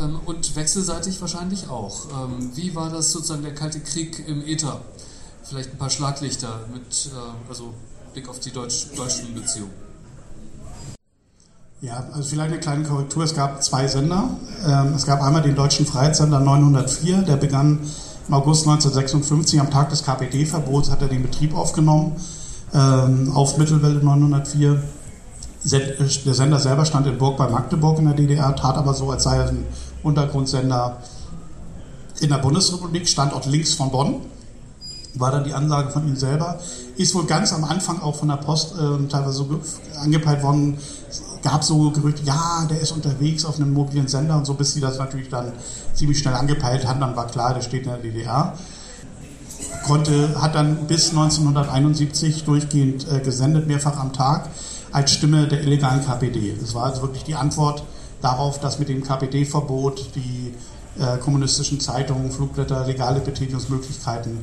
ähm, 0.00 0.20
und 0.24 0.56
wechselseitig 0.56 1.20
wahrscheinlich 1.20 1.68
auch. 1.68 2.06
Wie 2.54 2.74
war 2.74 2.90
das 2.90 3.12
sozusagen 3.12 3.42
der 3.42 3.54
Kalte 3.54 3.80
Krieg 3.80 4.26
im 4.26 4.44
Äther? 4.44 4.80
Vielleicht 5.44 5.72
ein 5.72 5.78
paar 5.78 5.90
Schlaglichter 5.90 6.60
mit 6.72 7.10
also 7.48 7.72
Blick 8.18 8.28
auf 8.28 8.40
die 8.40 8.50
deutsch-deutschen 8.50 9.32
Beziehungen. 9.32 9.70
Ja, 11.80 12.04
also 12.12 12.30
vielleicht 12.30 12.50
eine 12.50 12.58
kleine 12.58 12.82
Korrektur. 12.82 13.22
Es 13.22 13.32
gab 13.32 13.62
zwei 13.62 13.86
Sender. 13.86 14.30
Ähm, 14.66 14.94
es 14.96 15.06
gab 15.06 15.22
einmal 15.22 15.42
den 15.42 15.54
deutschen 15.54 15.86
Freiheitssender 15.86 16.40
904, 16.40 17.22
der 17.22 17.36
begann 17.36 17.78
im 18.26 18.34
August 18.34 18.66
1956 18.66 19.60
am 19.60 19.70
Tag 19.70 19.90
des 19.90 20.02
KPD-Verbots, 20.02 20.90
hat 20.90 21.00
er 21.00 21.06
den 21.06 21.22
Betrieb 21.22 21.54
aufgenommen 21.54 22.16
ähm, 22.74 23.30
auf 23.36 23.56
Mittelwelle 23.56 24.02
904. 24.02 24.82
Der 25.64 26.34
Sender 26.34 26.58
selber 26.58 26.84
stand 26.86 27.06
in 27.06 27.18
Burg 27.18 27.36
bei 27.36 27.48
Magdeburg 27.48 28.00
in 28.00 28.06
der 28.06 28.14
DDR, 28.14 28.56
tat 28.56 28.76
aber 28.76 28.94
so, 28.94 29.12
als 29.12 29.22
sei 29.22 29.36
er 29.36 29.48
ein 29.48 29.64
Untergrundsender 30.02 30.96
in 32.20 32.30
der 32.30 32.38
Bundesrepublik, 32.38 33.08
Standort 33.08 33.46
links 33.46 33.74
von 33.74 33.92
Bonn. 33.92 34.22
War 35.14 35.30
dann 35.30 35.44
die 35.44 35.54
Ansage 35.54 35.90
von 35.90 36.06
ihm 36.06 36.16
selber. 36.16 36.58
Ist 36.96 37.14
wohl 37.14 37.26
ganz 37.26 37.52
am 37.52 37.64
Anfang 37.64 38.00
auch 38.00 38.16
von 38.16 38.28
der 38.28 38.36
Post 38.36 38.74
äh, 38.74 39.08
teilweise 39.08 39.32
so 39.32 39.60
angepeilt 40.00 40.42
worden, 40.42 40.78
gab 41.42 41.64
so 41.64 41.90
Gerüchte, 41.90 42.22
ja, 42.24 42.66
der 42.68 42.80
ist 42.80 42.92
unterwegs 42.92 43.44
auf 43.44 43.56
einem 43.56 43.72
mobilen 43.72 44.08
Sender 44.08 44.36
und 44.36 44.44
so, 44.44 44.54
bis 44.54 44.74
sie 44.74 44.80
das 44.80 44.98
natürlich 44.98 45.28
dann 45.28 45.52
ziemlich 45.94 46.18
schnell 46.18 46.34
angepeilt 46.34 46.86
haben, 46.86 47.00
dann 47.00 47.16
war 47.16 47.26
klar, 47.26 47.54
der 47.54 47.62
steht 47.62 47.84
in 47.84 47.90
der 47.90 47.98
DDR. 47.98 48.54
Konnte, 49.84 50.40
hat 50.40 50.54
dann 50.54 50.86
bis 50.86 51.10
1971 51.10 52.44
durchgehend 52.44 53.06
äh, 53.10 53.20
gesendet, 53.20 53.66
mehrfach 53.66 53.98
am 53.98 54.12
Tag, 54.12 54.48
als 54.92 55.12
Stimme 55.12 55.48
der 55.48 55.62
illegalen 55.62 56.04
KPD. 56.04 56.56
Das 56.60 56.74
war 56.74 56.84
also 56.84 57.02
wirklich 57.02 57.24
die 57.24 57.34
Antwort 57.34 57.84
darauf, 58.20 58.60
dass 58.60 58.78
mit 58.78 58.88
dem 58.88 59.02
KPD-Verbot 59.02 60.10
die 60.14 60.54
äh, 60.98 61.18
kommunistischen 61.18 61.80
Zeitungen, 61.80 62.30
Flugblätter, 62.30 62.86
legale 62.86 63.20
Betätigungsmöglichkeiten 63.20 64.38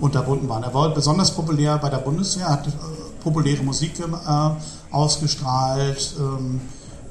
unterbunden 0.00 0.48
waren. 0.48 0.62
Er 0.62 0.74
war 0.74 0.92
besonders 0.92 1.30
populär 1.30 1.78
bei 1.78 1.88
der 1.88 1.98
Bundeswehr, 1.98 2.48
hat 2.48 2.66
äh, 2.66 2.70
populäre 3.22 3.62
Musik 3.62 4.00
äh, 4.00 4.50
ausgestrahlt, 4.90 6.14
ähm, 6.18 6.60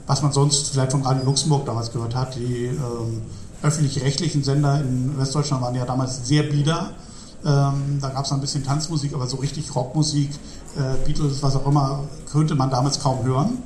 was 0.06 0.22
man 0.22 0.32
sonst 0.32 0.72
vielleicht 0.72 0.92
von 0.92 1.02
Radio 1.04 1.26
Luxemburg 1.26 1.66
damals 1.66 1.92
gehört 1.92 2.16
hat. 2.16 2.36
Die 2.36 2.66
ähm, 2.66 3.22
öffentlich-rechtlichen 3.62 4.44
Sender 4.44 4.82
in 4.82 5.18
Westdeutschland 5.18 5.64
waren 5.64 5.76
ja 5.76 5.86
damals 5.86 6.28
sehr 6.28 6.44
bieder. 6.44 6.92
Ähm, 7.46 8.00
da 8.02 8.10
gab 8.10 8.26
es 8.26 8.32
ein 8.32 8.42
bisschen 8.42 8.64
Tanzmusik, 8.64 9.14
aber 9.14 9.28
so 9.28 9.38
richtig 9.38 9.74
Rockmusik, 9.76 10.30
äh, 10.78 11.06
Beatles, 11.06 11.42
was 11.42 11.56
auch 11.56 11.66
immer, 11.68 12.04
könnte 12.32 12.56
man 12.56 12.70
damals 12.70 13.00
kaum 13.00 13.24
hören. 13.24 13.58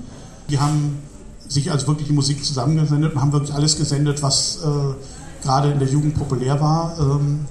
Die 0.50 0.60
haben 0.60 1.00
sich 1.48 1.72
also 1.72 1.88
wirklich 1.88 2.08
die 2.08 2.14
Musik 2.14 2.44
zusammengesendet 2.44 3.14
und 3.14 3.22
haben 3.22 3.32
wirklich 3.32 3.54
alles 3.54 3.78
gesendet, 3.78 4.22
was 4.22 4.60
äh, 4.64 5.44
gerade 5.44 5.72
in 5.72 5.80
der 5.80 5.88
Jugend 5.88 6.16
populär 6.16 6.60
war. 6.60 6.98
Ähm, 7.00 7.46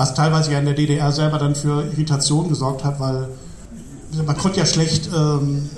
was 0.00 0.14
teilweise 0.14 0.50
ja 0.52 0.60
in 0.60 0.64
der 0.64 0.72
DDR 0.72 1.12
selber 1.12 1.36
dann 1.36 1.54
für 1.54 1.82
Irritation 1.82 2.48
gesorgt 2.48 2.84
hat, 2.84 2.98
weil 3.00 3.28
man 4.24 4.34
konnte 4.38 4.58
ja 4.58 4.64
schlecht 4.64 5.10
ähm, 5.14 5.68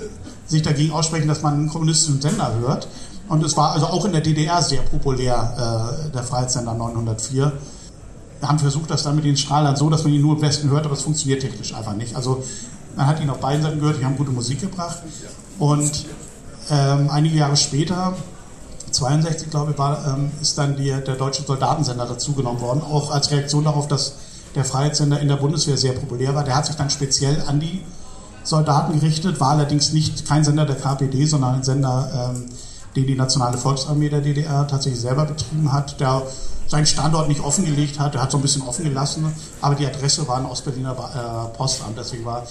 sich 0.45 0.61
dagegen 0.61 0.93
aussprechen, 0.93 1.27
dass 1.27 1.41
man 1.41 1.55
einen 1.55 1.67
kommunistischen 1.67 2.21
Sender 2.21 2.53
hört. 2.61 2.87
Und 3.27 3.43
es 3.43 3.57
war 3.57 3.73
also 3.73 3.87
auch 3.87 4.05
in 4.05 4.13
der 4.13 4.21
DDR 4.21 4.61
sehr 4.61 4.81
populär, 4.83 6.05
äh, 6.07 6.11
der 6.11 6.23
Freiheitssender 6.23 6.73
904. 6.73 7.51
Wir 8.39 8.47
haben 8.47 8.59
versucht, 8.59 8.89
das 8.91 9.03
dann 9.03 9.17
mit 9.17 9.25
den 9.25 9.35
Strahlern 9.35 9.75
so, 9.75 9.89
dass 9.89 10.05
man 10.05 10.13
ihn 10.13 10.21
nur 10.21 10.37
im 10.37 10.41
Westen 10.41 10.69
hört, 10.69 10.85
aber 10.85 10.93
es 10.93 11.01
funktioniert 11.01 11.41
technisch 11.41 11.73
einfach 11.73 11.93
nicht. 11.93 12.15
Also 12.15 12.45
man 12.95 13.07
hat 13.07 13.19
ihn 13.19 13.29
auf 13.29 13.41
beiden 13.41 13.61
Seiten 13.61 13.81
gehört, 13.81 13.99
die 13.99 14.05
haben 14.05 14.15
gute 14.15 14.31
Musik 14.31 14.61
gebracht. 14.61 14.99
Und 15.59 16.05
ähm, 16.69 17.09
einige 17.09 17.35
Jahre 17.35 17.57
später 17.57 18.15
1962, 18.93 19.49
glaube 19.49 19.71
ich, 19.71 19.77
war, 19.77 20.05
ähm, 20.07 20.31
ist 20.41 20.57
dann 20.57 20.75
die, 20.75 20.89
der 20.89 21.15
deutsche 21.15 21.43
Soldatensender 21.43 22.05
dazugenommen 22.05 22.61
worden, 22.61 22.81
auch 22.81 23.11
als 23.11 23.31
Reaktion 23.31 23.63
darauf, 23.63 23.87
dass 23.87 24.13
der 24.55 24.65
Freiheitssender 24.65 25.19
in 25.19 25.27
der 25.27 25.37
Bundeswehr 25.37 25.77
sehr 25.77 25.93
populär 25.93 26.35
war. 26.35 26.43
Der 26.43 26.55
hat 26.55 26.65
sich 26.65 26.75
dann 26.75 26.89
speziell 26.89 27.43
an 27.47 27.59
die 27.59 27.83
Soldaten 28.43 28.99
gerichtet, 28.99 29.39
war 29.39 29.51
allerdings 29.51 29.93
nicht 29.93 30.27
kein 30.27 30.43
Sender 30.43 30.65
der 30.65 30.75
KPD, 30.75 31.25
sondern 31.25 31.55
ein 31.55 31.63
Sender, 31.63 32.33
ähm, 32.35 32.45
den 32.95 33.07
die 33.07 33.15
Nationale 33.15 33.57
Volksarmee 33.57 34.09
der 34.09 34.21
DDR 34.21 34.67
tatsächlich 34.67 35.01
selber 35.01 35.25
betrieben 35.25 35.71
hat, 35.71 35.99
der 35.99 36.21
seinen 36.67 36.85
Standort 36.85 37.27
nicht 37.27 37.41
offengelegt 37.41 37.99
hat, 37.99 38.13
der 38.13 38.21
hat 38.21 38.31
so 38.31 38.37
ein 38.37 38.41
bisschen 38.41 38.61
offen 38.63 38.85
gelassen, 38.85 39.33
aber 39.61 39.75
die 39.75 39.85
Adresse 39.85 40.27
war 40.27 40.37
ein 40.37 40.45
Ostberliner 40.45 40.91
äh, 40.91 41.57
Postamt, 41.57 41.97
deswegen 41.97 42.25
war 42.25 42.45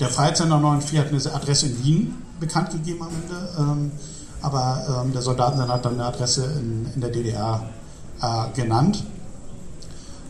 der 0.00 0.08
Freiheitssender 0.08 0.58
94 0.58 0.98
hat 0.98 1.08
eine 1.08 1.34
Adresse 1.34 1.66
in 1.66 1.84
Wien 1.84 2.14
bekannt 2.38 2.70
gegeben 2.70 3.02
am 3.02 3.10
Ende. 3.22 3.48
Ähm, 3.58 3.92
aber 4.42 5.02
ähm, 5.04 5.12
der 5.12 5.22
Soldatensender 5.22 5.74
hat 5.74 5.84
dann 5.84 5.94
eine 5.94 6.04
Adresse 6.04 6.44
in, 6.58 6.86
in 6.94 7.00
der 7.00 7.10
DDR 7.10 7.62
äh, 8.20 8.44
genannt 8.54 9.04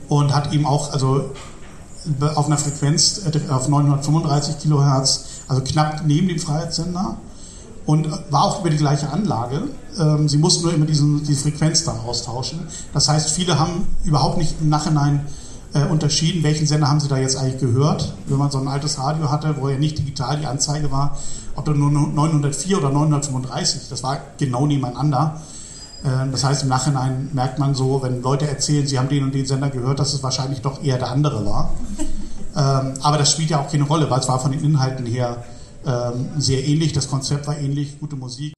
und 0.09 0.35
hat 0.35 0.53
ihm 0.53 0.67
auch, 0.67 0.93
also 0.93 1.31
auf 2.35 2.47
einer 2.47 2.59
Frequenz 2.59 3.23
äh, 3.27 3.51
auf 3.51 3.69
935 3.69 4.59
Kilohertz, 4.59 5.25
also 5.49 5.63
knapp 5.63 6.03
neben 6.07 6.29
dem 6.29 6.39
Freiheitssender 6.39 7.17
und 7.87 8.09
war 8.31 8.45
auch 8.45 8.61
über 8.61 8.71
die 8.71 8.77
gleiche 8.77 9.11
Anlage. 9.11 9.63
Ähm, 9.99 10.29
sie 10.29 10.39
mussten 10.39 10.65
nur 10.65 10.75
immer 10.75 10.87
diesen, 10.87 11.25
die 11.25 11.35
Frequenz 11.35 11.85
dann 11.85 12.01
austauschen. 12.01 12.61
Das 12.93 13.09
heißt, 13.09 13.31
viele 13.31 13.59
haben 13.59 13.87
überhaupt 14.05 14.39
nicht 14.39 14.57
im 14.61 14.69
Nachhinein 14.69 15.27
äh, 15.75 15.85
unterschieden, 15.85 16.43
welchen 16.43 16.67
Sender 16.67 16.89
haben 16.89 17.01
sie 17.01 17.09
da 17.09 17.19
jetzt 17.19 17.37
eigentlich 17.37 17.61
gehört. 17.61 18.15
Wenn 18.27 18.39
man 18.39 18.51
so 18.51 18.59
ein 18.59 18.69
altes 18.69 18.99
Radio 18.99 19.31
hatte, 19.31 19.57
wo 19.59 19.69
ja 19.69 19.79
nicht 19.79 19.99
digital 19.99 20.39
die 20.39 20.47
Anzeige 20.47 20.91
war, 20.91 21.19
ob 21.57 21.65
da 21.65 21.73
nur 21.73 21.91
904 21.91 22.79
oder 22.79 22.91
935, 22.91 23.89
das 23.91 24.03
war 24.03 24.21
genau 24.39 24.67
nebeneinander. 24.67 25.41
Ähm, 26.05 26.33
das 26.33 26.45
heißt, 26.45 26.63
im 26.63 26.69
Nachhinein 26.69 27.31
merkt 27.33 27.59
man 27.59 27.75
so, 27.75 28.03
wenn 28.03 28.23
Leute 28.23 28.49
erzählen, 28.49 28.87
sie 28.87 28.99
haben 28.99 29.09
den 29.09 29.25
und 29.25 29.35
den 29.35 29.47
Sender 29.47 29.71
gehört, 29.71 29.99
dass 29.99 30.15
es 30.15 30.23
wahrscheinlich 30.23 30.61
doch 30.61 30.83
eher 30.83 30.99
der 30.99 31.11
andere 31.11 31.45
war. 31.45 31.73
Ähm, 32.57 32.95
aber 33.03 33.19
das 33.19 33.31
spielt 33.31 33.51
ja 33.51 33.61
auch 33.61 33.71
keine 33.71 33.85
Rolle, 33.85 34.11
weil 34.11 34.19
es 34.19 34.27
war 34.27 34.41
von 34.41 34.51
den 34.51 34.65
Inhalten 34.65 35.07
her 35.07 35.45
ähm, 35.87 36.31
sehr 36.39 36.67
ähnlich, 36.67 36.93
das 36.93 37.09
Konzept 37.09 37.47
war 37.47 37.57
ähnlich, 37.57 38.01
gute 38.01 38.17
Musik. 38.17 38.55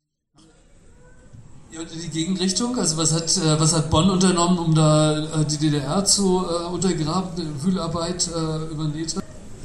Die 1.84 2.08
Gegenrichtung, 2.08 2.78
also 2.78 2.96
was 2.96 3.12
hat, 3.14 3.36
äh, 3.38 3.58
was 3.58 3.74
hat 3.74 3.90
Bonn 3.90 4.10
unternommen, 4.10 4.58
um 4.58 4.74
da 4.74 5.18
äh, 5.18 5.44
die 5.44 5.56
DDR 5.56 6.04
zu 6.04 6.44
äh, 6.44 6.66
untergraben, 6.66 7.30
Wühlarbeit 7.62 8.28
äh, 8.28 8.72
über 8.72 8.84
Nähte? 8.84 9.20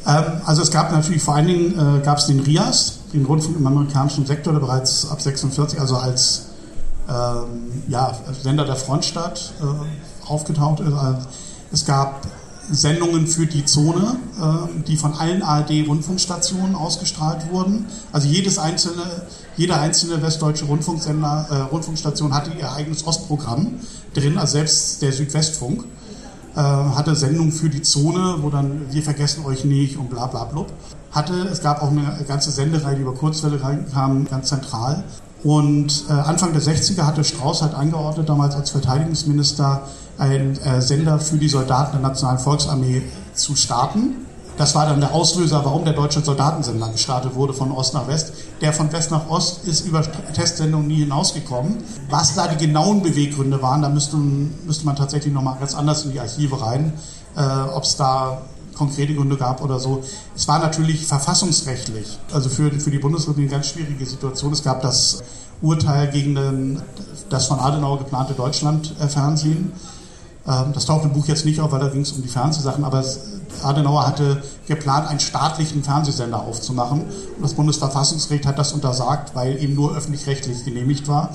also 0.06 0.62
es 0.62 0.70
gab 0.70 0.92
natürlich 0.92 1.24
vor 1.24 1.34
allen 1.34 1.48
Dingen, 1.48 2.04
gab 2.04 2.20
es 2.20 2.28
den 2.28 2.40
RIAS, 2.40 3.00
den 3.12 3.26
Rundfunk 3.26 3.58
im 3.58 3.66
amerikanischen 3.66 4.24
Sektor, 4.28 4.54
der 4.54 4.60
bereits 4.60 5.10
ab 5.10 5.20
46, 5.20 5.80
also 5.80 5.96
als 5.96 6.50
ähm, 7.10 7.84
ja, 7.88 8.16
Sender 8.42 8.66
der 8.66 8.76
Frontstadt 8.76 9.54
äh, 9.62 10.28
aufgetaucht 10.30 10.80
ist. 10.80 10.94
Also 10.94 11.28
es 11.72 11.86
gab 11.86 12.26
Sendungen 12.72 13.28
für 13.28 13.46
die 13.46 13.66
Zone, 13.66 14.18
äh, 14.40 14.84
die 14.88 14.98
von 14.98 15.14
allen 15.14 15.44
ARD-Rundfunkstationen 15.44 16.76
ausgestrahlt 16.76 17.52
wurden. 17.52 17.88
Also 18.12 18.28
jedes 18.28 18.58
einzelne, 18.58 19.04
jeder 19.58 19.80
einzelne 19.80 20.22
westdeutsche 20.22 20.66
Rundfunksender, 20.66 21.48
äh, 21.50 21.56
Rundfunkstation 21.72 22.34
hatte 22.34 22.52
ihr 22.60 22.72
eigenes 22.72 23.06
Ostprogramm 23.08 23.80
drin, 24.14 24.38
also 24.38 24.54
selbst 24.54 25.02
der 25.02 25.12
Südwestfunk. 25.12 25.86
äh, 26.56 26.60
hatte 26.60 27.16
Sendungen 27.16 27.52
für 27.52 27.70
die 27.70 27.82
Zone, 27.82 28.38
wo 28.42 28.50
dann 28.50 28.84
wir 28.90 29.04
vergessen 29.04 29.46
euch 29.46 29.66
nicht 29.66 29.98
und 29.98 30.10
bla 30.10 30.28
bla 30.28 30.46
blub. 30.46 30.68
Hatte, 31.12 31.34
es 31.52 31.62
gab 31.62 31.82
auch 31.82 31.92
eine 31.92 32.18
ganze 32.28 32.50
Sendereihe, 32.52 32.96
die 32.96 33.02
über 33.02 33.14
Kurzwelle 33.14 33.62
reinkam, 33.62 34.26
ganz 34.26 34.48
zentral. 34.50 35.04
Und 35.44 36.06
äh, 36.10 36.14
Anfang 36.14 36.54
der 36.54 36.62
60er 36.62 37.04
hatte 37.04 37.24
Strauß 37.24 37.62
halt 37.62 37.76
angeordnet, 37.76 38.30
damals 38.30 38.56
als 38.56 38.72
Verteidigungsminister, 38.72 39.84
einen 40.18 40.58
äh, 40.58 40.82
Sender 40.82 41.20
für 41.20 41.38
die 41.38 41.50
Soldaten 41.50 41.92
der 41.92 42.02
Nationalen 42.02 42.40
Volksarmee 42.40 43.02
zu 43.34 43.56
starten. 43.56 44.26
Das 44.58 44.74
war 44.74 44.86
dann 44.86 45.02
der 45.02 45.14
Auslöser, 45.14 45.66
warum 45.66 45.84
der 45.84 45.94
deutsche 45.94 46.22
Soldatensender 46.22 46.88
gestartet 46.90 47.36
wurde 47.36 47.54
von 47.54 47.72
Ost 47.72 47.94
nach 47.94 48.08
West. 48.08 48.34
Der 48.62 48.72
von 48.72 48.92
West 48.92 49.12
nach 49.12 49.30
Ost 49.30 49.66
ist 49.66 49.86
über 49.86 50.02
Testsendungen 50.34 50.88
nie 50.88 51.00
hinausgekommen. 51.00 51.78
Was 52.10 52.36
da 52.36 52.48
die 52.48 52.66
genauen 52.66 53.02
Beweggründe 53.02 53.62
waren, 53.62 53.82
da 53.82 53.90
müsste, 53.90 54.16
müsste 54.18 54.86
man 54.86 54.96
tatsächlich 54.96 55.34
nochmal 55.34 55.58
ganz 55.60 55.76
anders 55.76 56.06
in 56.06 56.14
die 56.14 56.20
Archive 56.20 56.62
rein, 56.62 56.94
äh, 57.36 57.42
ob 57.42 57.84
es 57.84 57.98
da 57.98 58.42
konkrete 58.76 59.14
Gründe 59.16 59.38
gab 59.38 59.62
oder 59.62 59.80
so. 59.80 60.04
Es 60.36 60.48
war 60.48 60.60
natürlich 60.60 61.06
verfassungsrechtlich, 61.06 62.18
also 62.32 62.50
für, 62.50 62.72
für 62.80 62.92
die 62.92 63.00
Bundesrepublik 63.00 63.48
eine 63.50 63.58
ganz 63.58 63.68
schwierige 63.68 64.06
Situation. 64.06 64.54
Es 64.54 64.64
gab 64.64 64.82
das 64.82 65.24
Urteil 65.62 66.10
gegen 66.10 66.36
den, 66.36 66.82
das 67.30 67.48
von 67.48 67.60
Adenauer 67.60 68.00
geplante 68.00 68.34
Deutschlandfernsehen. 68.34 69.58
Ähm, 69.58 69.74
das 70.46 70.86
taucht 70.86 71.06
im 71.06 71.14
Buch 71.14 71.26
jetzt 71.26 71.46
nicht 71.46 71.60
auf, 71.60 71.72
weil 71.72 71.80
da 71.80 71.88
ging 71.88 72.02
es 72.02 72.12
um 72.12 72.22
die 72.22 72.28
Fernsehsachen, 72.28 72.84
aber 72.84 73.04
Adenauer 73.64 74.06
hatte 74.06 74.44
geplant, 74.68 75.08
einen 75.08 75.20
staatlichen 75.20 75.84
Fernsehsender 75.84 76.40
aufzumachen. 76.40 77.02
Und 77.02 77.42
das 77.42 77.54
Bundesverfassungsgericht 77.54 78.46
hat 78.46 78.60
das 78.60 78.74
untersagt, 78.74 79.34
weil 79.34 79.62
eben 79.62 79.74
nur 79.74 79.96
öffentlich-rechtlich 79.96 80.64
genehmigt 80.64 81.08
war. 81.08 81.32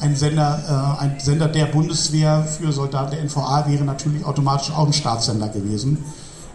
Ein 0.00 0.16
Sender, 0.16 0.96
äh, 0.98 1.02
ein 1.02 1.20
Sender 1.20 1.46
der 1.46 1.66
Bundeswehr 1.66 2.42
für 2.42 2.72
Soldaten 2.72 3.12
der 3.12 3.22
NVA 3.22 3.66
wäre 3.68 3.84
natürlich 3.84 4.24
automatisch 4.24 4.72
auch 4.72 4.86
ein 4.86 4.92
Staatssender 4.92 5.48
gewesen. 5.48 6.04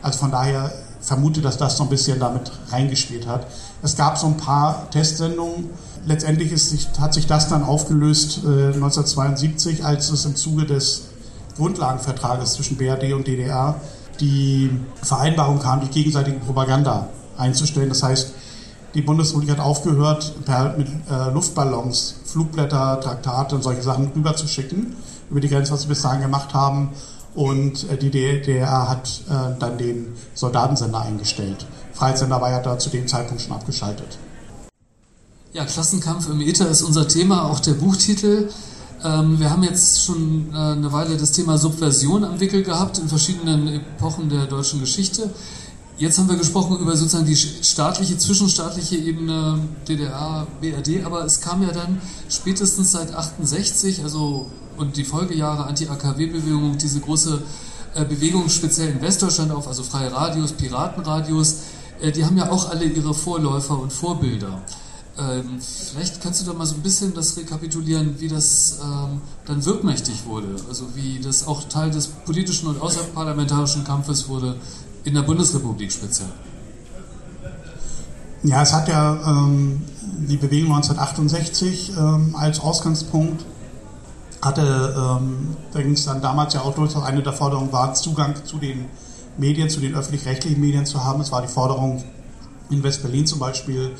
Also 0.01 0.19
von 0.19 0.31
daher 0.31 0.71
vermute, 0.99 1.41
dass 1.41 1.57
das 1.57 1.77
so 1.77 1.83
ein 1.83 1.89
bisschen 1.89 2.19
damit 2.19 2.51
reingespielt 2.71 3.27
hat. 3.27 3.47
Es 3.83 3.95
gab 3.95 4.17
so 4.17 4.27
ein 4.27 4.37
paar 4.37 4.89
Testsendungen. 4.89 5.69
Letztendlich 6.05 6.51
ist, 6.51 6.99
hat 6.99 7.13
sich 7.13 7.27
das 7.27 7.47
dann 7.47 7.63
aufgelöst 7.63 8.39
äh, 8.43 8.73
1972, 8.73 9.85
als 9.85 10.09
es 10.09 10.25
im 10.25 10.35
Zuge 10.35 10.65
des 10.65 11.03
Grundlagenvertrages 11.55 12.53
zwischen 12.53 12.77
BRD 12.77 13.13
und 13.13 13.27
DDR 13.27 13.79
die 14.19 14.69
Vereinbarung 15.01 15.59
kam, 15.59 15.81
die 15.81 15.87
gegenseitige 15.87 16.39
Propaganda 16.39 17.09
einzustellen. 17.37 17.89
Das 17.89 18.03
heißt, 18.03 18.33
die 18.93 19.01
Bundesrepublik 19.01 19.51
hat 19.51 19.59
aufgehört, 19.59 20.33
per, 20.45 20.77
mit 20.77 20.87
äh, 20.87 21.29
Luftballons, 21.33 22.15
Flugblätter, 22.25 23.01
Traktate 23.01 23.55
und 23.55 23.61
solche 23.61 23.81
Sachen 23.81 24.09
rüberzuschicken 24.15 24.95
über 25.29 25.41
die 25.41 25.49
Grenze, 25.49 25.73
was 25.73 25.81
sie 25.81 25.87
bis 25.87 26.01
dahin 26.01 26.21
gemacht 26.21 26.53
haben. 26.53 26.91
Und 27.33 27.89
äh, 27.89 27.97
die 27.97 28.09
DDR 28.09 28.89
hat 28.89 29.21
äh, 29.27 29.59
dann 29.59 29.77
den 29.77 30.13
Soldatensender 30.33 31.01
eingestellt. 31.01 31.65
Freisender 31.93 32.39
war 32.39 32.51
ja 32.51 32.61
da 32.61 32.79
zu 32.79 32.89
dem 32.89 33.07
Zeitpunkt 33.07 33.41
schon 33.41 33.51
abgeschaltet. 33.51 34.17
Ja, 35.51 35.65
Klassenkampf 35.65 36.29
im 36.29 36.41
Äther 36.41 36.69
ist 36.69 36.81
unser 36.81 37.07
Thema, 37.07 37.45
auch 37.45 37.59
der 37.59 37.73
Buchtitel. 37.73 38.49
Ähm, 39.05 39.39
wir 39.39 39.51
haben 39.51 39.61
jetzt 39.61 40.03
schon 40.03 40.49
äh, 40.51 40.57
eine 40.57 40.91
Weile 40.91 41.15
das 41.15 41.31
Thema 41.31 41.59
Subversion 41.59 42.23
am 42.23 42.39
Wickel 42.39 42.63
gehabt 42.63 42.97
in 42.97 43.07
verschiedenen 43.07 43.67
Epochen 43.67 44.29
der 44.29 44.47
deutschen 44.47 44.79
Geschichte. 44.79 45.29
Jetzt 45.97 46.17
haben 46.17 46.27
wir 46.27 46.37
gesprochen 46.37 46.77
über 46.79 46.97
sozusagen 46.97 47.25
die 47.25 47.35
staatliche, 47.35 48.17
zwischenstaatliche 48.17 48.97
Ebene 48.97 49.59
DDR, 49.87 50.47
BRD, 50.59 51.05
aber 51.05 51.23
es 51.23 51.39
kam 51.39 51.61
ja 51.61 51.71
dann 51.71 52.01
spätestens 52.29 52.91
seit 52.91 53.13
68, 53.13 54.03
also 54.03 54.49
und 54.75 54.97
die 54.97 55.05
Folgejahre 55.05 55.67
Anti-AKW-Bewegung, 55.67 56.77
diese 56.77 56.99
große 56.99 57.41
äh, 57.93 58.03
Bewegung 58.05 58.49
speziell 58.49 58.89
in 58.89 59.01
Westdeutschland 59.01 59.51
auf, 59.51 59.67
also 59.67 59.83
freie 59.83 60.11
Radios, 60.11 60.51
Piratenradios, 60.53 61.57
äh, 62.01 62.11
die 62.11 62.25
haben 62.25 62.37
ja 62.37 62.49
auch 62.51 62.69
alle 62.69 62.85
ihre 62.85 63.13
Vorläufer 63.13 63.79
und 63.79 63.93
Vorbilder. 63.93 64.61
Ähm, 65.17 65.59
vielleicht 65.61 66.21
kannst 66.21 66.41
du 66.41 66.45
da 66.45 66.53
mal 66.53 66.65
so 66.65 66.75
ein 66.75 66.81
bisschen 66.81 67.13
das 67.13 67.37
rekapitulieren, 67.37 68.19
wie 68.19 68.27
das 68.27 68.79
ähm, 68.83 69.21
dann 69.45 69.63
wirkmächtig 69.63 70.25
wurde, 70.25 70.47
also 70.67 70.93
wie 70.93 71.19
das 71.19 71.47
auch 71.47 71.63
Teil 71.69 71.89
des 71.89 72.07
politischen 72.07 72.67
und 72.67 72.81
außerparlamentarischen 72.81 73.85
Kampfes 73.85 74.27
wurde 74.27 74.57
in 75.05 75.13
der 75.13 75.21
Bundesrepublik 75.21 75.91
speziell. 75.91 76.27
Ja, 78.43 78.61
es 78.61 78.73
hat 78.73 78.89
ja 78.89 79.15
ähm, 79.25 79.81
die 80.27 80.37
Bewegung 80.37 80.75
1968 80.75 81.93
ähm, 81.97 82.35
als 82.37 82.59
Ausgangspunkt 82.59 83.45
hatte, 84.41 84.93
ähm, 84.97 85.55
da 85.71 85.81
ging 85.81 85.93
es 85.93 86.05
dann 86.05 86.21
damals 86.21 86.53
ja 86.53 86.61
auch 86.61 86.75
durchaus 86.75 87.03
eine 87.03 87.23
der 87.23 87.33
Forderungen 87.33 87.71
war, 87.71 87.93
Zugang 87.93 88.35
zu 88.43 88.57
den 88.57 88.85
Medien, 89.37 89.69
zu 89.69 89.79
den 89.79 89.95
öffentlich-rechtlichen 89.95 90.59
Medien 90.59 90.85
zu 90.85 91.03
haben. 91.03 91.21
Es 91.21 91.31
war 91.31 91.41
die 91.41 91.47
Forderung 91.47 92.03
in 92.69 92.83
West-Berlin 92.83 93.25
zum 93.25 93.39
Beispiel, 93.39 93.91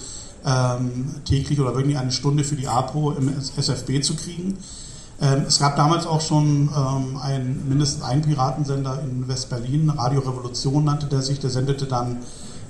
ähm, 0.46 1.16
täglich 1.26 1.60
oder 1.60 1.76
wirklich 1.76 1.98
eine 1.98 2.12
Stunde 2.12 2.44
für 2.44 2.56
die 2.56 2.68
APO 2.68 3.12
im 3.12 3.34
SFB 3.58 4.02
zu 4.02 4.16
kriegen. 4.16 4.58
Ähm, 5.22 5.46
es 5.48 5.60
gab 5.60 5.76
damals 5.76 6.06
auch 6.06 6.22
schon 6.22 6.70
ähm, 6.76 7.18
ein, 7.22 7.68
mindestens 7.68 8.04
einen 8.04 8.22
Piratensender 8.22 9.02
in 9.02 9.28
West-Berlin, 9.28 9.90
Radio 9.90 10.20
Revolution 10.20 10.84
nannte 10.84 11.08
der 11.08 11.22
sich, 11.22 11.40
der 11.40 11.50
sendete 11.50 11.86
dann, 11.86 12.18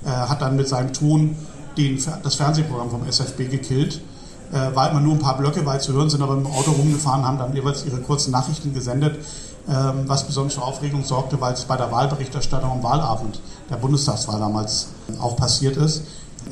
äh, 0.04 0.08
hat 0.08 0.42
dann 0.42 0.56
mit 0.56 0.68
seinem 0.68 0.92
Ton 0.92 1.36
den, 1.76 2.02
das 2.22 2.36
Fernsehprogramm 2.36 2.90
vom 2.90 3.06
SFB 3.06 3.50
gekillt. 3.50 4.00
Äh, 4.52 4.74
war 4.76 4.90
immer 4.90 5.00
nur 5.00 5.14
ein 5.14 5.18
paar 5.18 5.36
Blöcke 5.36 5.66
weit 5.66 5.82
zu 5.82 5.92
hören, 5.92 6.08
sind 6.08 6.22
aber 6.22 6.34
im 6.34 6.46
Auto 6.46 6.70
rumgefahren, 6.70 7.26
haben 7.26 7.38
dann 7.38 7.52
jeweils 7.52 7.84
ihre 7.84 7.98
kurzen 7.98 8.30
Nachrichten 8.30 8.72
gesendet, 8.72 9.18
ähm, 9.68 10.04
was 10.06 10.24
besonders 10.24 10.54
für 10.54 10.62
Aufregung 10.62 11.04
sorgte, 11.04 11.40
weil 11.40 11.52
es 11.54 11.64
bei 11.64 11.76
der 11.76 11.90
Wahlberichterstattung 11.90 12.70
am 12.70 12.82
Wahlabend 12.84 13.40
der 13.68 13.76
Bundestagswahl 13.76 14.38
damals 14.38 14.86
auch 15.20 15.36
passiert 15.36 15.76
ist. 15.76 16.02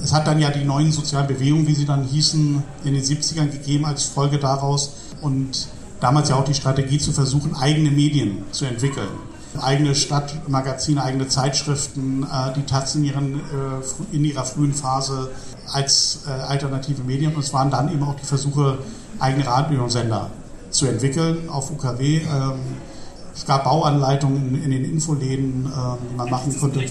Es 0.03 0.13
hat 0.13 0.27
dann 0.27 0.39
ja 0.39 0.51
die 0.51 0.65
neuen 0.65 0.93
sozialen 0.93 1.27
Bewegungen, 1.27 1.67
wie 1.67 1.75
sie 1.75 1.87
dann 1.87 2.05
hießen, 2.05 2.63
in 2.85 2.95
den 2.95 3.03
70ern 3.03 3.51
gegeben 3.51 3.85
als 3.85 4.05
Folge 4.05 4.39
daraus 4.39 4.93
und 5.21 5.69
damals 6.01 6.29
ja 6.29 6.37
auch 6.37 6.45
die 6.45 6.55
Strategie 6.55 6.99
zu 6.99 7.13
versuchen, 7.13 7.55
eigene 7.57 7.91
Medien 7.91 8.45
zu 8.51 8.67
entwickeln. 8.67 9.09
Eigene 9.61 9.95
Stadtmagazine, 9.95 11.03
eigene 11.03 11.29
Zeitschriften, 11.29 12.25
äh, 12.25 12.53
die 12.55 12.65
Taz 12.65 12.97
in, 12.97 13.05
ihren, 13.05 13.37
äh, 13.37 14.17
in 14.17 14.25
ihrer 14.25 14.45
frühen 14.45 14.75
Phase 14.75 15.31
als 15.73 16.25
äh, 16.27 16.31
alternative 16.31 17.05
Medien. 17.05 17.35
Und 17.35 17.45
es 17.45 17.53
waren 17.53 17.71
dann 17.71 17.91
eben 17.93 18.03
auch 18.03 18.17
die 18.17 18.27
Versuche, 18.27 18.79
eigene 19.21 19.47
Radiosender 19.47 20.31
zu 20.71 20.87
entwickeln 20.87 21.49
auf 21.49 21.71
UKW. 21.71 22.23
Es 23.35 23.47
gab 23.47 23.65
Bauanleitungen 23.65 24.63
in, 24.63 24.71
den 24.71 24.85
Infoläden, 24.85 25.67
ähm, 25.67 25.99
die 26.11 26.17
man 26.17 26.31
machen 26.31 26.57
konnte. 26.59 26.85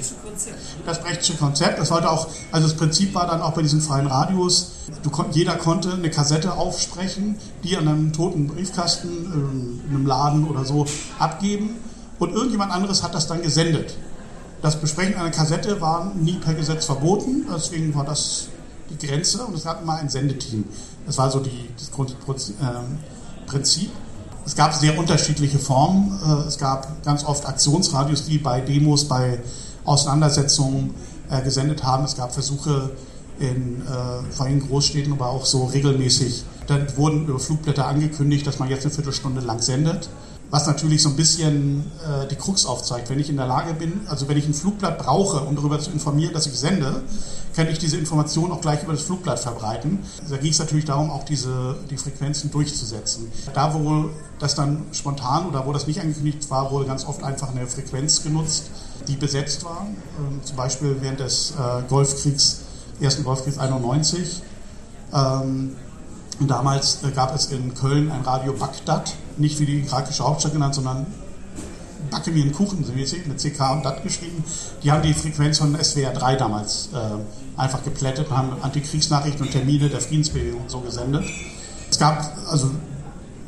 Das 0.85 1.01
Brechtsche 1.01 1.35
Konzept. 1.35 1.79
Das 1.79 1.87
sollte 1.87 2.09
auch, 2.09 2.27
also 2.51 2.67
das 2.67 2.75
Prinzip 2.75 3.15
war 3.15 3.27
dann 3.27 3.41
auch 3.41 3.53
bei 3.53 3.61
diesen 3.61 3.79
freien 3.79 4.07
Radios, 4.07 4.73
du, 5.03 5.09
jeder 5.31 5.55
konnte 5.55 5.93
eine 5.93 6.09
Kassette 6.09 6.53
aufsprechen, 6.53 7.37
die 7.63 7.77
an 7.77 7.87
einem 7.87 8.13
toten 8.13 8.47
Briefkasten 8.47 9.07
ähm, 9.07 9.81
in 9.87 9.95
einem 9.95 10.05
Laden 10.05 10.47
oder 10.47 10.65
so 10.65 10.85
abgeben 11.17 11.77
und 12.19 12.33
irgendjemand 12.33 12.73
anderes 12.73 13.03
hat 13.03 13.15
das 13.15 13.27
dann 13.27 13.41
gesendet. 13.41 13.95
Das 14.61 14.79
Besprechen 14.79 15.15
einer 15.15 15.31
Kassette 15.31 15.79
war 15.79 16.13
nie 16.13 16.37
per 16.37 16.53
Gesetz 16.53 16.85
verboten, 16.85 17.45
deswegen 17.53 17.95
war 17.95 18.05
das 18.05 18.49
die 18.89 19.07
Grenze 19.07 19.45
und 19.45 19.55
es 19.55 19.63
gab 19.63 19.81
immer 19.81 19.95
ein 19.95 20.09
Sendeteam. 20.09 20.65
Das 21.05 21.17
war 21.17 21.31
so 21.31 21.39
die, 21.39 21.69
das 21.77 21.91
Grundprinzip. 21.91 22.55
Ähm, 22.61 23.93
es 24.45 24.55
gab 24.55 24.73
sehr 24.73 24.97
unterschiedliche 24.97 25.59
Formen. 25.59 26.19
Äh, 26.25 26.47
es 26.47 26.57
gab 26.57 27.03
ganz 27.03 27.23
oft 27.25 27.45
Aktionsradios, 27.45 28.25
die 28.25 28.37
bei 28.37 28.61
Demos, 28.61 29.07
bei 29.07 29.39
Auseinandersetzungen 29.85 30.93
äh, 31.29 31.41
gesendet 31.41 31.83
haben. 31.83 32.03
Es 32.05 32.15
gab 32.15 32.33
Versuche 32.33 32.91
in 33.39 33.81
äh, 33.81 34.31
vor 34.31 34.45
allem 34.45 34.67
Großstädten, 34.67 35.13
aber 35.13 35.29
auch 35.29 35.45
so 35.45 35.65
regelmäßig. 35.65 36.43
Dann 36.67 36.87
wurden 36.97 37.27
über 37.27 37.39
Flugblätter 37.39 37.87
angekündigt, 37.87 38.45
dass 38.47 38.59
man 38.59 38.69
jetzt 38.69 38.85
eine 38.85 38.93
Viertelstunde 38.93 39.41
lang 39.41 39.61
sendet 39.61 40.09
was 40.53 40.67
natürlich 40.67 41.01
so 41.01 41.09
ein 41.09 41.15
bisschen 41.15 41.91
äh, 42.07 42.27
die 42.27 42.35
Krux 42.35 42.67
aufzeigt. 42.67 43.09
Wenn 43.09 43.17
ich 43.17 43.27
in 43.27 43.37
der 43.37 43.47
Lage 43.47 43.73
bin, 43.73 44.01
also 44.05 44.27
wenn 44.27 44.37
ich 44.37 44.45
ein 44.45 44.53
Flugblatt 44.53 44.99
brauche, 44.99 45.39
um 45.39 45.55
darüber 45.55 45.79
zu 45.79 45.89
informieren, 45.89 46.31
dass 46.31 46.45
ich 46.45 46.53
sende, 46.53 47.01
kann 47.55 47.67
ich 47.69 47.79
diese 47.79 47.97
Information 47.97 48.51
auch 48.51 48.61
gleich 48.61 48.83
über 48.83 48.93
das 48.93 49.01
Flugblatt 49.01 49.39
verbreiten. 49.39 49.97
Da 50.29 50.37
ging 50.37 50.51
es 50.51 50.59
natürlich 50.59 50.85
darum, 50.85 51.09
auch 51.09 51.23
diese, 51.23 51.77
die 51.89 51.97
Frequenzen 51.97 52.51
durchzusetzen. 52.51 53.31
Da, 53.55 53.73
wo 53.73 54.11
das 54.37 54.53
dann 54.53 54.85
spontan 54.91 55.47
oder 55.47 55.65
wo 55.65 55.73
das 55.73 55.87
nicht 55.87 55.99
angekündigt 55.99 56.47
war, 56.51 56.69
wurde 56.69 56.85
ganz 56.85 57.03
oft 57.07 57.23
einfach 57.23 57.49
eine 57.49 57.65
Frequenz 57.65 58.21
genutzt, 58.21 58.69
die 59.07 59.15
besetzt 59.15 59.65
war. 59.65 59.87
Ähm, 60.19 60.39
zum 60.43 60.55
Beispiel 60.55 60.97
während 60.99 61.19
des 61.19 61.53
äh, 61.57 61.81
Golfkriegs, 61.89 62.59
ersten 63.01 63.23
Golfkriegs 63.23 63.57
91. 63.57 64.43
Ähm, 65.15 65.75
damals 66.41 67.01
äh, 67.03 67.09
gab 67.09 67.33
es 67.33 67.47
in 67.47 67.73
Köln 67.73 68.11
ein 68.11 68.21
Radio 68.21 68.53
Bagdad, 68.53 69.15
nicht 69.37 69.59
wie 69.59 69.65
die 69.65 69.79
irakische 69.81 70.23
Hauptstadt 70.23 70.53
genannt, 70.53 70.75
sondern 70.75 71.05
Backe 72.09 72.33
wie 72.35 72.41
ein 72.41 72.51
Kuchen, 72.51 72.85
mit 72.95 73.39
CK 73.39 73.71
und 73.71 73.85
DAT 73.85 74.03
geschrieben. 74.03 74.43
Die 74.83 74.91
haben 74.91 75.01
die 75.01 75.13
Frequenz 75.13 75.57
von 75.57 75.75
SWR 75.81 76.11
3 76.11 76.35
damals 76.35 76.89
äh, 76.93 77.59
einfach 77.59 77.83
geplättet 77.83 78.29
und 78.29 78.37
haben 78.37 78.49
Antikriegsnachrichten 78.61 79.45
und 79.45 79.51
Termine 79.51 79.89
der 79.89 79.99
Friedensbewegung 79.99 80.63
so 80.67 80.79
gesendet. 80.79 81.25
Es 81.89 81.97
gab 81.97 82.37
also 82.49 82.71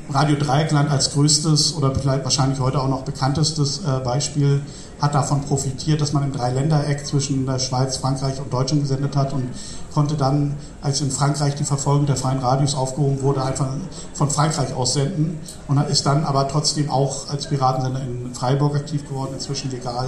Radio 0.10 0.36
Dreieckland 0.36 0.90
als 0.90 1.12
größtes 1.14 1.76
oder 1.76 1.94
vielleicht 1.96 2.24
wahrscheinlich 2.24 2.60
heute 2.60 2.82
auch 2.82 2.88
noch 2.88 3.04
bekanntestes 3.04 3.80
äh, 3.80 4.00
Beispiel 4.04 4.62
hat 5.02 5.14
davon 5.14 5.42
profitiert, 5.42 6.02
dass 6.02 6.14
man 6.14 6.24
im 6.24 6.32
Dreiländereck 6.32 7.06
zwischen 7.06 7.46
der 7.46 7.60
Schweiz, 7.60 7.98
Frankreich 7.98 8.40
und 8.40 8.52
Deutschland 8.52 8.84
gesendet 8.84 9.16
hat 9.16 9.34
und 9.34 9.50
konnte 9.94 10.16
dann, 10.16 10.56
als 10.82 11.02
in 11.02 11.12
Frankreich 11.12 11.56
die 11.56 11.64
Verfolgung 11.64 12.06
der 12.06 12.16
freien 12.16 12.40
Radios 12.40 12.76
aufgehoben 12.76 13.22
wurde, 13.22 13.44
einfach 13.44 13.68
von 14.14 14.30
Frankreich 14.30 14.74
aus 14.74 14.94
senden 14.94 15.40
und 15.68 15.78
ist 15.90 16.06
dann 16.06 16.24
aber 16.24 16.48
trotzdem 16.48 16.90
auch 16.90 17.30
als 17.30 17.48
Piratensender 17.48 18.02
in 18.02 18.34
Freiburg 18.34 18.76
aktiv 18.76 19.08
geworden, 19.08 19.34
inzwischen 19.34 19.72
legal. 19.72 20.08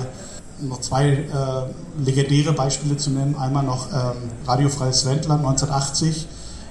Noch 0.60 0.82
zwei 0.82 1.10
äh, 1.10 2.04
legendäre 2.04 2.52
Beispiele 2.52 2.98
zu 2.98 3.12
nennen. 3.12 3.36
Einmal 3.36 3.64
noch 3.64 3.88
ähm, 3.92 4.32
Radiofreies 4.48 5.06
Wendland 5.06 5.46
1980 5.46 6.28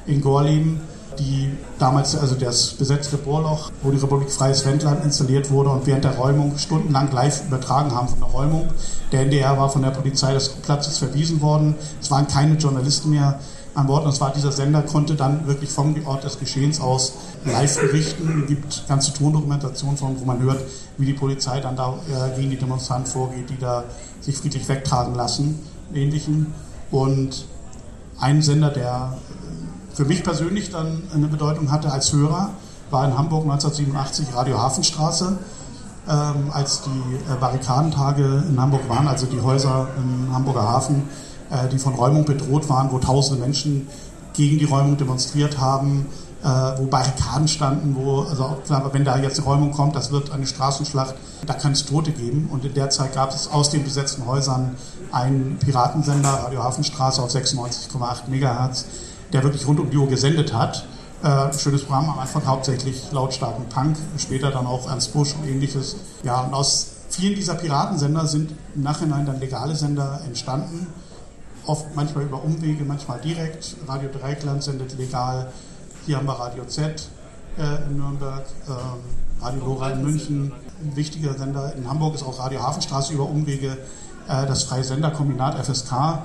in 0.07 0.21
Gorleben 0.21 0.81
die 1.19 1.51
damals, 1.79 2.17
also 2.17 2.35
das 2.35 2.71
besetzte 2.73 3.17
Bohrloch, 3.17 3.71
wo 3.83 3.91
die 3.91 3.99
Republik 3.99 4.31
Freies 4.31 4.65
Wendland 4.65 5.05
installiert 5.05 5.51
wurde 5.51 5.71
und 5.71 5.87
während 5.87 6.05
der 6.05 6.17
Räumung 6.17 6.57
stundenlang 6.59 7.11
live 7.13 7.47
übertragen 7.47 7.95
haben 7.95 8.09
von 8.09 8.21
der 8.21 8.29
Räumung. 8.29 8.69
Der 9.13 9.23
NDR 9.23 9.59
war 9.59 9.69
von 9.69 9.83
der 9.83 9.91
Polizei 9.91 10.35
des 10.35 10.49
Platzes 10.49 10.99
verwiesen 10.99 11.41
worden. 11.41 11.75
Es 12.01 12.11
waren 12.11 12.27
keine 12.27 12.55
Journalisten 12.55 13.11
mehr 13.11 13.39
an 13.75 13.87
Bord 13.87 14.05
und 14.05 14.11
es 14.11 14.21
war 14.21 14.33
dieser 14.33 14.53
Sender, 14.53 14.83
konnte 14.83 15.15
dann 15.15 15.47
wirklich 15.47 15.71
vom 15.71 15.95
Ort 16.07 16.25
des 16.25 16.39
Geschehens 16.39 16.81
aus 16.81 17.13
live 17.45 17.79
berichten. 17.79 18.43
Es 18.43 18.49
gibt 18.49 18.89
ganze 18.89 19.13
Tondokumentationen 19.13 19.99
von, 19.99 20.19
wo 20.19 20.25
man 20.25 20.41
hört, 20.41 20.63
wie 20.97 21.05
die 21.05 21.13
Polizei 21.13 21.61
dann 21.61 21.77
da 21.77 21.95
äh, 22.09 22.35
gegen 22.37 22.51
die 22.51 22.57
Demonstranten 22.57 23.11
vorgeht, 23.13 23.51
die 23.51 23.59
da 23.59 23.85
sich 24.21 24.37
friedlich 24.37 24.67
wegtragen 24.69 25.15
lassen, 25.15 25.61
ähnlichen. 25.93 26.55
Und 26.91 27.47
ein 28.19 28.41
Sender, 28.41 28.71
der 28.71 29.19
für 29.97 30.05
mich 30.05 30.23
persönlich 30.23 30.71
dann 30.71 31.05
eine 31.15 31.27
Bedeutung 31.27 31.73
hatte 31.73 31.91
als 31.91 32.13
Hörer, 32.13 32.51
war 32.91 33.07
in 33.07 33.17
Hamburg 33.17 33.45
1987 33.45 34.37
Radio 34.37 34.59
Hafenstraße, 34.59 35.39
ähm, 36.07 36.51
als 36.53 36.83
die 36.83 37.15
äh, 37.33 37.37
Barrikadentage 37.41 38.45
in 38.47 38.61
Hamburg 38.61 38.87
waren, 38.91 39.09
also 39.09 39.25
die 39.25 39.41
Häuser 39.41 39.89
im 39.97 40.35
Hamburger 40.35 40.69
Hafen, 40.69 41.05
äh, 41.51 41.69
die 41.69 41.79
von 41.79 41.95
Räumung 41.95 42.27
bedroht 42.27 42.69
waren, 42.69 42.93
wo 42.93 42.99
tausende 42.99 43.41
Menschen 43.41 43.89
gegen 44.35 44.59
die 44.59 44.67
Räumung 44.67 44.99
demonstriert 44.99 45.59
haben, 45.59 46.05
äh, 46.45 46.47
wo 46.47 46.85
Barrikaden 46.85 47.49
standen, 47.49 47.97
wo, 47.97 48.21
also 48.21 48.59
klar, 48.67 48.91
wenn 48.93 49.05
da 49.07 49.17
jetzt 49.17 49.39
eine 49.39 49.49
Räumung 49.49 49.73
kommt, 49.73 49.97
das 49.97 50.13
wird 50.13 50.31
eine 50.31 50.47
Straßenschlacht, 50.47 51.15
da 51.47 51.55
kann 51.55 51.73
es 51.73 51.87
Tote 51.87 52.13
geben. 52.13 52.51
Und 52.53 52.67
in 52.67 52.75
der 52.75 52.91
Zeit 52.91 53.15
gab 53.15 53.31
es 53.31 53.49
aus 53.51 53.71
den 53.71 53.83
besetzten 53.83 54.27
Häusern 54.27 54.77
einen 55.11 55.59
Piratensender, 55.59 56.29
Radio 56.29 56.63
Hafenstraße 56.63 57.23
auf 57.23 57.31
96,8 57.31 58.29
Megahertz, 58.29 58.85
der 59.37 59.45
wirklich 59.45 59.67
rund 59.67 59.79
um 59.81 59.91
die 59.91 59.99
Uhr 59.99 60.09
gesendet 60.09 60.55
hat. 60.55 60.87
Äh, 61.23 61.53
schönes 61.53 61.85
Programm, 61.85 62.09
am 62.09 62.19
Anfang 62.19 62.47
hauptsächlich 62.47 63.13
lautstarken 63.13 63.69
Punk, 63.69 63.97
später 64.17 64.51
dann 64.51 64.67
auch 64.67 64.89
Ernst 64.89 65.13
Busch 65.13 65.35
und 65.35 65.47
ähnliches. 65.47 65.97
Ja, 66.23 66.41
und 66.41 66.55
aus 66.55 66.93
vielen 67.11 67.35
dieser 67.35 67.55
Piratensender 67.55 68.27
sind 68.27 68.53
im 68.75 68.83
Nachhinein 68.83 69.27
dann 69.27 69.39
legale 69.39 69.77
Sender 69.77 70.21
entstanden. 70.27 70.87
Oft 71.67 71.95
manchmal 71.95 72.25
über 72.25 72.43
Umwege, 72.43 72.85
manchmal 72.85 73.21
direkt. 73.21 73.77
Radio 73.87 74.09
Dreikland 74.11 74.63
sendet 74.63 74.97
legal. 74.97 75.53
Hier 76.07 76.17
haben 76.17 76.27
wir 76.27 76.39
Radio 76.39 76.65
Z 76.65 77.09
äh, 77.59 77.91
in 77.91 77.99
Nürnberg, 77.99 78.45
ähm, 78.69 78.75
Radio 79.43 79.65
Lora 79.67 79.91
in 79.91 80.03
München, 80.03 80.53
ein 80.83 80.97
wichtiger 80.97 81.35
Sender. 81.35 81.75
In 81.75 81.91
Hamburg 81.91 82.15
ist 82.15 82.23
auch 82.23 82.39
Radio 82.39 82.63
Hafenstraße 82.63 83.13
über 83.13 83.25
Umwege 83.25 83.77
äh, 84.29 84.47
das 84.47 84.65
Freie 84.65 84.85
Senderkombinat 84.85 85.63
FSK 85.63 86.23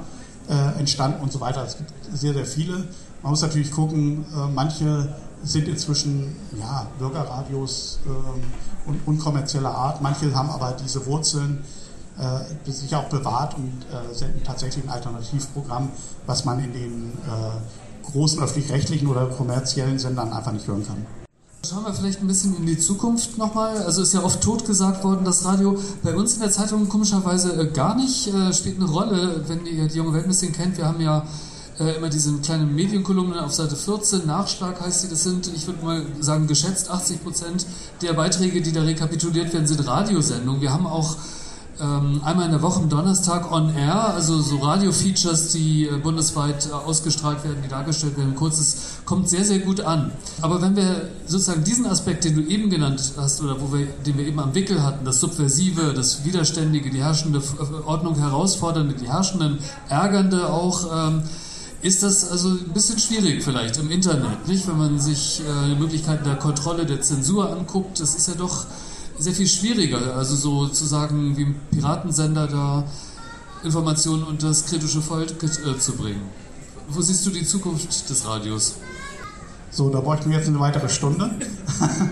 äh, 0.51 0.79
entstanden 0.79 1.21
und 1.21 1.31
so 1.31 1.39
weiter. 1.39 1.63
Es 1.65 1.77
gibt 1.77 1.91
sehr, 2.13 2.33
sehr 2.33 2.45
viele. 2.45 2.85
Man 3.23 3.31
muss 3.31 3.41
natürlich 3.41 3.71
gucken, 3.71 4.25
äh, 4.35 4.51
manche 4.53 5.15
sind 5.43 5.67
inzwischen 5.67 6.35
ja, 6.59 6.87
Bürgerradios 6.99 7.99
äh, 8.05 8.89
und 8.89 9.07
unkommerzieller 9.07 9.73
Art. 9.73 10.01
Manche 10.01 10.33
haben 10.35 10.49
aber 10.49 10.75
diese 10.83 11.05
Wurzeln 11.05 11.63
äh, 12.19 12.71
sich 12.71 12.93
auch 12.95 13.05
bewahrt 13.05 13.55
und 13.55 13.85
äh, 13.91 14.13
senden 14.13 14.43
tatsächlich 14.43 14.83
ein 14.83 14.89
Alternativprogramm, 14.89 15.89
was 16.25 16.45
man 16.45 16.59
in 16.59 16.73
den 16.73 17.13
äh, 17.13 18.05
großen 18.11 18.41
öffentlich-rechtlichen 18.43 19.07
oder 19.07 19.27
kommerziellen 19.27 19.97
Sendern 19.97 20.33
einfach 20.33 20.51
nicht 20.51 20.67
hören 20.67 20.85
kann. 20.85 21.05
Schauen 21.63 21.85
wir 21.85 21.93
vielleicht 21.93 22.21
ein 22.21 22.27
bisschen 22.27 22.57
in 22.57 22.65
die 22.65 22.79
Zukunft 22.79 23.37
nochmal. 23.37 23.77
Also 23.83 24.01
ist 24.01 24.15
ja 24.15 24.23
oft 24.23 24.41
tot 24.41 24.65
gesagt 24.65 25.03
worden, 25.03 25.23
das 25.23 25.45
Radio 25.45 25.79
bei 26.01 26.15
uns 26.15 26.33
in 26.33 26.39
der 26.39 26.49
Zeitung 26.49 26.89
komischerweise 26.89 27.53
äh, 27.53 27.67
gar 27.67 27.95
nicht 27.95 28.27
äh, 28.33 28.51
spielt 28.51 28.77
eine 28.77 28.89
Rolle, 28.89 29.43
wenn 29.47 29.67
ihr 29.67 29.87
die 29.87 29.97
junge 29.97 30.11
Welt 30.13 30.25
ein 30.25 30.29
bisschen 30.29 30.53
kennt. 30.53 30.77
Wir 30.77 30.87
haben 30.87 30.99
ja 30.99 31.23
äh, 31.79 31.97
immer 31.97 32.09
diese 32.09 32.33
kleinen 32.39 32.73
Medienkolumnen 32.73 33.37
auf 33.37 33.53
Seite 33.53 33.75
14, 33.75 34.25
Nachschlag 34.25 34.81
heißt 34.81 35.01
sie, 35.01 35.09
das 35.09 35.23
sind, 35.23 35.51
ich 35.55 35.67
würde 35.67 35.85
mal 35.85 36.03
sagen, 36.19 36.47
geschätzt 36.47 36.89
80 36.89 37.23
Prozent 37.23 37.67
der 38.01 38.13
Beiträge, 38.13 38.63
die 38.63 38.71
da 38.71 38.81
rekapituliert 38.81 39.53
werden, 39.53 39.67
sind 39.67 39.85
Radiosendungen. 39.85 40.61
Wir 40.61 40.73
haben 40.73 40.87
auch 40.87 41.15
ähm, 41.81 42.21
einmal 42.23 42.45
in 42.45 42.51
der 42.51 42.61
Woche 42.61 42.85
Donnerstag 42.85 43.51
on 43.51 43.75
air, 43.75 44.13
also 44.13 44.39
so 44.39 44.57
Radio-Features, 44.57 45.51
die 45.51 45.87
äh, 45.87 45.97
bundesweit 45.97 46.67
äh, 46.67 46.73
ausgestrahlt 46.73 47.43
werden, 47.43 47.57
die 47.63 47.69
dargestellt 47.69 48.17
werden. 48.17 48.35
Kurzes 48.35 48.99
kommt 49.05 49.29
sehr, 49.29 49.43
sehr 49.43 49.59
gut 49.59 49.81
an. 49.81 50.11
Aber 50.41 50.61
wenn 50.61 50.75
wir 50.75 51.09
sozusagen 51.25 51.63
diesen 51.63 51.87
Aspekt, 51.87 52.23
den 52.23 52.35
du 52.35 52.41
eben 52.41 52.69
genannt 52.69 53.13
hast, 53.17 53.41
oder 53.41 53.59
wo 53.59 53.75
wir, 53.75 53.87
den 54.05 54.17
wir 54.17 54.27
eben 54.27 54.39
am 54.39 54.53
Wickel 54.53 54.83
hatten, 54.83 55.05
das 55.05 55.19
Subversive, 55.19 55.93
das 55.93 56.23
Widerständige, 56.23 56.91
die 56.91 57.01
herrschende 57.03 57.39
äh, 57.39 57.87
Ordnung 57.87 58.15
herausfordernde, 58.15 58.93
die 58.93 59.09
herrschenden 59.09 59.57
ärgernde 59.89 60.51
auch, 60.53 60.85
ähm, 61.07 61.23
ist 61.81 62.03
das 62.03 62.29
also 62.29 62.49
ein 62.49 62.73
bisschen 62.73 62.99
schwierig 62.99 63.43
vielleicht 63.43 63.77
im 63.77 63.89
Internet, 63.89 64.47
nicht? 64.47 64.67
Wenn 64.67 64.77
man 64.77 64.99
sich 64.99 65.41
äh, 65.41 65.69
die 65.69 65.79
Möglichkeiten 65.79 66.25
der 66.25 66.35
Kontrolle, 66.35 66.85
der 66.85 67.01
Zensur 67.01 67.51
anguckt, 67.51 67.99
das 67.99 68.13
ist 68.13 68.27
ja 68.27 68.35
doch 68.35 68.65
sehr 69.21 69.33
viel 69.33 69.47
schwieriger, 69.47 70.15
also 70.15 70.35
sozusagen 70.35 71.37
wie 71.37 71.45
ein 71.45 71.55
Piratensender 71.71 72.47
da 72.47 72.83
Informationen 73.63 74.23
unter 74.23 74.47
das 74.47 74.65
kritische 74.65 75.01
Volk 75.01 75.43
äh, 75.43 75.77
zu 75.77 75.93
bringen. 75.93 76.21
Wo 76.89 77.01
siehst 77.01 77.25
du 77.25 77.29
die 77.29 77.45
Zukunft 77.45 78.09
des 78.09 78.25
Radios? 78.25 78.75
So, 79.69 79.89
da 79.89 79.99
bräuchten 79.99 80.31
wir 80.31 80.37
jetzt 80.37 80.47
eine 80.47 80.59
weitere 80.59 80.89
Stunde. 80.89 81.29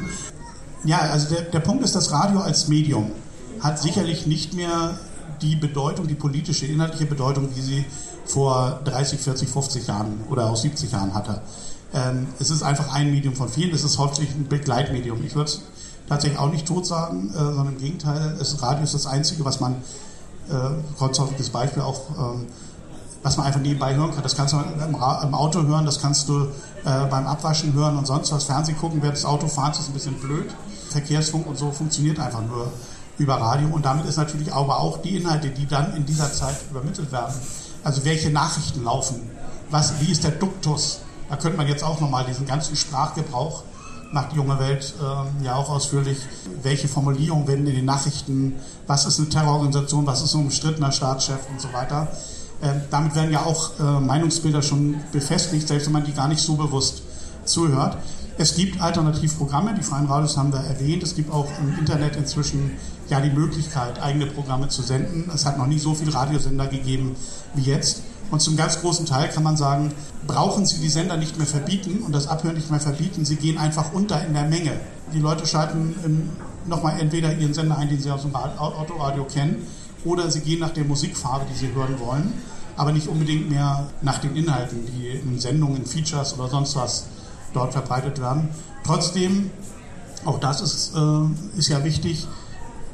ja, 0.86 0.99
also 0.99 1.34
der, 1.34 1.41
der 1.41 1.60
Punkt 1.60 1.84
ist, 1.84 1.95
das 1.95 2.12
Radio 2.12 2.39
als 2.41 2.68
Medium 2.68 3.12
hat 3.60 3.80
sicherlich 3.80 4.28
nicht 4.28 4.53
mehr 4.53 4.97
die 5.41 5.55
Bedeutung, 5.55 6.07
die 6.07 6.14
politische, 6.14 6.68
inhaltliche 6.68 7.07
Bedeutung, 7.07 7.49
die 7.55 7.62
sie 7.62 7.86
vor 8.26 8.82
30, 8.86 9.20
40, 9.20 9.49
50 9.49 9.88
Jahren 9.88 10.22
oder 10.30 10.45
auch 10.49 10.55
70 10.55 10.91
Jahren 10.91 11.16
hatte. 11.16 11.41
Ähm, 11.91 12.28
es 12.39 12.51
ist 12.51 12.62
einfach 12.62 12.93
ein 12.93 13.10
Medium 13.10 13.34
von 13.34 13.49
vielen, 13.49 13.74
es 13.74 13.84
ist 13.84 13.97
häufig 13.97 14.30
ein 14.30 14.47
Begleitmedium. 14.47 15.26
Ich 15.26 15.36
würde 15.36 15.51
tatsächlich 16.10 16.39
auch 16.39 16.51
nicht 16.51 16.68
tot 16.68 16.86
sagen, 16.86 17.30
äh, 17.34 17.38
sondern 17.38 17.70
im 17.70 17.78
Gegenteil, 17.78 18.36
das 18.38 18.62
Radio 18.62 18.84
ist 18.84 18.93
das 18.93 19.05
Einzige, 19.05 19.45
was 19.45 19.60
man, 19.60 19.76
äh, 20.49 20.53
kurzhäufiges 20.97 21.49
Beispiel 21.51 21.84
auch, 21.84 22.01
ähm, 22.18 22.47
was 23.22 23.38
man 23.38 23.45
einfach 23.45 23.62
nebenbei 23.62 23.95
hören 23.95 24.12
kann. 24.14 24.24
Das 24.24 24.36
kannst 24.36 24.53
du 24.53 24.57
im, 24.57 24.95
im 24.95 25.34
Auto 25.36 25.62
hören, 25.64 25.86
das 25.86 26.01
kannst 26.01 26.28
du 26.28 26.47
äh, 26.86 27.05
beim 27.10 27.28
Abwaschen 27.28 27.74
hören 27.74 27.97
und 27.97 28.07
sonst 28.07 28.32
was. 28.32 28.45
Fernsehen 28.45 28.78
gucken 28.78 29.01
während 29.01 29.18
des 29.18 29.26
Autofahrens 29.26 29.80
ist 29.80 29.89
ein 29.89 29.93
bisschen 29.93 30.16
blöd. 30.16 30.49
Verkehrsfunk 30.89 31.45
und 31.45 31.57
so 31.57 31.72
funktioniert 31.72 32.20
einfach 32.20 32.41
nur 32.41 32.72
über 33.20 33.36
Radio 33.36 33.68
und 33.68 33.86
damit 33.86 34.05
ist 34.05 34.18
natürlich 34.18 34.51
aber 34.53 34.80
auch 34.80 35.01
die 35.01 35.18
Inhalte, 35.18 35.49
die 35.49 35.68
dann 35.68 35.95
in 35.95 36.05
dieser 36.05 36.32
Zeit 36.32 36.55
übermittelt 36.72 37.12
werden. 37.12 37.36
Also 37.84 38.03
welche 38.05 38.30
Nachrichten 38.30 38.84
laufen, 38.84 39.30
was, 39.70 39.99
wie 39.99 40.12
ist 40.12 40.24
der 40.24 40.32
Duktus? 40.32 41.01
Da 41.30 41.36
könnte 41.36 41.57
man 41.57 41.68
jetzt 41.68 41.84
auch 41.84 41.99
nochmal 41.99 42.26
diesen 42.26 42.47
ganzen 42.47 42.76
Sprachgebrauch 42.76 43.64
macht 44.12 44.34
junge 44.34 44.60
Welt 44.60 44.93
äh, 44.99 45.45
ja 45.45 45.55
auch 45.55 45.70
ausführlich, 45.70 46.18
welche 46.64 46.88
Formulierungen 46.88 47.47
werden 47.47 47.68
in 47.68 47.76
den 47.76 47.86
Nachrichten, 47.86 48.55
was 48.88 49.05
ist 49.05 49.20
eine 49.20 49.30
Terrororganisation, 49.30 50.05
was 50.05 50.22
ist 50.24 50.34
ein 50.34 50.41
umstrittener 50.41 50.91
Staatschef 50.91 51.39
und 51.49 51.62
so 51.62 51.72
weiter. 51.74 52.07
Ähm, 52.62 52.82
damit 52.89 53.16
werden 53.16 53.32
ja 53.32 53.45
auch 53.45 53.80
äh, 53.80 53.99
Meinungsbilder 53.99 54.62
schon 54.62 54.95
befestigt, 55.12 55.68
selbst 55.68 55.86
wenn 55.86 55.93
man 55.93 56.03
die 56.03 56.14
gar 56.14 56.28
nicht 56.28 56.41
so 56.41 56.55
bewusst 56.55 57.03
zuhört. 57.45 57.97
Es 58.38 58.55
gibt 58.55 58.82
Alternativprogramme, 58.82 59.74
die 59.74 59.84
Freien 59.84 60.05
Radios 60.05 60.38
haben 60.38 60.53
wir 60.53 60.60
erwähnt. 60.60 61.03
Es 61.03 61.16
gibt 61.16 61.32
auch 61.32 61.47
im 61.60 61.78
Internet 61.78 62.16
inzwischen 62.16 62.72
ja 63.10 63.20
die 63.20 63.32
Möglichkeit, 63.32 64.01
eigene 64.01 64.28
Programme 64.28 64.70
zu 64.70 64.82
senden. 64.82 65.30
Es 65.34 65.45
hat 65.45 65.57
noch 65.57 65.68
nie 65.68 65.80
so 65.80 65.93
viele 65.93 66.14
Radiosender 66.14 66.68
gegeben 66.68 67.16
wie 67.53 67.64
jetzt. 67.64 68.01
Und 68.32 68.41
zum 68.41 68.55
ganz 68.55 68.82
großen 68.82 69.05
Teil 69.05 69.30
kann 69.30 69.43
man 69.43 69.57
sagen, 69.57 69.91
brauchen 70.27 70.65
Sie 70.65 70.80
die 70.80 70.89
Sender 70.89 71.17
nicht 71.17 71.38
mehr 71.38 71.47
verbieten 71.47 72.03
und 72.05 72.13
das 72.13 72.27
Abhören 72.27 72.55
nicht 72.55 72.69
mehr 72.69 72.80
verbieten. 72.80 73.25
Sie 73.25 73.36
gehen 73.36 73.57
einfach 73.57 73.93
unter 73.93 74.23
in 74.25 74.34
der 74.34 74.47
Menge. 74.47 74.80
Die 75.13 75.19
Leute 75.19 75.47
schalten 75.47 76.30
nochmal 76.67 76.99
entweder 76.99 77.34
ihren 77.36 77.53
Sender 77.53 77.77
ein, 77.77 77.89
den 77.89 77.99
sie 77.99 78.11
aus 78.11 78.21
dem 78.21 78.36
Autoradio 78.36 79.23
kennen, 79.25 79.65
oder 80.05 80.30
sie 80.32 80.41
gehen 80.41 80.59
nach 80.59 80.69
der 80.69 80.86
Musikfarbe, 80.86 81.45
die 81.51 81.57
sie 81.57 81.73
hören 81.73 81.99
wollen, 81.99 82.34
aber 82.77 82.91
nicht 82.91 83.07
unbedingt 83.07 83.49
mehr 83.49 83.88
nach 84.01 84.19
den 84.19 84.36
Inhalten, 84.36 84.86
die 84.86 85.07
in 85.07 85.39
Sendungen, 85.39 85.86
Features 85.86 86.38
oder 86.38 86.47
sonst 86.47 86.75
was 86.75 87.05
dort 87.53 87.73
verbreitet 87.73 88.21
werden. 88.21 88.49
Trotzdem, 88.86 89.49
auch 90.23 90.39
das 90.39 90.61
ist, 90.61 90.95
äh, 90.95 91.57
ist 91.57 91.67
ja 91.67 91.84
wichtig, 91.84 92.27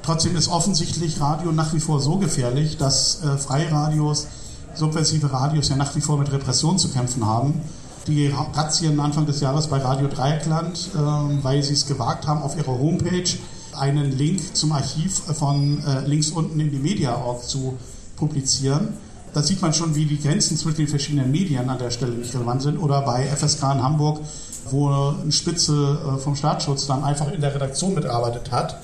trotzdem 0.02 0.36
ist 0.36 0.48
offensichtlich 0.48 1.20
Radio 1.20 1.52
nach 1.52 1.74
wie 1.74 1.80
vor 1.80 2.00
so 2.00 2.18
gefährlich, 2.18 2.78
dass 2.78 3.22
äh, 3.24 3.38
Freiradios 3.38 4.28
subversive 4.76 5.32
Radios 5.32 5.70
ja 5.70 5.76
nach 5.76 5.96
wie 5.96 6.02
vor 6.02 6.18
mit 6.18 6.32
Repression 6.32 6.78
zu 6.78 6.90
kämpfen 6.90 7.26
haben. 7.26 7.62
die 8.08 8.28
Razzien 8.28 9.00
Anfang 9.00 9.26
des 9.26 9.40
Jahres 9.42 9.68
bei 9.68 9.78
Radio 9.78 10.08
Dreieckland, 10.08 10.92
äh, 10.94 10.98
weil 11.44 11.64
sie 11.64 11.74
es 11.74 11.88
gewagt 11.88 12.28
haben, 12.28 12.42
auf 12.42 12.56
ihrer 12.58 12.78
Homepage 12.78 13.30
einen 13.74 14.12
Link 14.12 14.56
zum 14.56 14.72
Archiv 14.72 15.18
von 15.38 15.84
äh, 15.86 16.08
links 16.08 16.30
unten 16.30 16.60
in 16.60 16.72
die 16.72 16.78
Media.org 16.78 17.44
zu 17.44 17.78
publizieren. 18.16 18.90
Da 19.34 19.44
sieht 19.44 19.62
man 19.62 19.74
schon, 19.74 19.96
wie 19.96 20.06
die 20.06 20.20
Grenzen 20.20 20.56
zwischen 20.56 20.78
den 20.78 20.88
verschiedenen 20.88 21.32
Medien 21.32 21.70
an 21.70 21.78
der 21.78 21.92
Stelle 21.92 22.14
nicht 22.14 22.34
relevant 22.34 22.62
sind. 22.62 22.78
Oder 22.78 23.02
bei 23.02 23.26
FSK 23.26 23.64
in 23.64 23.84
Hamburg, 23.84 24.22
wo 24.70 24.90
eine 24.90 25.32
Spitze 25.32 26.00
äh, 26.16 26.18
vom 26.20 26.36
Staatsschutz 26.36 26.88
dann 26.88 27.04
einfach 27.04 27.32
in 27.32 27.42
der 27.42 27.54
Redaktion 27.54 27.96
mitarbeitet 27.96 28.52
hat, 28.52 28.78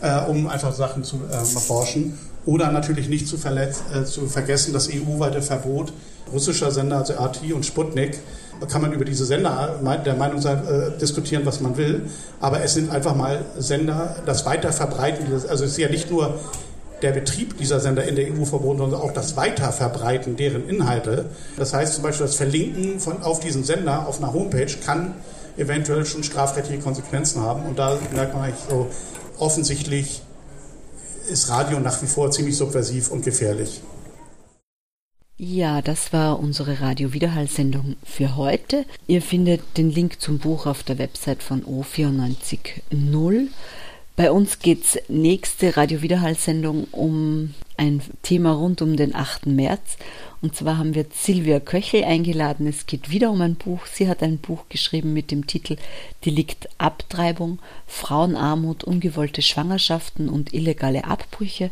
äh, 0.00 0.24
um 0.24 0.46
einfach 0.46 0.72
Sachen 0.72 1.04
zu 1.04 1.16
äh, 1.28 1.34
erforschen. 1.34 2.18
Oder 2.46 2.72
natürlich 2.72 3.08
nicht 3.08 3.28
zu, 3.28 3.36
äh, 3.36 4.04
zu 4.04 4.26
vergessen 4.26 4.72
das 4.72 4.88
EU-weite 4.88 5.42
Verbot 5.42 5.92
russischer 6.32 6.70
Sender, 6.70 6.98
also 6.98 7.14
RT 7.14 7.52
und 7.52 7.66
Sputnik, 7.66 8.18
kann 8.70 8.82
man 8.82 8.92
über 8.92 9.04
diese 9.04 9.24
Sender 9.24 9.80
der 10.04 10.14
Meinung 10.14 10.40
sein, 10.40 10.62
äh, 10.66 10.98
diskutieren, 10.98 11.46
was 11.46 11.60
man 11.60 11.76
will. 11.76 12.02
Aber 12.40 12.62
es 12.62 12.74
sind 12.74 12.90
einfach 12.90 13.16
mal 13.16 13.44
Sender, 13.58 14.16
das 14.26 14.44
Weiterverbreiten, 14.44 15.26
also 15.32 15.64
es 15.64 15.72
ist 15.72 15.78
ja 15.78 15.88
nicht 15.88 16.10
nur 16.10 16.38
der 17.00 17.12
Betrieb 17.12 17.56
dieser 17.56 17.80
Sender 17.80 18.04
in 18.04 18.16
der 18.16 18.26
EU 18.26 18.44
verboten, 18.44 18.78
sondern 18.78 19.00
auch 19.00 19.12
das 19.12 19.34
Weiterverbreiten 19.36 20.36
deren 20.36 20.68
Inhalte. 20.68 21.24
Das 21.56 21.72
heißt 21.72 21.94
zum 21.94 22.02
Beispiel 22.02 22.26
das 22.26 22.36
Verlinken 22.36 23.00
von, 23.00 23.22
auf 23.22 23.40
diesen 23.40 23.64
Sender 23.64 24.06
auf 24.06 24.22
einer 24.22 24.34
Homepage 24.34 24.70
kann 24.84 25.14
eventuell 25.56 26.04
schon 26.04 26.22
strafrechtliche 26.22 26.82
Konsequenzen 26.82 27.40
haben. 27.40 27.64
Und 27.64 27.78
da 27.78 27.96
merkt 28.14 28.34
man 28.34 28.44
eigentlich 28.44 28.64
so, 28.68 28.88
offensichtlich 29.38 30.20
ist 31.28 31.48
Radio 31.48 31.80
nach 31.80 32.00
wie 32.02 32.06
vor 32.06 32.30
ziemlich 32.30 32.56
subversiv 32.56 33.10
und 33.10 33.24
gefährlich. 33.24 33.80
Ja, 35.42 35.80
das 35.80 36.12
war 36.12 36.38
unsere 36.38 36.82
Radio-Wiederhall-Sendung 36.82 37.96
für 38.04 38.36
heute. 38.36 38.84
Ihr 39.06 39.22
findet 39.22 39.62
den 39.78 39.90
Link 39.90 40.20
zum 40.20 40.38
Buch 40.38 40.66
auf 40.66 40.82
der 40.82 40.98
Website 40.98 41.42
von 41.42 41.64
O940. 41.64 43.48
Bei 44.16 44.30
uns 44.30 44.58
geht's 44.58 44.98
nächste 45.08 45.78
Radio-Wiederhall-Sendung 45.78 46.88
um 46.92 47.54
ein 47.78 48.02
Thema 48.22 48.52
rund 48.52 48.82
um 48.82 48.96
den 48.96 49.14
8. 49.14 49.46
März. 49.46 49.96
Und 50.42 50.56
zwar 50.56 50.78
haben 50.78 50.94
wir 50.94 51.04
Silvia 51.12 51.60
Köchel 51.60 52.04
eingeladen. 52.04 52.66
Es 52.66 52.86
geht 52.86 53.10
wieder 53.10 53.30
um 53.30 53.42
ein 53.42 53.56
Buch. 53.56 53.84
Sie 53.86 54.08
hat 54.08 54.22
ein 54.22 54.38
Buch 54.38 54.64
geschrieben 54.70 55.12
mit 55.12 55.30
dem 55.30 55.46
Titel 55.46 55.76
Delikt 56.24 56.68
Abtreibung, 56.78 57.58
Frauenarmut, 57.86 58.82
ungewollte 58.84 59.42
Schwangerschaften 59.42 60.30
und 60.30 60.54
illegale 60.54 61.04
Abbrüche. 61.04 61.70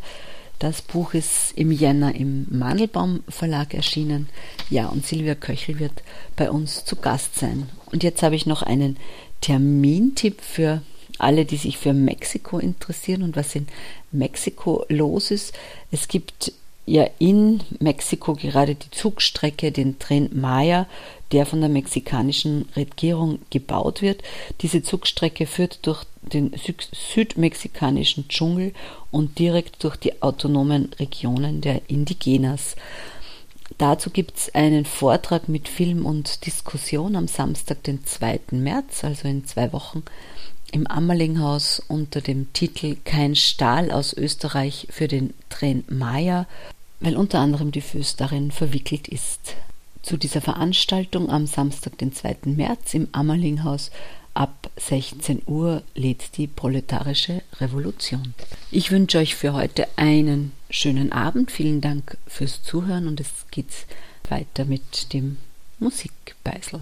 Das 0.59 0.81
Buch 0.81 1.13
ist 1.13 1.53
im 1.55 1.71
Jänner 1.71 2.13
im 2.13 2.45
Mandelbaum 2.49 3.23
Verlag 3.27 3.73
erschienen. 3.73 4.29
Ja, 4.69 4.87
und 4.87 5.05
Silvia 5.05 5.33
Köchel 5.33 5.79
wird 5.79 6.03
bei 6.35 6.51
uns 6.51 6.85
zu 6.85 6.95
Gast 6.95 7.39
sein. 7.39 7.69
Und 7.91 8.03
jetzt 8.03 8.21
habe 8.21 8.35
ich 8.35 8.45
noch 8.45 8.61
einen 8.61 8.97
Termintipp 9.41 10.41
für 10.41 10.81
alle, 11.17 11.45
die 11.45 11.57
sich 11.57 11.77
für 11.77 11.93
Mexiko 11.93 12.59
interessieren 12.59 13.23
und 13.23 13.35
was 13.35 13.55
in 13.55 13.67
Mexiko 14.11 14.85
los 14.89 15.31
ist. 15.31 15.53
Es 15.91 16.07
gibt 16.07 16.53
ja 16.89 17.07
in 17.19 17.61
Mexiko 17.79 18.33
gerade 18.33 18.75
die 18.75 18.91
Zugstrecke, 18.91 19.71
den 19.71 19.99
Tren 19.99 20.29
Maya, 20.33 20.87
der 21.31 21.45
von 21.45 21.61
der 21.61 21.69
mexikanischen 21.69 22.67
Regierung 22.75 23.39
gebaut 23.51 24.01
wird. 24.01 24.23
Diese 24.61 24.81
Zugstrecke 24.81 25.45
führt 25.45 25.85
durch 25.85 26.03
den 26.21 26.51
südmexikanischen 27.13 28.27
Dschungel 28.27 28.73
und 29.11 29.37
direkt 29.37 29.83
durch 29.83 29.95
die 29.95 30.21
autonomen 30.21 30.91
Regionen 30.99 31.61
der 31.61 31.81
Indigenas. 31.87 32.75
Dazu 33.77 34.09
gibt 34.09 34.37
es 34.37 34.55
einen 34.55 34.83
Vortrag 34.83 35.47
mit 35.47 35.69
Film 35.69 36.05
und 36.05 36.45
Diskussion 36.47 37.15
am 37.15 37.27
Samstag, 37.27 37.83
den 37.83 38.03
2. 38.03 38.39
März, 38.51 39.03
also 39.03 39.27
in 39.27 39.45
zwei 39.45 39.71
Wochen, 39.71 40.03
im 40.71 40.87
Ammerlinghaus 40.87 41.81
unter 41.87 42.21
dem 42.21 42.51
Titel 42.53 42.97
Kein 43.05 43.35
Stahl 43.35 43.91
aus 43.91 44.13
Österreich 44.13 44.87
für 44.89 45.07
den 45.07 45.33
Tren 45.49 45.83
Maya, 45.87 46.47
weil 46.99 47.15
unter 47.15 47.39
anderem 47.39 47.71
die 47.71 47.81
Föß 47.81 48.15
darin 48.15 48.51
verwickelt 48.51 49.07
ist. 49.07 49.55
Zu 50.01 50.17
dieser 50.17 50.41
Veranstaltung 50.41 51.29
am 51.29 51.45
Samstag, 51.45 51.97
den 51.97 52.13
2. 52.13 52.37
März 52.45 52.93
im 52.93 53.09
Ammerlinghaus 53.11 53.91
ab 54.33 54.69
16 54.77 55.41
Uhr 55.45 55.83
lädt 55.95 56.37
die 56.37 56.47
proletarische 56.47 57.41
Revolution. 57.59 58.33
Ich 58.71 58.91
wünsche 58.91 59.17
euch 59.17 59.35
für 59.35 59.53
heute 59.53 59.87
einen 59.97 60.53
schönen 60.69 61.11
Abend. 61.11 61.51
Vielen 61.51 61.81
Dank 61.81 62.17
fürs 62.27 62.63
Zuhören 62.63 63.07
und 63.07 63.19
es 63.19 63.29
geht 63.51 63.67
weiter 64.29 64.65
mit 64.65 65.13
dem 65.13 65.37
Musikbeisel. 65.79 66.81